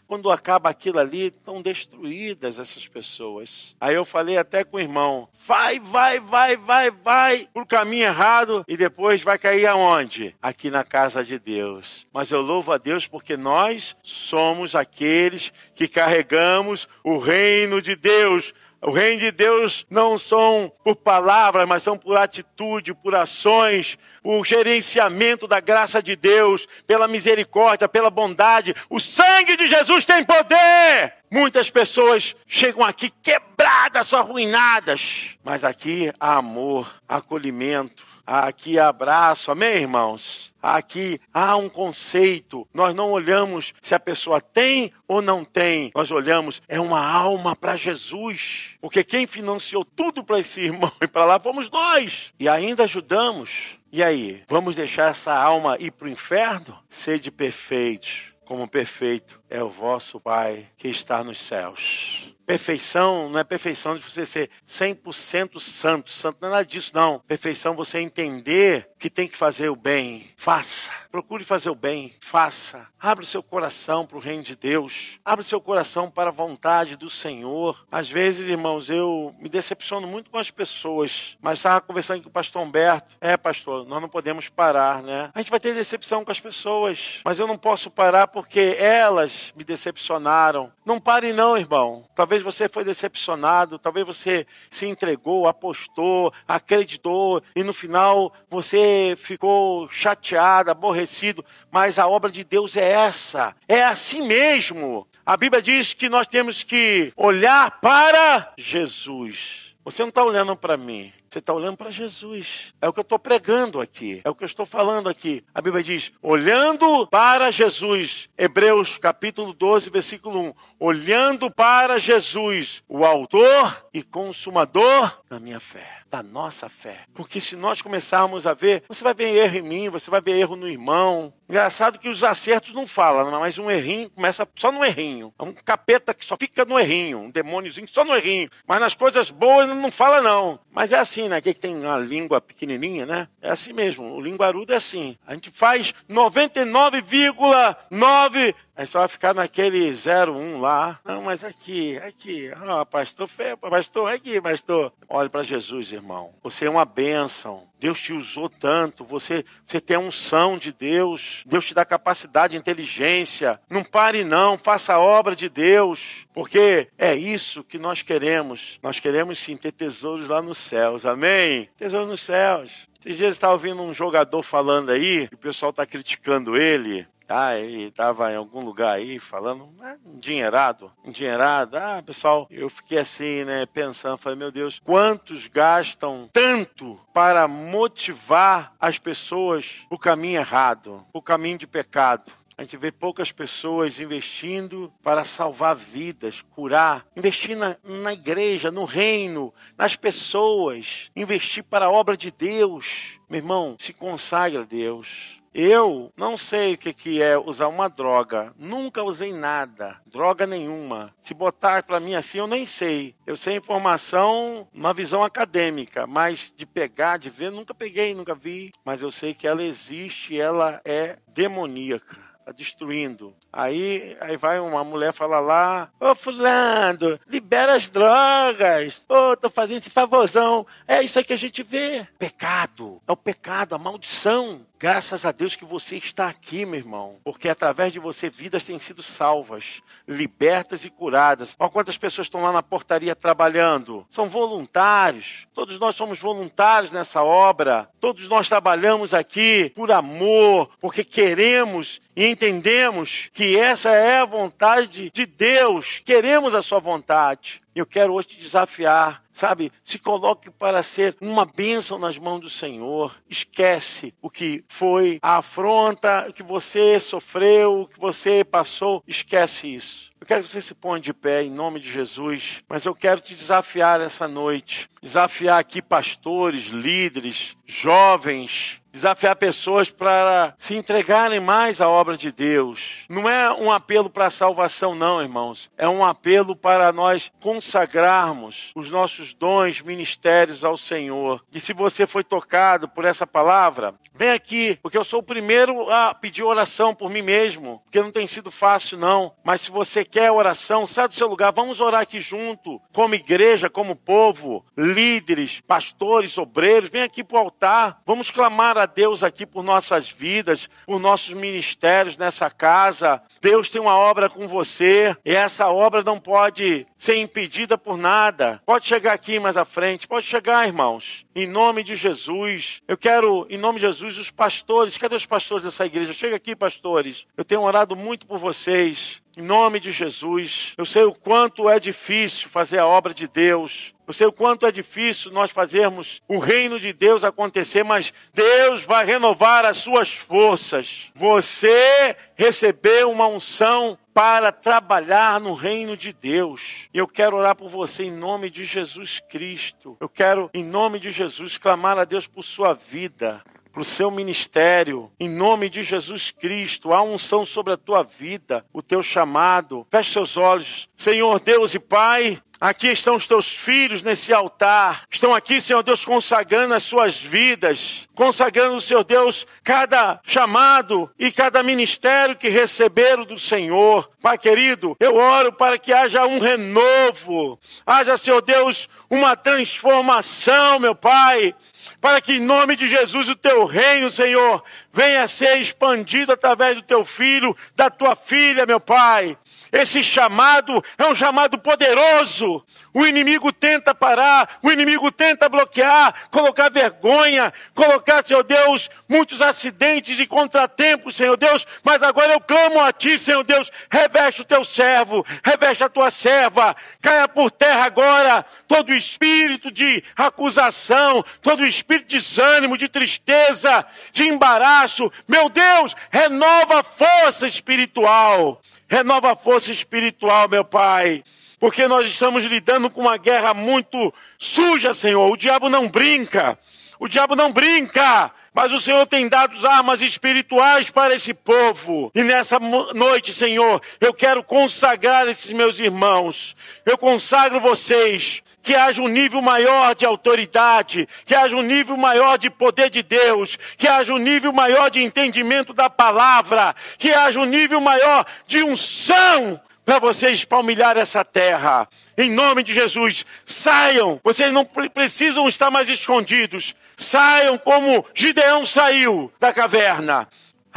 Quando 0.10 0.32
acaba 0.32 0.72
aquilo 0.72 0.98
ali, 0.98 1.28
estão 1.28 1.62
destruídas 1.62 2.58
essas 2.58 2.88
pessoas. 2.88 3.76
Aí 3.80 3.93
eu 3.93 4.04
falei 4.04 4.39
até 4.39 4.63
com 4.63 4.78
o 4.78 4.80
irmão: 4.80 5.30
vai, 5.45 5.80
vai, 5.80 6.19
vai, 6.19 6.58
vai, 6.58 6.89
vai 6.89 7.48
pro 7.54 7.63
caminho 7.63 8.06
errado 8.06 8.65
e 8.67 8.76
depois 8.76 9.22
vai 9.22 9.38
cair 9.38 9.67
aonde? 9.67 10.36
Aqui 10.41 10.72
na 10.72 10.84
casa 10.84 11.24
de 11.24 11.38
Deus. 11.38 12.08
Mas 12.12 12.32
eu 12.32 12.41
louvo 12.41 12.72
a 12.72 12.80
Deus 12.80 13.06
porque 13.06 13.38
nós 13.38 13.95
somos 14.02 14.74
aqueles 14.74 15.54
que 15.76 15.88
carregamos 15.88 16.89
o 17.04 17.19
reino 17.19 17.80
de 17.80 17.95
Deus 17.95 18.52
o 18.82 18.92
reino 18.92 19.20
de 19.20 19.32
Deus 19.32 19.86
não 19.89 20.18
são 20.18 20.71
por 20.84 20.96
palavras, 20.96 21.67
mas 21.67 21.84
são 21.84 21.98
por 21.98 22.15
atitude, 22.15 22.94
por 22.94 23.13
ações, 23.13 23.98
por 24.23 24.46
gerenciamento 24.46 25.48
da 25.48 25.60
graça 25.60 26.02
de 26.02 26.15
Deus, 26.15 26.65
pela 26.88 27.08
misericórdia, 27.08 27.90
pela 27.90 28.10
bondade. 28.10 28.73
O 28.90 29.00
sangue 29.00 29.58
de 29.58 29.67
Jesus 29.67 30.06
tem 30.06 30.23
poder. 30.23 31.13
Muitas 31.30 31.69
pessoas 31.69 32.36
chegam 32.48 32.84
aqui 32.84 33.12
quebradas, 33.21 34.13
arruinadas, 34.13 35.38
mas 35.44 35.63
aqui 35.63 36.12
há 36.19 36.38
amor, 36.38 36.90
acolhimento, 37.08 38.08
Aqui 38.32 38.77
abraço, 38.77 39.50
amém, 39.50 39.77
irmãos? 39.77 40.54
Aqui 40.62 41.19
há 41.34 41.56
um 41.56 41.67
conceito. 41.67 42.67
Nós 42.71 42.94
não 42.94 43.12
olhamos 43.12 43.73
se 43.82 43.96
a 43.96 44.00
pessoa 44.00 44.40
tem 44.40 44.92
ou 45.08 45.19
não 45.19 45.44
tem. 45.44 45.92
Nós 45.96 46.12
olhamos, 46.12 46.62
é 46.67 46.80
uma 46.80 47.04
alma 47.04 47.56
para 47.56 47.75
Jesus. 47.75 48.75
Porque 48.80 49.04
quem 49.04 49.25
financiou 49.25 49.84
tudo 49.84 50.23
para 50.23 50.38
esse 50.38 50.62
irmão 50.62 50.92
e 51.02 51.08
para 51.08 51.25
lá 51.25 51.40
fomos 51.40 51.71
nós. 51.71 52.32
E 52.40 52.48
ainda 52.48 52.84
ajudamos. 52.84 53.80
E 53.92 54.04
aí, 54.04 54.44
vamos 54.48 54.75
deixar 54.75 55.10
essa 55.10 55.34
alma 55.34 55.75
ir 55.80 55.90
para 55.90 56.06
o 56.06 56.12
inferno? 56.12 56.77
Sede 56.88 57.32
perfeitos, 57.32 58.25
como 58.46 58.67
perfeito 58.67 59.42
é 59.50 59.63
o 59.63 59.69
vosso 59.69 60.19
Pai 60.19 60.67
que 60.77 60.88
está 60.88 61.23
nos 61.23 61.40
céus. 61.40 62.29
Perfeição 62.50 63.29
não 63.29 63.37
é 63.37 63.43
perfeição 63.43 63.95
de 63.95 64.02
você 64.02 64.25
ser 64.25 64.50
100% 64.67 65.60
santo. 65.60 66.10
Santo 66.10 66.39
não 66.41 66.50
é 66.50 66.52
nada 66.54 66.65
disso, 66.65 66.89
não. 66.95 67.19
Perfeição 67.19 67.73
é 67.73 67.75
você 67.75 68.00
entender 68.00 68.88
que 69.00 69.10
tem 69.10 69.27
que 69.27 69.37
fazer 69.37 69.69
o 69.69 69.75
bem. 69.75 70.29
Faça. 70.35 70.91
Procure 71.10 71.43
fazer 71.43 71.69
o 71.69 71.75
bem. 71.75 72.13
Faça. 72.19 72.85
Abre 73.00 73.23
o 73.23 73.27
seu 73.27 73.41
coração 73.41 74.06
para 74.06 74.17
o 74.17 74.21
reino 74.21 74.43
de 74.43 74.56
Deus. 74.56 75.17
Abre 75.23 75.43
o 75.43 75.47
seu 75.47 75.62
coração 75.62 76.12
para 76.12 76.29
a 76.29 76.33
vontade 76.33 76.97
do 76.97 77.10
Senhor. 77.10 77.87
Às 77.89 78.10
vezes, 78.10 78.47
irmãos, 78.47 78.89
eu 78.89 79.33
me 79.39 79.47
decepciono 79.47 80.06
muito 80.06 80.29
com 80.29 80.37
as 80.37 80.52
pessoas. 80.52 81.37
Mas 81.41 81.60
estava 81.60 81.79
conversando 81.79 82.21
com 82.21 82.29
o 82.29 82.31
pastor 82.31 82.62
Humberto. 82.62 83.15
É, 83.21 83.37
pastor, 83.37 83.85
nós 83.85 84.02
não 84.02 84.10
podemos 84.10 84.50
parar, 84.50 85.02
né? 85.02 85.31
A 85.33 85.41
gente 85.41 85.50
vai 85.50 85.60
ter 85.60 85.73
decepção 85.73 86.25
com 86.25 86.31
as 86.31 86.39
pessoas. 86.39 87.21
Mas 87.23 87.39
eu 87.39 87.47
não 87.47 87.58
posso 87.58 87.89
parar 87.89 88.27
porque 88.27 88.75
elas 88.77 89.54
me 89.56 89.63
decepcionaram. 89.63 90.71
Não 90.85 91.00
pare, 91.00 91.31
não, 91.31 91.58
irmão. 91.58 92.06
Talvez 92.13 92.43
você 92.43 92.67
foi 92.67 92.83
decepcionado, 92.83 93.79
talvez 93.79 94.06
você 94.06 94.45
se 94.69 94.85
entregou, 94.85 95.47
apostou, 95.47 96.33
acreditou 96.47 97.41
e 97.56 97.63
no 97.63 97.73
final 97.73 98.33
você 98.50 98.88
ficou 99.17 99.90
chateado, 99.90 100.71
aborrecido, 100.71 101.44
mas 101.71 102.00
a 102.00 102.08
obra 102.08 102.31
de 102.31 102.44
Deus 102.44 102.77
é 102.77 102.92
essa, 102.92 103.56
é 103.67 103.83
assim 103.83 104.25
mesmo. 104.27 105.08
A 105.25 105.37
Bíblia 105.37 105.62
diz 105.62 105.94
que 105.94 106.10
nós 106.10 106.27
temos 106.27 106.63
que 106.63 107.13
olhar 107.15 107.79
para 107.79 108.54
Jesus. 108.58 109.75
Você 109.83 110.02
não 110.02 110.10
está 110.10 110.23
olhando 110.23 110.56
para 110.56 110.77
mim. 110.77 111.13
Você 111.30 111.38
está 111.38 111.54
olhando 111.54 111.77
para 111.77 111.92
Jesus. 111.92 112.73
É 112.82 112.90
o 112.90 112.94
que 112.94 113.00
eu 113.00 113.04
estou 113.04 113.19
pregando 113.19 113.80
aqui. 113.80 114.19
É 114.23 114.30
o 114.30 114.34
que 114.34 114.44
eu 114.44 114.48
estou 114.48 114.65
falando 114.65 115.08
aqui. 115.08 115.44
A 115.54 115.62
Bíblia 115.62 115.84
diz: 115.84 116.12
olhando 116.23 117.06
para 117.08 117.52
Jesus. 117.52 118.27
Hebreus 118.36 118.98
capítulo 118.98 119.54
12, 119.54 119.92
versículo 119.92 120.42
1. 120.42 120.54
Olhando 120.80 121.52
para 121.52 122.00
Jesus, 122.00 122.84
o 122.90 123.06
autor 123.06 123.86
e 123.94 124.02
consumador 124.02 125.21
da 125.30 125.40
minha 125.40 125.60
fé 125.60 126.00
da 126.10 126.23
nossa 126.23 126.67
fé. 126.67 127.02
Porque 127.13 127.40
se 127.40 127.56
nós 127.56 127.82
começarmos 127.82 128.48
a 128.48 128.54
ver, 128.54 128.84
você 128.88 129.04
vai 129.04 129.13
ver 129.13 129.36
erro 129.36 129.58
em 129.58 129.62
mim, 129.62 129.90
você 129.90 130.10
vai 130.10 130.21
ver 130.21 130.38
erro 130.38 130.56
no 130.56 130.67
irmão. 130.67 131.32
Engraçado 131.48 132.00
que 132.00 132.10
os 132.10 132.23
acertos 132.23 132.73
não 132.73 132.88
falam, 132.88 133.40
mas 133.40 133.58
um 133.58 133.69
errinho 133.69 134.10
começa 134.10 134.48
só 134.56 134.71
no 134.71 134.84
errinho. 134.84 135.34
É 135.38 135.44
um 135.44 135.54
capeta 135.54 136.13
que 136.13 136.25
só 136.25 136.36
fica 136.38 136.65
no 136.65 136.80
errinho, 136.80 137.19
um 137.19 137.30
demôniozinho 137.30 137.88
só 137.88 138.04
no 138.04 138.15
errinho. 138.15 138.50
Mas 138.67 138.80
nas 138.80 138.94
coisas 138.94 139.30
boas 139.30 139.67
não 139.67 139.92
fala 139.92 140.21
não. 140.21 140.60
Mas 140.71 140.94
é 140.94 141.00
assim, 141.00 141.19
né? 141.28 141.42
Que 141.42 141.54
tem 141.54 141.76
uma 141.76 141.98
língua 141.98 142.40
pequenininha, 142.40 143.06
né? 143.06 143.28
É 143.42 143.50
assim 143.50 143.74
mesmo. 143.74 144.15
O 144.15 144.22
linguarudo 144.22 144.72
é 144.72 144.78
assim. 144.78 145.17
A 145.26 145.34
gente 145.34 145.50
faz 145.50 145.94
99,9 146.10 148.56
Aí 148.80 148.88
só 148.88 149.00
vai 149.00 149.10
ficar 149.10 149.34
naquele 149.34 149.92
01 149.92 150.62
lá. 150.62 151.02
Não, 151.04 151.24
mas 151.24 151.44
aqui, 151.44 151.98
aqui. 151.98 152.50
Ah, 152.65 152.86
pastor, 152.86 153.30
pastor, 153.60 154.10
aqui, 154.10 154.40
pastor. 154.40 154.94
Olhe 155.10 155.28
para 155.28 155.44
Jesus, 155.44 155.92
irmão. 155.92 156.34
Você 156.42 156.65
é 156.65 156.70
uma 156.70 156.86
bênção. 156.86 157.67
Deus 157.80 158.00
te 158.00 158.13
usou 158.13 158.50
tanto. 158.50 159.06
Você, 159.06 159.46
você 159.65 159.80
tem 159.80 159.96
a 159.96 160.00
unção 160.00 160.58
de 160.58 160.73
Deus. 160.73 161.44
Deus 161.46 161.65
te 161.65 161.73
dá 161.73 161.86
capacidade, 161.86 162.58
inteligência. 162.58 163.60
Não 163.69 163.84
pare, 163.84 164.23
não. 164.23 164.58
Faça 164.58 164.94
a 164.94 165.00
obra 165.00 165.36
de 165.36 165.48
Deus. 165.48 166.27
Porque 166.34 166.90
é 166.98 167.15
isso 167.15 167.63
que 167.63 167.80
nós 167.80 168.02
queremos. 168.02 168.80
Nós 168.84 169.00
queremos 169.00 169.40
sim 169.40 169.56
ter 169.56 169.71
tesouros 169.71 170.27
lá 170.27 170.42
nos 170.42 170.58
céus. 170.58 171.06
Amém? 171.06 171.69
Tesouros 171.77 172.10
nos 172.10 172.21
céus. 172.21 172.90
Esses 173.06 173.17
dias 173.17 173.34
estava 173.34 173.54
ouvindo 173.54 173.82
um 173.82 173.94
jogador 173.94 174.44
falando 174.44 174.90
aí, 174.90 175.30
que 175.30 175.36
o 175.36 175.38
pessoal 175.38 175.69
está 175.69 175.86
criticando 175.86 176.58
ele. 176.58 177.08
Ah, 177.30 177.56
ele 177.56 177.84
estava 177.84 178.32
em 178.32 178.36
algum 178.36 178.63
lugar 178.63 178.96
aí 178.96 179.19
falando, 179.19 179.69
ah, 179.82 179.96
endinheirado, 180.06 180.92
endinheirado. 181.06 181.77
Ah, 181.77 182.02
pessoal, 182.04 182.48
eu 182.50 182.69
fiquei 182.69 182.98
assim, 182.98 183.44
né, 183.44 183.65
pensando, 183.65 184.17
falei, 184.17 184.38
meu 184.38 184.52
Deus, 184.52 184.82
quantos 184.84 185.48
gastam 185.48 186.30
tanto 186.34 187.00
para 187.13 187.48
motivar 187.48 188.73
as 188.80 188.98
pessoas 188.98 189.86
o 189.90 189.98
caminho 189.98 190.40
errado, 190.40 191.06
o 191.13 191.21
caminho 191.21 191.58
de 191.58 191.67
pecado? 191.67 192.32
A 192.60 192.63
gente 192.63 192.75
vê 192.75 192.92
poucas 192.92 193.32
pessoas 193.32 194.02
investindo 194.02 194.92
para 195.02 195.23
salvar 195.23 195.77
vidas, 195.77 196.42
curar, 196.42 197.06
investir 197.15 197.56
na, 197.56 197.77
na, 197.82 198.12
igreja, 198.12 198.69
no 198.69 198.84
reino, 198.84 199.54
nas 199.77 199.96
pessoas, 199.96 201.10
investir 201.15 201.63
para 201.63 201.86
a 201.86 201.90
obra 201.90 202.17
de 202.17 202.30
Deus. 202.30 203.17
Meu 203.30 203.38
irmão, 203.38 203.77
se 203.80 203.94
consagre 203.94 204.58
a 204.58 204.63
Deus. 204.63 205.38
Eu 205.54 206.12
não 206.15 206.37
sei 206.37 206.73
o 206.73 206.77
que, 206.77 206.93
que 206.93 207.21
é 207.21 207.37
usar 207.37 207.67
uma 207.67 207.89
droga. 207.89 208.54
Nunca 208.58 209.04
usei 209.04 209.33
nada, 209.33 210.00
droga 210.06 210.45
nenhuma. 210.45 211.13
Se 211.21 211.33
botar 211.33 211.83
para 211.83 212.00
mim 212.00 212.15
assim, 212.15 212.37
eu 212.37 212.47
nem 212.47 212.65
sei. 212.65 213.15
Eu 213.25 213.35
sei 213.35 213.56
informação, 213.56 214.67
uma 214.73 214.93
visão 214.93 215.23
acadêmica, 215.23 216.06
mas 216.06 216.54
de 216.56 216.65
pegar, 216.65 217.17
de 217.17 217.29
ver, 217.29 217.52
nunca 217.52 217.73
peguei, 217.73 218.13
nunca 218.13 218.35
vi. 218.35 218.71
Mas 218.85 219.02
eu 219.02 219.12
sei 219.12 219.33
que 219.33 219.47
ela 219.47 219.63
existe, 219.63 220.39
ela 220.39 220.81
é 220.85 221.17
demoníaca 221.27 222.29
tá 222.50 222.52
destruindo. 222.52 223.35
Aí, 223.52 224.15
aí 224.21 224.37
vai 224.37 224.60
uma 224.60 224.83
mulher 224.83 225.12
falar 225.12 225.39
lá, 225.39 225.89
ô 226.00 226.13
fulano, 226.13 227.19
libera 227.27 227.73
as 227.73 227.89
drogas, 227.89 229.06
ô, 229.10 229.35
tô 229.35 229.50
fazendo 229.50 229.79
esse 229.79 229.89
favorzão. 229.89 230.65
É 230.87 231.02
isso 231.02 231.17
aí 231.17 231.25
que 231.25 231.33
a 231.33 231.37
gente 231.37 231.63
vê. 231.63 232.08
Pecado, 232.17 233.02
é 233.08 233.12
o 233.12 233.17
pecado, 233.17 233.73
a 233.73 233.79
maldição. 233.79 234.65
Graças 234.81 235.25
a 235.25 235.33
Deus 235.33 235.58
que 235.58 235.65
você 235.65 235.97
está 235.97 236.29
aqui, 236.29 236.65
meu 236.65 236.79
irmão, 236.79 237.17
porque 237.21 237.50
através 237.50 237.91
de 237.91 238.00
você 238.00 238.29
vidas 238.29 238.63
têm 238.63 238.79
sido 238.79 239.04
salvas, 239.04 239.81
libertas 240.08 240.85
e 240.85 240.89
curadas. 240.89 241.54
Olha 241.60 241.69
quantas 241.69 241.97
pessoas 241.97 242.27
estão 242.27 242.41
lá 242.41 242.54
na 242.54 242.63
portaria 242.63 243.13
trabalhando. 243.13 244.08
São 244.10 244.29
voluntários. 244.29 245.47
Todos 245.54 245.77
nós 245.77 245.97
somos 245.97 246.17
voluntários 246.17 246.93
nessa 246.93 247.21
obra. 247.21 247.89
Todos 248.00 248.29
nós 248.29 248.47
trabalhamos 248.47 249.13
aqui 249.13 249.69
por 249.75 249.91
amor, 249.91 250.69
porque 250.79 251.04
queremos 251.04 252.00
e 252.15 252.25
entendemos 252.25 253.29
que 253.40 253.56
essa 253.56 253.92
é 253.92 254.17
a 254.17 254.25
vontade 254.25 255.10
de 255.13 255.25
Deus. 255.25 256.02
Queremos 256.04 256.54
a 256.54 256.62
sua 256.62 256.81
vontade. 256.81 257.62
Eu 257.73 257.85
quero 257.85 258.13
hoje 258.13 258.27
te 258.27 258.37
desafiar, 258.37 259.23
sabe? 259.31 259.71
Se 259.81 259.98
coloque 259.98 260.52
para 260.52 260.83
ser 260.83 261.15
uma 261.21 261.46
bênção 261.46 261.98
nas 261.98 262.17
mãos 262.17 262.42
do 262.42 262.50
Senhor. 262.50 263.15
Esquece 263.29 264.13
o 264.21 264.29
que 264.29 264.65
foi 264.67 265.19
a 265.21 265.37
afronta, 265.37 266.25
o 266.27 266.33
que 266.33 266.44
você 266.44 267.00
sofreu, 267.00 267.83
o 267.83 267.87
que 267.87 267.98
você 267.98 268.44
passou. 268.44 269.02
Esquece 269.08 269.73
isso. 269.73 270.12
Quero 270.30 270.44
que 270.44 270.52
você 270.52 270.62
se 270.62 270.75
ponha 270.75 271.02
de 271.02 271.12
pé 271.12 271.42
em 271.42 271.50
nome 271.50 271.80
de 271.80 271.92
Jesus, 271.92 272.63
mas 272.69 272.86
eu 272.86 272.94
quero 272.94 273.19
te 273.19 273.34
desafiar 273.34 274.00
essa 274.00 274.27
noite. 274.27 274.88
Desafiar 275.02 275.58
aqui 275.58 275.82
pastores, 275.82 276.65
líderes, 276.65 277.58
jovens, 277.65 278.80
desafiar 278.92 279.36
pessoas 279.36 279.90
para 279.90 280.54
se 280.58 280.75
entregarem 280.75 281.40
mais 281.40 281.80
à 281.80 281.88
obra 281.88 282.17
de 282.17 282.32
Deus. 282.32 283.06
Não 283.08 283.30
é 283.30 283.52
um 283.54 283.71
apelo 283.71 284.10
para 284.10 284.25
a 284.25 284.32
salvação, 284.32 284.94
não, 284.94 285.21
irmãos. 285.21 285.71
É 285.77 285.88
um 285.88 286.04
apelo 286.04 286.56
para 286.56 286.92
nós 286.92 287.32
consagrarmos 287.40 288.71
os 288.75 288.90
nossos 288.90 289.34
dons, 289.34 289.82
ministérios 289.82 290.65
ao 290.65 290.75
Senhor. 290.75 291.44
E 291.54 291.60
se 291.60 291.71
você 291.71 292.06
foi 292.06 292.23
tocado 292.23 292.90
por 292.90 293.06
essa 293.06 293.25
palavra, 293.25 293.94
vem 294.13 294.32
aqui, 294.32 294.77
porque 294.82 294.98
eu 294.98 295.04
sou 295.04 295.19
o 295.19 295.23
primeiro 295.23 295.90
a 295.90 296.13
pedir 296.13 296.44
oração 296.44 296.94
por 296.94 297.10
mim 297.10 297.21
mesmo, 297.21 297.82
porque 297.86 298.02
não 298.02 298.12
tem 298.12 298.27
sido 298.27 298.52
fácil, 298.52 298.98
não. 298.98 299.34
Mas 299.44 299.62
se 299.62 299.71
você 299.71 300.04
quer 300.04 300.19
oração, 300.28 300.88
sai 300.88 301.08
do 301.08 301.13
seu 301.13 301.28
lugar, 301.28 301.54
vamos 301.54 301.80
orar 301.80 302.02
aqui 302.02 302.20
junto, 302.20 302.82
como 302.92 303.13
igreja, 303.13 303.70
como 303.70 303.96
povo, 303.96 304.65
líderes, 304.76 305.62
pastores, 305.62 306.38
obreiros, 306.38 306.90
vem 306.90 307.04
aqui 307.04 307.24
para 307.24 307.38
o 307.38 307.42
altar, 307.42 308.02
vamos 308.06 308.32
clamar 308.32 308.78
a 308.78 308.88
Deus 308.88 309.24
aqui 309.24 309.46
por 309.46 309.62
nossas 309.63 310.10
vidas, 310.10 310.67
por 310.86 311.00
nossos 311.00 311.34
ministérios 311.34 312.17
nessa 312.17 312.50
casa. 312.50 313.22
Deus 313.42 313.70
tem 313.70 313.80
uma 313.80 313.96
obra 313.96 314.30
com 314.30 314.48
você 314.48 315.15
e 315.24 315.34
essa 315.34 315.67
obra 315.70 316.04
não 316.04 316.20
pode 316.20 316.86
ser 316.98 317.17
impedida 317.17 317.78
por 317.78 317.98
nada. 317.98 318.62
Pode 318.65 318.86
chegar 318.86 319.13
aqui 319.13 319.40
mais 319.40 319.58
à 319.58 319.63
frente, 319.63 320.08
pode 320.08 320.26
chegar, 320.26 320.67
irmãos. 320.67 321.26
Em 321.36 321.48
nome 321.48 321.84
de 321.84 321.96
Jesus. 321.96 322.82
Eu 322.88 322.98
quero, 322.98 323.48
em 323.50 323.58
nome 323.58 323.80
de 323.80 323.86
Jesus, 323.86 324.17
os 324.17 324.32
pastores. 324.32 324.98
Cadê 324.98 325.15
os 325.15 325.26
pastores 325.26 325.63
dessa 325.63 325.86
igreja? 325.86 326.13
Chega 326.13 326.36
aqui, 326.36 326.56
pastores. 326.56 327.26
Eu 327.38 327.46
tenho 327.46 327.62
orado 327.62 327.96
muito 327.96 328.28
por 328.28 328.38
vocês. 328.38 329.22
Em 329.40 329.42
nome 329.42 329.79
de 329.79 329.94
Jesus. 329.94 330.73
Eu 330.77 330.85
sei 330.85 331.04
o 331.04 331.13
quanto 331.13 331.69
é 331.69 331.79
difícil 331.79 332.50
fazer 332.50 332.77
a 332.77 332.85
obra 332.85 333.13
de 333.13 333.25
Deus. 333.25 333.94
Eu 334.06 334.12
sei 334.12 334.27
o 334.27 334.33
quanto 334.33 334.65
é 334.65 334.71
difícil 334.71 335.31
nós 335.31 335.50
fazermos 335.50 336.21
o 336.27 336.40
reino 336.40 336.77
de 336.77 336.92
Deus 336.92 337.23
acontecer, 337.23 337.85
mas 337.85 338.12
Deus 338.33 338.83
vai 338.83 339.06
renovar 339.06 339.63
as 339.63 339.77
suas 339.77 340.13
forças. 340.13 341.10
Você 341.15 342.17
recebeu 342.35 343.10
uma 343.10 343.27
unção 343.27 343.98
para 344.13 344.52
trabalhar 344.52 345.40
no 345.40 345.54
reino 345.54 345.96
de 345.96 346.12
Deus. 346.12 346.90
E 346.94 346.98
eu 346.98 347.08
quero 347.08 347.37
orar 347.37 347.56
por 347.56 347.69
você 347.69 348.04
em 348.04 348.12
nome 348.12 348.50
de 348.50 348.65
Jesus 348.65 349.21
Cristo. 349.29 349.96
Eu 350.02 350.10
quero, 350.10 350.50
em 350.54 350.65
nome 350.65 351.00
de 351.00 351.12
Jesus, 351.12 351.58
clamar 351.58 351.98
a 351.98 352.04
Deus 352.04 352.27
por 352.27 352.44
sua 352.44 352.73
vida 352.73 353.42
para 353.72 353.82
o 353.82 353.86
seu 353.86 354.10
ministério, 354.10 355.12
em 355.20 355.30
nome 355.30 355.70
de 355.70 355.84
Jesus 355.84 356.32
Cristo, 356.32 356.94
a 356.94 357.02
unção 357.02 357.46
sobre 357.46 357.74
a 357.74 357.78
tua 357.78 358.04
vida, 358.04 358.65
o 358.74 358.82
teu 358.82 359.02
chamado. 359.04 359.86
Feche 359.90 360.13
seus 360.13 360.38
olhos, 360.38 360.90
Senhor 360.96 361.40
Deus 361.40 361.74
e 361.74 361.80
Pai. 361.80 362.42
Aqui 362.62 362.87
estão 362.87 363.15
os 363.15 363.25
teus 363.25 363.47
filhos 363.47 364.03
nesse 364.03 364.33
altar. 364.33 365.03
Estão 365.10 365.33
aqui, 365.33 365.62
Senhor 365.62 365.81
Deus, 365.81 366.03
consagrando 366.03 366.73
as 366.73 366.83
suas 366.83 367.17
vidas, 367.17 368.10
consagrando, 368.13 368.81
Senhor 368.81 369.05
Deus, 369.05 369.47
cada 369.63 370.19
chamado 370.25 371.10
e 371.17 371.31
cada 371.31 371.63
ministério 371.63 372.35
que 372.35 372.49
receberam 372.49 373.23
do 373.23 373.39
Senhor. 373.39 374.12
Pai 374.21 374.37
querido, 374.37 374.97
eu 374.99 375.15
oro 375.15 375.53
para 375.53 375.77
que 375.77 375.93
haja 375.93 376.25
um 376.25 376.39
renovo, 376.39 377.57
haja, 377.85 378.17
Senhor 378.17 378.41
Deus, 378.41 378.89
uma 379.10 379.37
transformação, 379.37 380.79
meu 380.79 380.93
Pai 380.93 381.55
para 382.01 382.21
que 382.21 382.33
em 382.33 382.39
nome 382.39 382.75
de 382.75 382.87
Jesus 382.87 383.29
o 383.29 383.35
teu 383.35 383.65
reino, 383.65 384.10
Senhor, 384.10 384.63
venha 384.93 385.27
ser 385.27 385.60
expandido 385.60 386.31
através 386.31 386.75
do 386.75 386.81
teu 386.81 387.03
filho, 387.03 387.55
da 387.75 387.89
tua 387.89 388.15
filha, 388.15 388.65
meu 388.65 388.79
Pai. 388.79 389.37
Esse 389.72 390.04
chamado 390.04 390.84
é 390.98 391.06
um 391.06 391.15
chamado 391.15 391.58
poderoso. 391.58 392.63
O 392.94 393.06
inimigo 393.06 393.52
tenta 393.52 393.94
parar, 393.94 394.60
o 394.63 394.72
inimigo 394.72 395.12
tenta 395.12 395.50
bloquear, 395.50 396.13
colocar 396.32 396.70
vergonha, 396.70 397.54
colocar, 397.74 398.24
Senhor 398.24 398.44
Deus, 398.44 398.90
muitos 399.08 399.42
acidentes 399.42 400.20
e 400.20 400.26
contratempos, 400.26 401.15
Senhor 401.15 401.36
Deus. 401.36 401.65
Mas 401.84 402.02
agora 402.04 402.34
eu 402.34 402.40
clamo 402.40 402.80
a 402.80 402.92
Ti, 402.94 403.17
Senhor 403.17 403.44
Deus, 403.44 403.72
reveste 403.92 404.42
o 404.42 404.46
teu 404.46 404.63
servo, 404.63 405.26
reveste 405.44 405.84
a 405.84 405.90
tua 405.90 406.12
serva, 406.12 406.76
caia 407.02 407.28
por 407.28 407.52
terra 407.52 407.86
agora 407.86 408.46
todo 408.67 408.94
espírito 408.94 409.72
de 409.72 410.04
acusação, 410.15 411.24
todo 411.42 411.65
espírito 411.65 412.08
de 412.08 412.20
desânimo, 412.20 412.78
de 412.78 412.88
tristeza, 412.88 413.86
de 414.12 414.28
embaraço. 414.28 415.12
Meu 415.28 415.50
Deus, 415.50 415.96
renova 416.12 416.82
a 416.82 416.84
força 416.84 417.48
espiritual. 417.48 418.62
Renova 418.90 419.33
a 419.33 419.35
força 419.35 419.71
espiritual, 419.71 420.50
meu 420.50 420.65
Pai. 420.65 421.23
Porque 421.60 421.87
nós 421.87 422.08
estamos 422.08 422.44
lidando 422.46 422.90
com 422.90 423.02
uma 423.02 423.17
guerra 423.17 423.54
muito 423.54 424.13
suja, 424.37 424.94
Senhor. 424.94 425.31
O 425.31 425.37
diabo 425.37 425.69
não 425.69 425.87
brinca. 425.87 426.58
O 426.98 427.08
diabo 427.08 427.35
não 427.35 427.52
brinca. 427.52 428.31
Mas 428.52 428.73
o 428.73 428.79
Senhor 428.79 429.06
tem 429.06 429.29
dado 429.29 429.56
armas 429.67 430.02
espirituais 430.02 430.90
para 430.90 431.13
esse 431.13 431.35
povo. 431.35 432.12
E 432.15 432.23
nessa 432.23 432.60
noite, 432.60 433.31
Senhor, 433.31 433.79
eu 434.02 434.12
quero 434.12 434.44
consagrar 434.44 435.27
esses 435.27 435.52
meus 435.52 435.77
irmãos. 435.79 436.56
Eu 436.83 436.98
consagro 436.98 437.60
vocês 437.60 438.42
que 438.62 438.75
haja 438.75 439.01
um 439.01 439.07
nível 439.07 439.41
maior 439.41 439.95
de 439.95 440.05
autoridade, 440.05 441.07
que 441.25 441.33
haja 441.33 441.55
um 441.55 441.62
nível 441.62 441.97
maior 441.97 442.37
de 442.37 442.49
poder 442.49 442.89
de 442.89 443.01
Deus, 443.01 443.57
que 443.77 443.87
haja 443.87 444.13
um 444.13 444.17
nível 444.17 444.51
maior 444.51 444.89
de 444.89 445.01
entendimento 445.01 445.73
da 445.73 445.89
palavra, 445.89 446.75
que 446.97 447.12
haja 447.13 447.39
um 447.39 447.45
nível 447.45 447.79
maior 447.81 448.25
de 448.45 448.63
unção 448.63 449.60
para 449.85 449.97
vocês 449.97 450.45
palmilhar 450.45 450.97
essa 450.97 451.25
terra. 451.25 451.87
Em 452.15 452.29
nome 452.29 452.62
de 452.62 452.73
Jesus, 452.73 453.25
saiam. 453.43 454.19
Vocês 454.23 454.53
não 454.53 454.63
precisam 454.63 455.47
estar 455.47 455.71
mais 455.71 455.89
escondidos. 455.89 456.75
Saiam 456.95 457.57
como 457.57 458.05
Gideão 458.13 458.65
saiu 458.65 459.31
da 459.39 459.51
caverna. 459.51 460.27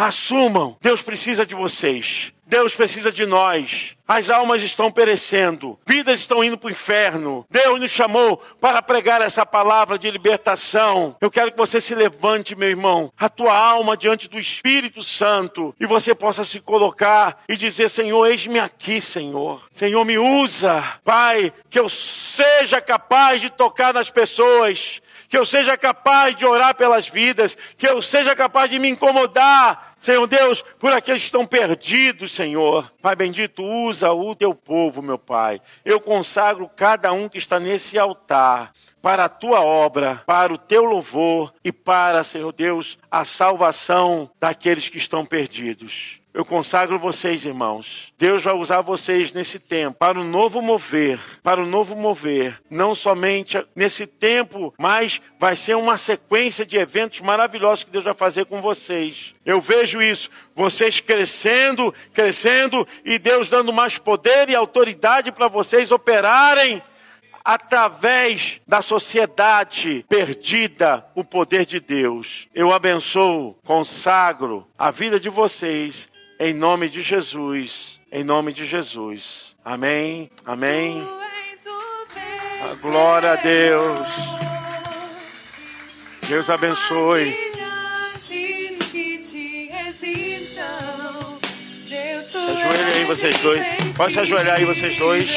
Assumam. 0.03 0.77
Deus 0.81 1.01
precisa 1.01 1.47
de 1.47 1.55
vocês. 1.55 2.33
Deus 2.45 2.75
precisa 2.75 3.13
de 3.13 3.25
nós. 3.25 3.97
As 4.07 4.29
almas 4.29 4.61
estão 4.63 4.91
perecendo, 4.91 5.79
vidas 5.87 6.19
estão 6.19 6.43
indo 6.43 6.59
para 6.59 6.69
o 6.69 6.71
inferno. 6.73 7.47
Deus 7.49 7.81
nos 7.81 7.91
chamou 7.93 8.37
para 8.61 8.83
pregar 8.83 9.23
essa 9.23 9.47
palavra 9.47 9.97
de 9.97 10.11
libertação. 10.11 11.17
Eu 11.21 11.31
quero 11.31 11.53
que 11.53 11.57
você 11.57 11.81
se 11.81 11.95
levante, 11.95 12.57
meu 12.57 12.69
irmão, 12.69 13.13
a 13.17 13.29
tua 13.29 13.57
alma 13.57 13.97
diante 13.97 14.29
do 14.29 14.41
Espírito 14.41 15.05
Santo 15.05 15.73
e 15.79 15.87
você 15.87 16.17
possa 16.17 16.45
se 16.45 16.61
colocar 16.61 17.39
e 17.49 17.57
dizer: 17.57 17.89
Senhor, 17.89 18.27
eis-me 18.27 18.59
aqui, 18.59 19.01
Senhor. 19.01 19.63
Senhor, 19.71 20.05
me 20.05 20.19
usa, 20.19 20.83
Pai, 21.05 21.53
que 21.71 21.79
eu 21.79 21.89
seja 21.89 22.81
capaz 22.81 23.41
de 23.41 23.49
tocar 23.49 23.95
nas 23.95 24.11
pessoas 24.11 25.01
que 25.33 25.39
eu 25.39 25.47
seja 25.47 25.79
capaz 25.79 26.37
de 26.37 26.45
orar 26.45 26.75
pelas 26.75 27.09
vidas, 27.09 27.57
que 27.79 27.89
eu 27.89 28.03
seja 28.03 28.37
capaz 28.37 28.71
de 28.71 28.79
me 28.79 28.87
incomodar, 28.91 29.92
Senhor 30.03 30.27
Deus, 30.27 30.65
por 30.81 30.93
aqueles 30.93 31.23
que 31.23 31.27
estão 31.27 31.47
perdidos, 31.47 32.33
Senhor. 32.33 32.93
Pai 33.01 33.15
bendito, 33.15 33.63
usa 33.63 34.11
o 34.11 34.35
teu 34.35 34.53
povo, 34.53 35.01
meu 35.01 35.17
Pai. 35.17 35.63
Eu 35.85 36.01
consagro 36.01 36.69
cada 36.69 37.13
um 37.13 37.29
que 37.29 37.39
está 37.39 37.61
nesse 37.61 37.97
altar 37.97 38.73
para 39.01 39.27
a 39.27 39.29
tua 39.29 39.61
obra, 39.61 40.21
para 40.27 40.53
o 40.53 40.59
teu 40.59 40.83
louvor 40.83 41.55
e 41.63 41.71
para, 41.71 42.25
Senhor 42.25 42.53
Deus, 42.53 42.99
a 43.09 43.25
salvação 43.25 44.29
daqueles 44.41 44.89
que 44.89 44.99
estão 44.99 45.25
perdidos. 45.25 46.22
Eu 46.35 46.47
consagro 46.47 46.99
vocês, 46.99 47.45
irmãos. 47.45 48.11
Deus 48.17 48.43
vai 48.43 48.55
usar 48.55 48.81
vocês 48.81 49.35
nesse 49.35 49.59
tempo 49.59 49.99
para 49.99 50.19
o 50.19 50.25
novo 50.25 50.63
mover, 50.63 51.21
para 51.43 51.63
o 51.63 51.67
novo 51.67 51.95
mover. 51.95 52.59
Não 52.71 52.95
somente 52.95 53.63
nesse 53.77 54.07
tempo, 54.07 54.73
mas 54.79 55.21
vai 55.39 55.55
ser 55.55 55.77
uma 55.77 55.99
sequência 55.99 56.65
de 56.65 56.79
eventos 56.79 57.21
maravilhosos 57.21 57.85
que 57.85 57.91
Deus 57.91 58.05
vai 58.05 58.15
fazer 58.15 58.47
com 58.47 58.63
vocês. 58.63 59.35
Eu 59.45 59.61
vejo 59.61 60.01
isso, 60.01 60.31
vocês 60.55 61.01
crescendo, 61.01 61.95
crescendo 62.15 62.89
e 63.05 63.19
Deus 63.19 63.51
dando 63.51 63.71
mais 63.71 63.99
poder 63.99 64.49
e 64.49 64.55
autoridade 64.55 65.31
para 65.31 65.49
vocês 65.49 65.93
operarem 65.93 66.83
através 67.45 68.61
da 68.67 68.81
sociedade 68.81 70.05
perdida 70.09 71.05
o 71.15 71.25
poder 71.25 71.67
de 71.67 71.81
Deus. 71.81 72.49
Eu 72.55 72.73
abençoo, 72.73 73.57
consagro 73.65 74.67
a 74.79 74.91
vida 74.91 75.19
de 75.19 75.29
vocês 75.29 76.09
em 76.43 76.53
nome 76.53 76.89
de 76.89 77.03
Jesus. 77.03 78.01
Em 78.11 78.25
nome 78.25 78.53
de 78.53 78.67
Jesus. 78.67 79.55
Amém. 79.65 80.29
Amém. 80.45 81.07
A 82.69 82.75
glória 82.83 83.33
a 83.33 83.37
Deus. 83.37 84.09
Deus 86.29 86.51
abençoe. 86.51 87.37
Ajoelhe 92.35 92.93
aí 92.93 93.05
vocês 93.05 93.39
dois. 93.39 93.67
Pode 93.97 94.13
se 94.13 94.21
ajoelhar 94.21 94.59
aí 94.59 94.65
vocês 94.65 94.97
dois. 94.97 95.31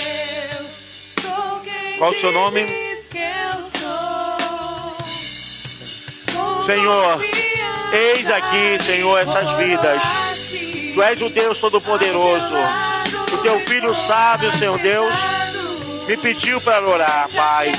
Qual 1.99 2.12
o 2.12 2.16
seu 2.16 2.32
nome? 2.32 2.66
Senhor, 6.66 7.22
eis 7.93 8.32
aqui, 8.32 8.84
Senhor, 8.84 9.20
essas 9.20 9.51
vidas. 9.58 10.24
Tu 10.95 11.03
és 11.03 11.21
o 11.21 11.29
Deus 11.29 11.57
Todo-Poderoso. 11.57 12.55
teu 13.43 13.59
filho 13.59 13.93
sábio, 14.07 14.49
Senhor 14.57 14.77
Deus, 14.79 15.13
me 16.07 16.15
pediu 16.15 16.61
para 16.61 16.87
orar, 16.87 17.27
Pai. 17.35 17.73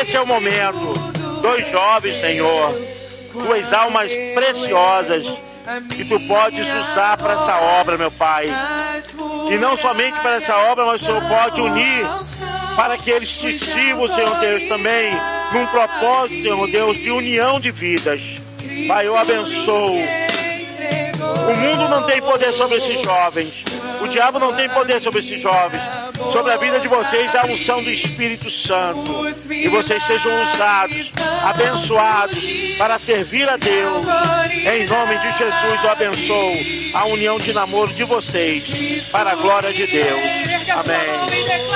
Esse 0.00 0.16
é 0.16 0.20
o 0.20 0.26
momento. 0.26 0.92
Dois 1.40 1.70
jovens, 1.70 2.20
Senhor, 2.20 2.76
tuas 3.32 3.72
almas 3.72 4.10
preciosas 4.34 5.24
que 5.94 6.04
tu 6.06 6.18
podes 6.26 6.66
usar 6.66 7.16
para 7.16 7.34
essa 7.34 7.56
obra, 7.56 7.96
meu 7.96 8.10
Pai. 8.10 8.46
E 9.48 9.56
não 9.58 9.76
somente 9.76 10.18
para 10.18 10.34
essa 10.34 10.56
obra, 10.56 10.86
mas 10.86 11.02
o 11.02 11.04
Senhor 11.04 11.22
pode 11.22 11.60
unir 11.60 12.04
para 12.74 12.98
que 12.98 13.12
eles 13.12 13.30
te 13.30 13.56
sirvam, 13.56 14.12
Senhor 14.12 14.40
Deus, 14.40 14.68
também 14.68 15.12
num 15.52 15.66
propósito, 15.68 16.42
Senhor 16.42 16.66
Deus, 16.66 16.96
de 16.96 17.12
união 17.12 17.60
de 17.60 17.70
vidas. 17.70 18.40
Pai, 18.88 19.06
eu 19.06 19.16
abençoo. 19.16 20.25
O 21.46 21.56
mundo 21.56 21.88
não 21.88 22.02
tem 22.02 22.20
poder 22.20 22.52
sobre 22.52 22.78
esses 22.78 23.00
jovens. 23.02 23.64
O 24.00 24.08
diabo 24.08 24.38
não 24.38 24.52
tem 24.54 24.68
poder 24.68 25.00
sobre 25.00 25.20
esses 25.20 25.40
jovens. 25.40 25.80
Sobre 26.32 26.52
a 26.52 26.56
vida 26.56 26.80
de 26.80 26.88
vocês, 26.88 27.34
a 27.34 27.46
unção 27.46 27.82
do 27.82 27.90
Espírito 27.90 28.50
Santo. 28.50 29.12
E 29.50 29.68
vocês 29.68 30.02
sejam 30.04 30.32
usados, 30.42 31.12
abençoados, 31.44 32.44
para 32.76 32.98
servir 32.98 33.48
a 33.48 33.56
Deus. 33.56 34.06
Em 34.50 34.86
nome 34.86 35.18
de 35.18 35.38
Jesus, 35.38 35.84
eu 35.84 35.90
abençoo 35.90 36.56
a 36.94 37.04
união 37.06 37.38
de 37.38 37.52
namoro 37.52 37.92
de 37.92 38.04
vocês, 38.04 39.08
para 39.10 39.32
a 39.32 39.34
glória 39.34 39.72
de 39.72 39.86
Deus. 39.86 40.20
Amém. 40.70 41.75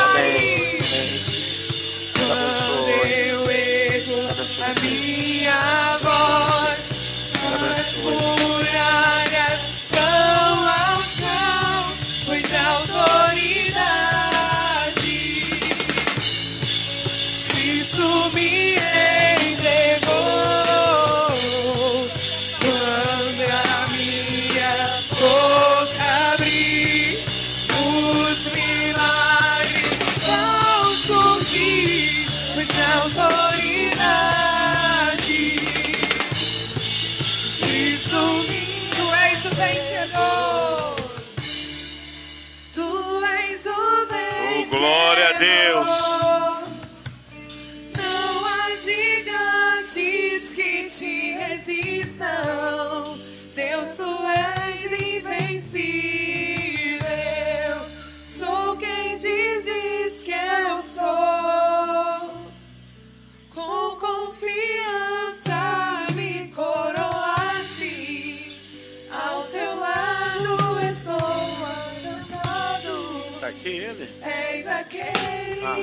Glória 44.81 45.29
a 45.29 45.33
Deus. 45.33 45.89
Não 47.99 48.47
há 48.47 48.71
gigantes 48.79 50.49
que 50.55 50.85
te 50.85 51.33
resistam. 51.33 53.19
Deus, 53.55 53.97
tu 53.97 54.09
és 54.27 54.91
invencível. 54.93 56.30
Ah. 75.71 75.77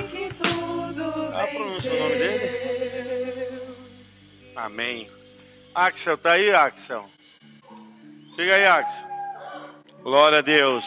Ah, 1.34 1.46
o 1.46 1.58
nome 1.58 2.14
venceu. 2.16 2.58
Amém. 4.54 5.08
Axel, 5.74 6.18
tá 6.18 6.32
aí, 6.32 6.52
Axel? 6.52 7.06
Chega 8.34 8.54
aí, 8.56 8.66
Axel. 8.66 9.08
Glória 10.02 10.38
a 10.38 10.42
Deus. 10.42 10.84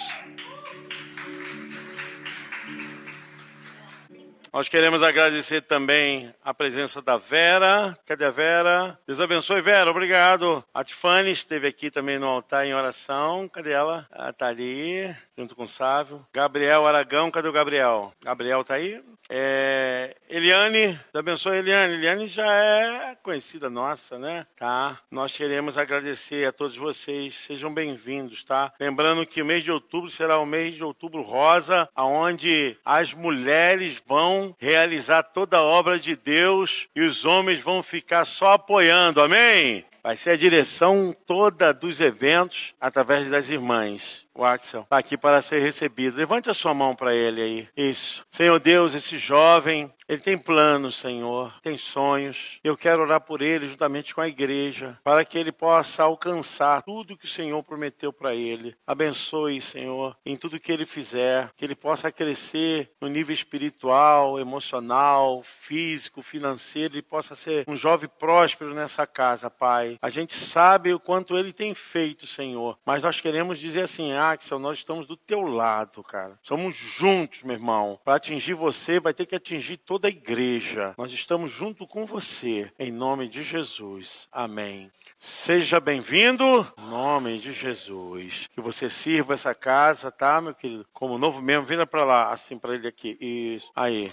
Nós 4.54 4.68
queremos 4.68 5.02
agradecer 5.02 5.62
também 5.62 6.32
a 6.44 6.54
presença 6.54 7.02
da 7.02 7.16
Vera. 7.16 7.98
Cadê 8.06 8.26
a 8.26 8.32
Vera? 8.32 9.00
Deus 9.08 9.22
abençoe, 9.22 9.62
Vera. 9.62 9.90
Obrigado. 9.90 10.62
A 10.74 10.84
Tiffany 10.84 11.32
esteve 11.32 11.68
aqui 11.68 11.90
também 11.90 12.20
no 12.20 12.28
altar 12.28 12.68
em 12.68 12.74
oração. 12.74 13.48
Cadê 13.48 13.72
ela? 13.72 14.06
Ela 14.12 14.34
tá 14.34 14.48
ali, 14.48 15.16
junto 15.42 15.56
com 15.56 15.64
o 15.64 15.68
Sávio. 15.68 16.24
Gabriel 16.32 16.86
Aragão, 16.86 17.32
cadê 17.32 17.48
o 17.48 17.52
Gabriel? 17.52 18.14
Gabriel 18.24 18.64
tá 18.64 18.76
aí? 18.76 19.02
É, 19.28 20.16
Eliane, 20.30 21.00
abençoe, 21.12 21.58
Eliane. 21.58 21.96
Eliane 21.96 22.28
já 22.28 22.46
é 22.54 23.16
conhecida 23.24 23.68
nossa, 23.70 24.20
né? 24.20 24.46
Tá? 24.56 25.00
Nós 25.10 25.36
queremos 25.36 25.80
agradecer 25.80 26.46
a 26.46 26.52
todos 26.52 26.76
vocês. 26.78 27.34
Sejam 27.34 27.74
bem-vindos, 27.74 28.44
tá? 28.44 28.72
Lembrando 28.80 29.26
que 29.26 29.42
o 29.42 29.46
mês 29.46 29.64
de 29.64 29.72
outubro 29.72 30.12
será 30.12 30.38
o 30.38 30.46
mês 30.46 30.76
de 30.76 30.84
outubro 30.84 31.24
rosa, 31.24 31.90
aonde 31.96 32.78
as 32.86 33.12
mulheres 33.12 34.00
vão 34.06 34.56
realizar 34.60 35.24
toda 35.24 35.58
a 35.58 35.64
obra 35.64 35.98
de 35.98 36.16
Deus 36.16 36.88
e 36.96 37.02
os 37.02 37.26
homens 37.26 37.60
vão 37.60 37.82
ficar 37.82 38.26
só 38.26 38.54
apoiando. 38.54 39.22
Amém? 39.22 39.86
Vai 40.04 40.16
ser 40.16 40.32
a 40.32 40.36
direção 40.36 41.16
toda 41.26 41.72
dos 41.72 42.02
eventos 42.02 42.74
através 42.82 43.30
das 43.30 43.50
irmãs. 43.50 44.26
O 44.34 44.44
Axel 44.44 44.82
está 44.82 44.98
aqui 44.98 45.16
para 45.16 45.42
ser 45.42 45.60
recebido. 45.60 46.18
Levante 46.18 46.50
a 46.50 46.54
sua 46.54 46.74
mão 46.74 46.96
para 46.96 47.14
ele 47.14 47.42
aí. 47.42 47.70
Isso. 47.78 48.26
Senhor 48.30 48.60
Deus, 48.60 48.96
esse 48.96 49.18
jovem, 49.18 49.94
ele 50.12 50.20
tem 50.20 50.38
planos, 50.38 50.98
Senhor, 50.98 51.54
tem 51.62 51.78
sonhos. 51.78 52.60
Eu 52.66 52.76
quero 52.76 53.02
orar 53.02 53.22
por 53.22 53.42
ele 53.42 53.66
juntamente 53.68 54.14
com 54.14 54.20
a 54.20 54.28
igreja, 54.28 55.00
para 55.06 55.24
que 55.24 55.38
ele 55.38 55.54
possa 55.54 56.04
alcançar 56.04 56.82
tudo 56.82 57.16
que 57.16 57.24
o 57.24 57.30
Senhor 57.30 57.64
prometeu 57.64 58.12
para 58.12 58.36
ele. 58.36 58.76
Abençoe, 58.86 59.62
Senhor, 59.62 60.18
em 60.26 60.36
tudo 60.36 60.60
que 60.60 60.70
ele 60.70 60.86
fizer, 60.86 61.50
que 61.56 61.64
ele 61.64 61.76
possa 61.76 62.12
crescer 62.12 62.92
no 63.00 63.08
nível 63.08 63.34
espiritual, 63.34 64.38
emocional, 64.38 65.44
físico, 65.44 66.22
financeiro, 66.22 66.96
ele 66.96 67.02
possa 67.02 67.34
ser 67.34 67.64
um 67.66 67.78
jovem 67.78 68.10
próspero 68.20 68.74
nessa 68.74 69.08
casa, 69.08 69.50
Pai. 69.50 69.98
A 70.02 70.10
gente 70.10 70.36
sabe 70.36 70.94
o 70.94 71.00
quanto 71.00 71.38
ele 71.38 71.54
tem 71.54 71.74
feito, 71.74 72.28
Senhor, 72.28 72.78
mas 72.86 73.04
nós 73.04 73.22
queremos 73.22 73.58
dizer 73.58 73.84
assim, 73.84 74.12
Axel, 74.12 74.60
nós 74.60 74.80
estamos 74.80 75.08
do 75.08 75.16
teu 75.16 75.44
lado, 75.44 76.04
cara. 76.04 76.38
Somos 76.44 76.76
juntos, 76.76 77.44
meu 77.44 77.56
irmão. 77.56 77.98
Para 78.04 78.16
atingir 78.16 78.56
você, 78.56 79.00
vai 79.00 79.14
ter 79.14 79.26
que 79.26 79.36
atingir 79.36 79.78
toda 80.02 80.08
a 80.08 80.10
igreja. 80.10 80.96
Nós 80.98 81.12
estamos 81.12 81.52
junto 81.52 81.86
com 81.86 82.08
você, 82.08 82.72
em 82.80 82.92
nome 82.92 83.28
de 83.28 83.44
Jesus. 83.44 84.28
Amém. 84.32 84.92
Seja 85.20 85.80
bem-vindo, 85.80 86.44
em 86.76 86.90
nome 86.90 87.38
de 87.38 87.54
Jesus. 87.54 88.50
Que 88.52 88.60
você 88.60 88.90
sirva 88.90 89.36
essa 89.36 89.54
casa, 89.54 90.10
tá, 90.10 90.42
meu 90.42 90.56
querido? 90.56 90.88
Como 90.92 91.20
novo 91.20 91.40
membro, 91.40 91.68
vinda 91.68 91.86
para 91.86 92.04
lá, 92.04 92.32
assim, 92.32 92.58
para 92.58 92.74
ele 92.74 92.88
aqui. 92.88 93.16
Isso. 93.22 93.72
Aí. 93.76 94.12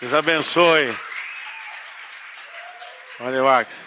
Deus 0.00 0.14
abençoe. 0.14 0.96
O 3.20 3.48
Axel. 3.48 3.86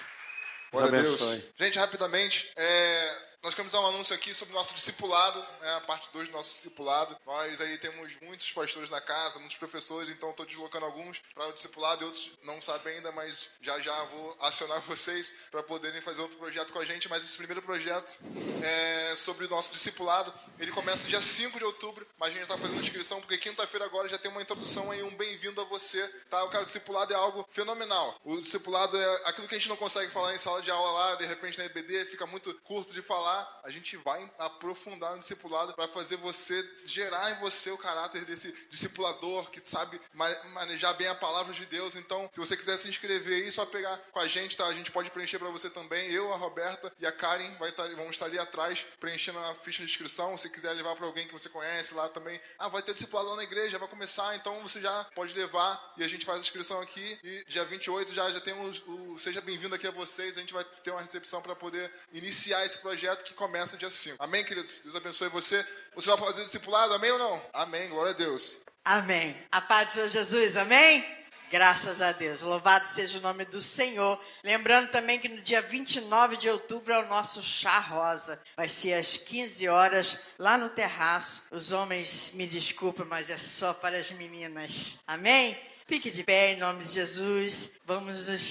Deus 0.71 0.71
Glória 0.71 0.99
a 0.99 1.01
Deus. 1.01 1.21
abençoe. 1.21 1.53
Gente, 1.57 1.79
rapidamente, 1.79 2.51
é, 2.55 3.17
nós 3.43 3.53
queremos 3.53 3.71
dar 3.71 3.81
um 3.81 3.88
anúncio 3.88 4.15
aqui 4.15 4.33
sobre 4.33 4.53
o 4.53 4.57
nosso 4.57 4.73
discipulado, 4.73 5.39
né, 5.61 5.75
a 5.75 5.81
parte 5.81 6.09
2 6.11 6.27
do 6.27 6.33
nosso 6.33 6.55
discipulado. 6.55 7.15
Nós 7.25 7.61
aí 7.61 7.77
temos 7.77 8.15
muitos 8.21 8.51
pastores 8.51 8.89
na 8.89 8.99
casa, 8.99 9.39
muitos 9.39 9.57
professores, 9.57 10.13
então 10.13 10.31
estou 10.31 10.45
deslocando 10.45 10.85
alguns 10.85 11.19
para 11.33 11.47
o 11.47 11.53
discipulado 11.53 12.01
e 12.01 12.05
outros 12.05 12.31
não 12.43 12.61
sabem 12.61 12.95
ainda, 12.95 13.11
mas 13.11 13.51
já 13.61 13.79
já 13.79 14.03
vou 14.05 14.35
acionar 14.41 14.81
vocês 14.88 15.33
para 15.51 15.61
poderem 15.63 16.01
fazer 16.01 16.21
outro 16.21 16.38
projeto 16.38 16.73
com 16.73 16.79
a 16.79 16.85
gente. 16.85 17.07
Mas 17.07 17.23
esse 17.23 17.38
primeiro 17.38 17.61
projeto 17.61 18.19
é 18.63 19.15
sobre 19.15 19.45
o 19.45 19.49
nosso 19.49 19.71
discipulado. 19.71 20.33
Ele 20.59 20.71
começa 20.71 21.07
dia 21.07 21.21
5 21.21 21.57
de 21.57 21.63
outubro, 21.63 22.07
mas 22.17 22.29
a 22.29 22.31
gente 22.31 22.43
está 22.43 22.57
fazendo 22.57 22.81
inscrição 22.81 23.21
porque 23.21 23.38
quinta-feira 23.38 23.85
agora 23.85 24.09
já 24.09 24.17
tem 24.17 24.31
uma 24.31 24.41
introdução 24.41 24.91
aí, 24.91 25.03
um 25.03 25.15
bem-vindo 25.15 25.61
a 25.61 25.65
você. 25.65 26.05
Tá? 26.29 26.43
O 26.43 26.49
cara, 26.49 26.63
o 26.63 26.65
discipulado 26.65 27.13
é 27.13 27.15
algo 27.15 27.47
fenomenal. 27.51 28.15
O 28.23 28.41
discipulado 28.41 28.97
é 28.97 29.15
aquilo 29.25 29.47
que 29.47 29.55
a 29.55 29.57
gente 29.57 29.69
não 29.69 29.77
consegue 29.77 30.11
falar 30.11 30.33
em 30.33 30.39
sala 30.39 30.61
de 30.61 30.71
aula 30.71 30.91
lá, 30.91 31.15
de 31.15 31.25
repente 31.25 31.57
na 31.57 31.65
EBD 31.65 32.05
fica 32.05 32.25
muito 32.25 32.53
curto 32.61 32.93
de 32.93 33.01
falar. 33.01 33.26
A 33.63 33.69
gente 33.69 33.97
vai 33.97 34.30
aprofundar 34.38 35.11
no 35.13 35.19
discipulado 35.19 35.73
para 35.73 35.88
fazer 35.88 36.17
você 36.17 36.67
gerar 36.86 37.32
em 37.32 37.39
você 37.39 37.69
o 37.71 37.78
caráter 37.78 38.25
desse 38.25 38.51
discipulador 38.69 39.49
que 39.49 39.61
sabe 39.63 39.99
ma- 40.13 40.43
manejar 40.53 40.93
bem 40.93 41.07
a 41.07 41.15
palavra 41.15 41.53
de 41.53 41.65
Deus. 41.65 41.95
Então, 41.95 42.30
se 42.34 42.39
você 42.39 42.55
quiser 42.55 42.78
se 42.78 42.88
inscrever 42.88 43.43
aí, 43.43 43.51
só 43.51 43.65
pegar 43.65 43.97
com 44.11 44.19
a 44.19 44.28
gente, 44.28 44.55
tá? 44.55 44.65
A 44.67 44.73
gente 44.73 44.91
pode 44.91 45.09
preencher 45.11 45.39
para 45.39 45.49
você 45.49 45.69
também. 45.69 46.09
Eu, 46.11 46.34
a 46.34 46.38
Roberta 46.38 46.91
e 46.99 47.05
a 47.05 47.11
Karen 47.11 47.53
vai 47.57 47.69
estar, 47.69 47.88
vamos 47.95 48.11
estar 48.11 48.25
ali 48.25 48.39
atrás 48.39 48.86
preenchendo 48.99 49.39
a 49.39 49.55
ficha 49.55 49.84
de 49.86 49.91
inscrição. 49.91 50.38
Se 50.38 50.49
quiser 50.49 50.73
levar 50.73 50.95
para 50.95 51.05
alguém 51.05 51.28
que 51.28 51.34
você 51.34 51.49
conhece 51.49 51.93
lá 51.93 52.07
também, 52.09 52.39
ah, 52.59 52.67
vai 52.69 52.82
ter 52.82 52.93
discipulado 52.93 53.30
lá 53.30 53.36
na 53.36 53.43
igreja, 53.43 53.78
vai 53.78 53.88
começar, 53.88 54.36
então 54.36 54.61
você 54.61 54.80
já 54.82 55.03
pode 55.15 55.34
levar 55.34 55.93
e 55.97 56.03
a 56.03 56.07
gente 56.07 56.25
faz 56.25 56.38
a 56.38 56.41
inscrição 56.41 56.82
aqui. 56.82 57.19
E 57.23 57.43
dia 57.47 57.65
28 57.65 58.13
já, 58.13 58.30
já 58.30 58.39
temos 58.41 58.82
o 58.88 59.17
Seja 59.17 59.41
Bem-vindo 59.41 59.75
aqui 59.75 59.88
a 59.88 59.91
vocês. 59.91 60.38
A 60.38 60.41
gente 60.41 60.53
vai 60.53 60.63
ter 60.63 60.91
uma 60.91 61.01
recepção 61.01 61.41
para 61.41 61.55
poder 61.55 61.91
iniciar 62.13 62.65
esse 62.65 62.78
projeto 62.78 63.16
projeto 63.18 63.24
que 63.24 63.34
começa 63.34 63.78
dia 63.78 63.89
5. 63.89 64.18
Amém, 64.20 64.43
queridos? 64.43 64.80
Deus 64.82 64.95
abençoe 64.95 65.30
você. 65.30 65.65
Você 65.95 66.09
vai 66.09 66.18
fazer 66.18 66.43
discipulado, 66.45 66.93
amém 66.93 67.11
ou 67.11 67.20
não? 67.20 67.41
Amém, 67.53 67.89
glória 67.89 68.11
a 68.11 68.15
Deus. 68.15 68.59
Amém. 68.86 69.36
A 69.51 69.59
paz 69.59 69.88
do 69.88 69.93
Senhor 69.93 70.09
Jesus, 70.09 70.57
amém? 70.57 71.05
Graças 71.49 72.01
a 72.01 72.11
Deus. 72.11 72.41
Louvado 72.41 72.86
seja 72.86 73.18
o 73.18 73.22
nome 73.22 73.45
do 73.45 73.61
Senhor. 73.61 74.22
Lembrando 74.43 74.89
também 74.91 75.20
que 75.20 75.30
no 75.30 75.41
dia 75.41 75.61
29 75.61 76.38
de 76.38 76.49
outubro 76.49 76.93
é 76.93 76.99
o 76.99 77.07
nosso 77.07 77.41
chá 77.41 77.80
rosa. 77.80 78.41
Vai 78.55 78.70
ser 78.70 78.93
às 78.93 79.18
15 79.18 79.68
horas 79.68 80.20
lá 80.38 80.57
no 80.57 80.70
terraço. 80.70 81.43
Os 81.51 81.72
homens 81.72 82.32
me 82.34 82.45
desculpem, 82.45 83.05
mas 83.05 83.30
é 83.30 83.38
só 83.38 83.74
para 83.74 83.97
as 83.97 84.11
meninas. 84.11 84.97
Amém? 85.07 85.57
Fique 85.86 86.11
de 86.11 86.24
pé 86.24 86.51
em 86.51 86.57
nome 86.57 86.84
de 86.84 86.91
Jesus. 86.91 87.72
Vamos 87.86 88.28
nos 88.28 88.41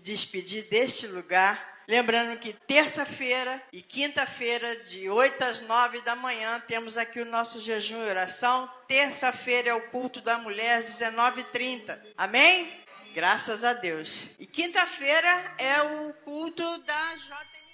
despedir 0.00 0.68
deste 0.68 1.08
lugar. 1.08 1.73
Lembrando 1.86 2.38
que 2.38 2.52
terça-feira 2.52 3.62
e 3.72 3.82
quinta-feira, 3.82 4.74
de 4.84 5.08
8 5.08 5.44
às 5.44 5.60
9 5.60 6.00
da 6.00 6.16
manhã, 6.16 6.62
temos 6.66 6.96
aqui 6.96 7.20
o 7.20 7.26
nosso 7.26 7.60
jejum 7.60 7.98
e 7.98 8.08
oração. 8.08 8.70
Terça-feira 8.88 9.70
é 9.70 9.74
o 9.74 9.90
culto 9.90 10.20
da 10.22 10.38
mulher, 10.38 10.78
às 10.78 10.86
19h30. 10.86 11.98
Amém? 12.16 12.84
Graças 13.12 13.64
a 13.64 13.74
Deus. 13.74 14.28
E 14.38 14.46
quinta-feira 14.46 15.54
é 15.58 15.82
o 15.82 16.14
culto 16.24 16.78
da 16.78 17.14
JNI. 17.16 17.64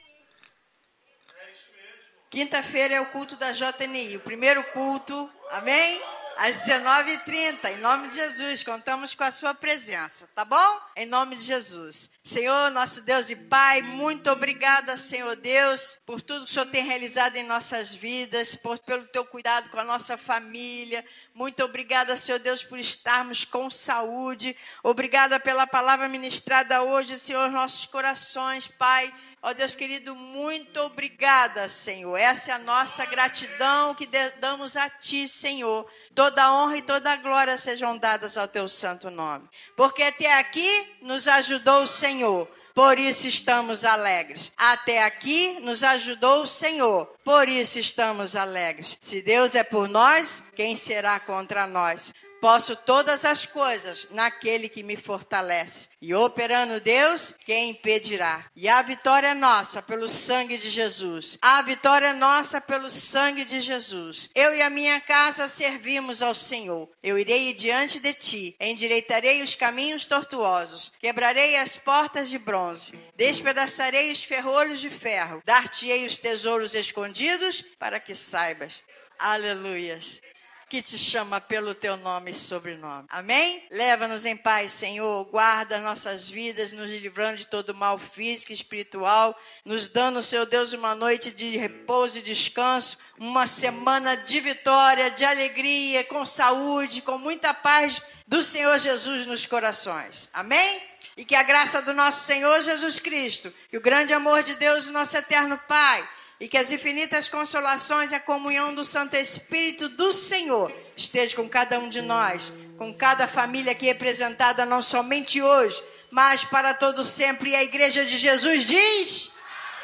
Quinta-feira 2.31 2.95
é 2.97 3.01
o 3.01 3.07
culto 3.07 3.37
da 3.37 3.53
JNI. 3.53 4.17
O 4.17 4.21
primeiro 4.21 4.63
culto, 4.73 5.33
amém? 5.51 6.03
às 6.41 6.57
19h30, 6.67 7.71
em 7.73 7.77
nome 7.77 8.09
de 8.09 8.15
Jesus. 8.15 8.63
Contamos 8.63 9.15
com 9.15 9.23
a 9.23 9.31
sua 9.31 9.53
presença, 9.53 10.27
tá 10.35 10.43
bom? 10.43 10.81
Em 10.97 11.05
nome 11.05 11.37
de 11.37 11.43
Jesus. 11.43 12.09
Senhor, 12.23 12.71
nosso 12.71 13.01
Deus 13.01 13.31
e 13.31 13.35
Pai, 13.35 13.81
muito 13.81 14.31
obrigada, 14.31 14.95
Senhor 14.99 15.35
Deus, 15.37 15.99
por 16.05 16.21
tudo 16.21 16.45
que 16.45 16.51
o 16.51 16.55
Senhor 16.55 16.67
tem 16.67 16.85
realizado 16.85 17.37
em 17.37 17.47
nossas 17.47 17.95
vidas, 17.95 18.55
por, 18.55 18.79
pelo 18.79 19.07
teu 19.07 19.25
cuidado 19.25 19.71
com 19.71 19.81
a 19.81 19.85
nossa 19.85 20.19
família. 20.19 21.03
Muito 21.33 21.65
obrigada, 21.65 22.19
Senhor 22.19 22.39
Deus, 22.39 22.63
por 22.63 22.79
estarmos 22.79 23.47
com 23.47 23.71
saúde. 23.71 24.55
Obrigada 24.83 25.41
pela 25.41 25.67
palavra 25.67 26.09
ministrada 26.09 26.83
hoje, 26.83 27.19
Senhor, 27.19 27.51
nossos 27.51 27.87
corações, 27.87 28.69
Pai 28.69 29.11
Ó 29.43 29.49
oh, 29.49 29.55
Deus 29.55 29.75
querido, 29.75 30.15
muito 30.15 30.79
obrigada, 30.81 31.67
Senhor. 31.67 32.15
Essa 32.15 32.51
é 32.51 32.55
a 32.55 32.59
nossa 32.59 33.07
gratidão 33.07 33.95
que 33.95 34.07
damos 34.39 34.77
a 34.77 34.91
Ti, 34.91 35.27
Senhor. 35.27 35.91
Toda 36.15 36.53
honra 36.53 36.77
e 36.77 36.83
toda 36.83 37.17
glória 37.17 37.57
sejam 37.57 37.97
dadas 37.97 38.37
ao 38.37 38.47
Teu 38.47 38.69
santo 38.69 39.11
nome. 39.11 39.49
Porque 39.75 40.03
até 40.03 40.39
aqui 40.39 40.99
nos 41.01 41.27
ajudou 41.27 41.85
o 41.85 41.87
Senhor. 42.11 42.49
Por 42.75 42.99
isso 42.99 43.29
estamos 43.29 43.85
alegres. 43.85 44.51
Até 44.57 45.05
aqui 45.05 45.61
nos 45.61 45.85
ajudou 45.85 46.43
o 46.43 46.47
Senhor. 46.47 47.07
Por 47.25 47.49
isso 47.49 47.79
estamos 47.79 48.35
alegres. 48.35 48.97
Se 49.01 49.23
Deus 49.23 49.55
é 49.55 49.63
por 49.63 49.89
nós, 49.89 50.43
quem 50.57 50.75
será 50.75 51.21
contra 51.21 51.69
nós? 51.69 52.13
Posso 52.41 52.75
todas 52.75 53.27
as 53.27 53.45
coisas 53.45 54.09
naquele 54.11 54.69
que 54.69 54.83
me 54.83 54.97
fortalece. 54.97 55.91
E 56.01 56.15
operando 56.15 56.81
Deus, 56.81 57.35
quem 57.45 57.71
impedirá? 57.71 58.47
E 58.57 58.67
a 58.67 58.81
vitória 58.81 59.29
é 59.29 59.35
nossa 59.35 59.83
pelo 59.83 60.09
sangue 60.09 60.57
de 60.57 60.71
Jesus. 60.71 61.37
A 61.43 61.61
vitória 61.61 62.07
é 62.07 62.13
nossa 62.15 62.59
pelo 62.59 62.91
sangue 62.91 63.45
de 63.45 63.61
Jesus. 63.61 64.31
Eu 64.35 64.55
e 64.55 64.63
a 64.63 64.71
minha 64.71 64.99
casa 65.01 65.47
servimos 65.49 66.23
ao 66.23 66.35
Senhor. 66.35 66.89
Eu 67.03 67.19
irei 67.19 67.53
diante 67.53 67.99
de 67.99 68.15
ti, 68.15 68.57
endireitarei 68.59 69.43
os 69.43 69.55
caminhos 69.55 70.07
tortuosos, 70.07 70.91
quebrarei 70.99 71.59
as 71.59 71.77
portas 71.77 72.31
de 72.31 72.39
bronze, 72.39 72.99
despedaçarei 73.17 74.11
os 74.11 74.25
ferrolhos 74.25 74.81
de 74.81 74.89
ferro, 74.89 75.43
dar-te-ei 75.45 76.07
os 76.07 76.19
tesouros 76.19 76.75
escondidos 76.75 77.63
para 77.79 78.01
que 78.01 78.15
saibas. 78.15 78.81
Aleluias 79.19 80.23
que 80.71 80.81
te 80.81 80.97
chama 80.97 81.41
pelo 81.41 81.75
teu 81.75 81.97
nome 81.97 82.31
e 82.31 82.35
sobrenome. 82.35 83.05
Amém? 83.11 83.67
Leva-nos 83.73 84.25
em 84.25 84.37
paz, 84.37 84.71
Senhor. 84.71 85.25
Guarda 85.25 85.81
nossas 85.81 86.31
vidas, 86.31 86.71
nos 86.71 86.89
livrando 86.93 87.39
de 87.39 87.49
todo 87.49 87.75
mal 87.75 87.99
físico 87.99 88.53
e 88.53 88.55
espiritual, 88.55 89.37
nos 89.65 89.89
dando, 89.89 90.23
Seu 90.23 90.47
Deus, 90.47 90.73
uma 90.73 90.95
noite 90.95 91.33
de 91.33 91.57
repouso 91.57 92.19
e 92.19 92.23
descanso, 92.23 92.97
uma 93.19 93.49
semana 93.49 94.15
de 94.17 94.39
vitória, 94.39 95.11
de 95.11 95.25
alegria, 95.25 96.05
com 96.05 96.25
saúde, 96.25 97.03
com 97.03 97.19
muita 97.19 97.53
paz 97.53 98.01
do 98.25 98.41
Senhor 98.41 98.79
Jesus 98.79 99.27
nos 99.27 99.45
corações. 99.47 100.29
Amém? 100.33 100.81
E 101.17 101.25
que 101.25 101.35
a 101.35 101.43
graça 101.43 101.83
do 101.83 101.93
nosso 101.93 102.25
Senhor 102.25 102.63
Jesus 102.63 103.01
Cristo 103.01 103.53
e 103.73 103.77
o 103.77 103.81
grande 103.81 104.13
amor 104.13 104.45
de 104.45 104.55
Deus, 104.55 104.89
nosso 104.89 105.17
eterno 105.17 105.59
Pai, 105.67 106.09
e 106.41 106.49
que 106.49 106.57
as 106.57 106.73
infinitas 106.73 107.29
consolações 107.29 108.11
e 108.11 108.15
a 108.15 108.21
comunhão 108.21 108.75
do 108.75 108.85
Santo 108.85 109.15
Espírito 109.15 109.91
do 109.91 110.13
Senhor 110.13 110.73
esteja 110.97 111.37
com 111.37 111.47
cada 111.47 111.79
um 111.79 111.89
de 111.89 112.01
nós, 112.01 112.51
com 112.79 112.93
cada 112.95 113.29
família 113.29 113.73
aqui 113.73 113.85
representada, 113.85 114.65
não 114.65 114.81
somente 114.81 115.43
hoje, 115.43 115.81
mas 116.11 116.43
para 116.43 116.73
todo 116.73 117.05
sempre. 117.05 117.51
E 117.51 117.57
a 117.57 117.63
Igreja 117.63 118.07
de 118.07 118.17
Jesus 118.17 118.65
diz: 118.65 119.33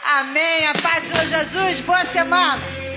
Amém. 0.03 0.67
A 0.67 0.75
paz 0.81 1.09
do 1.09 1.17
Senhor 1.17 1.27
Jesus. 1.27 1.81
Boa 1.81 2.05
semana. 2.07 2.96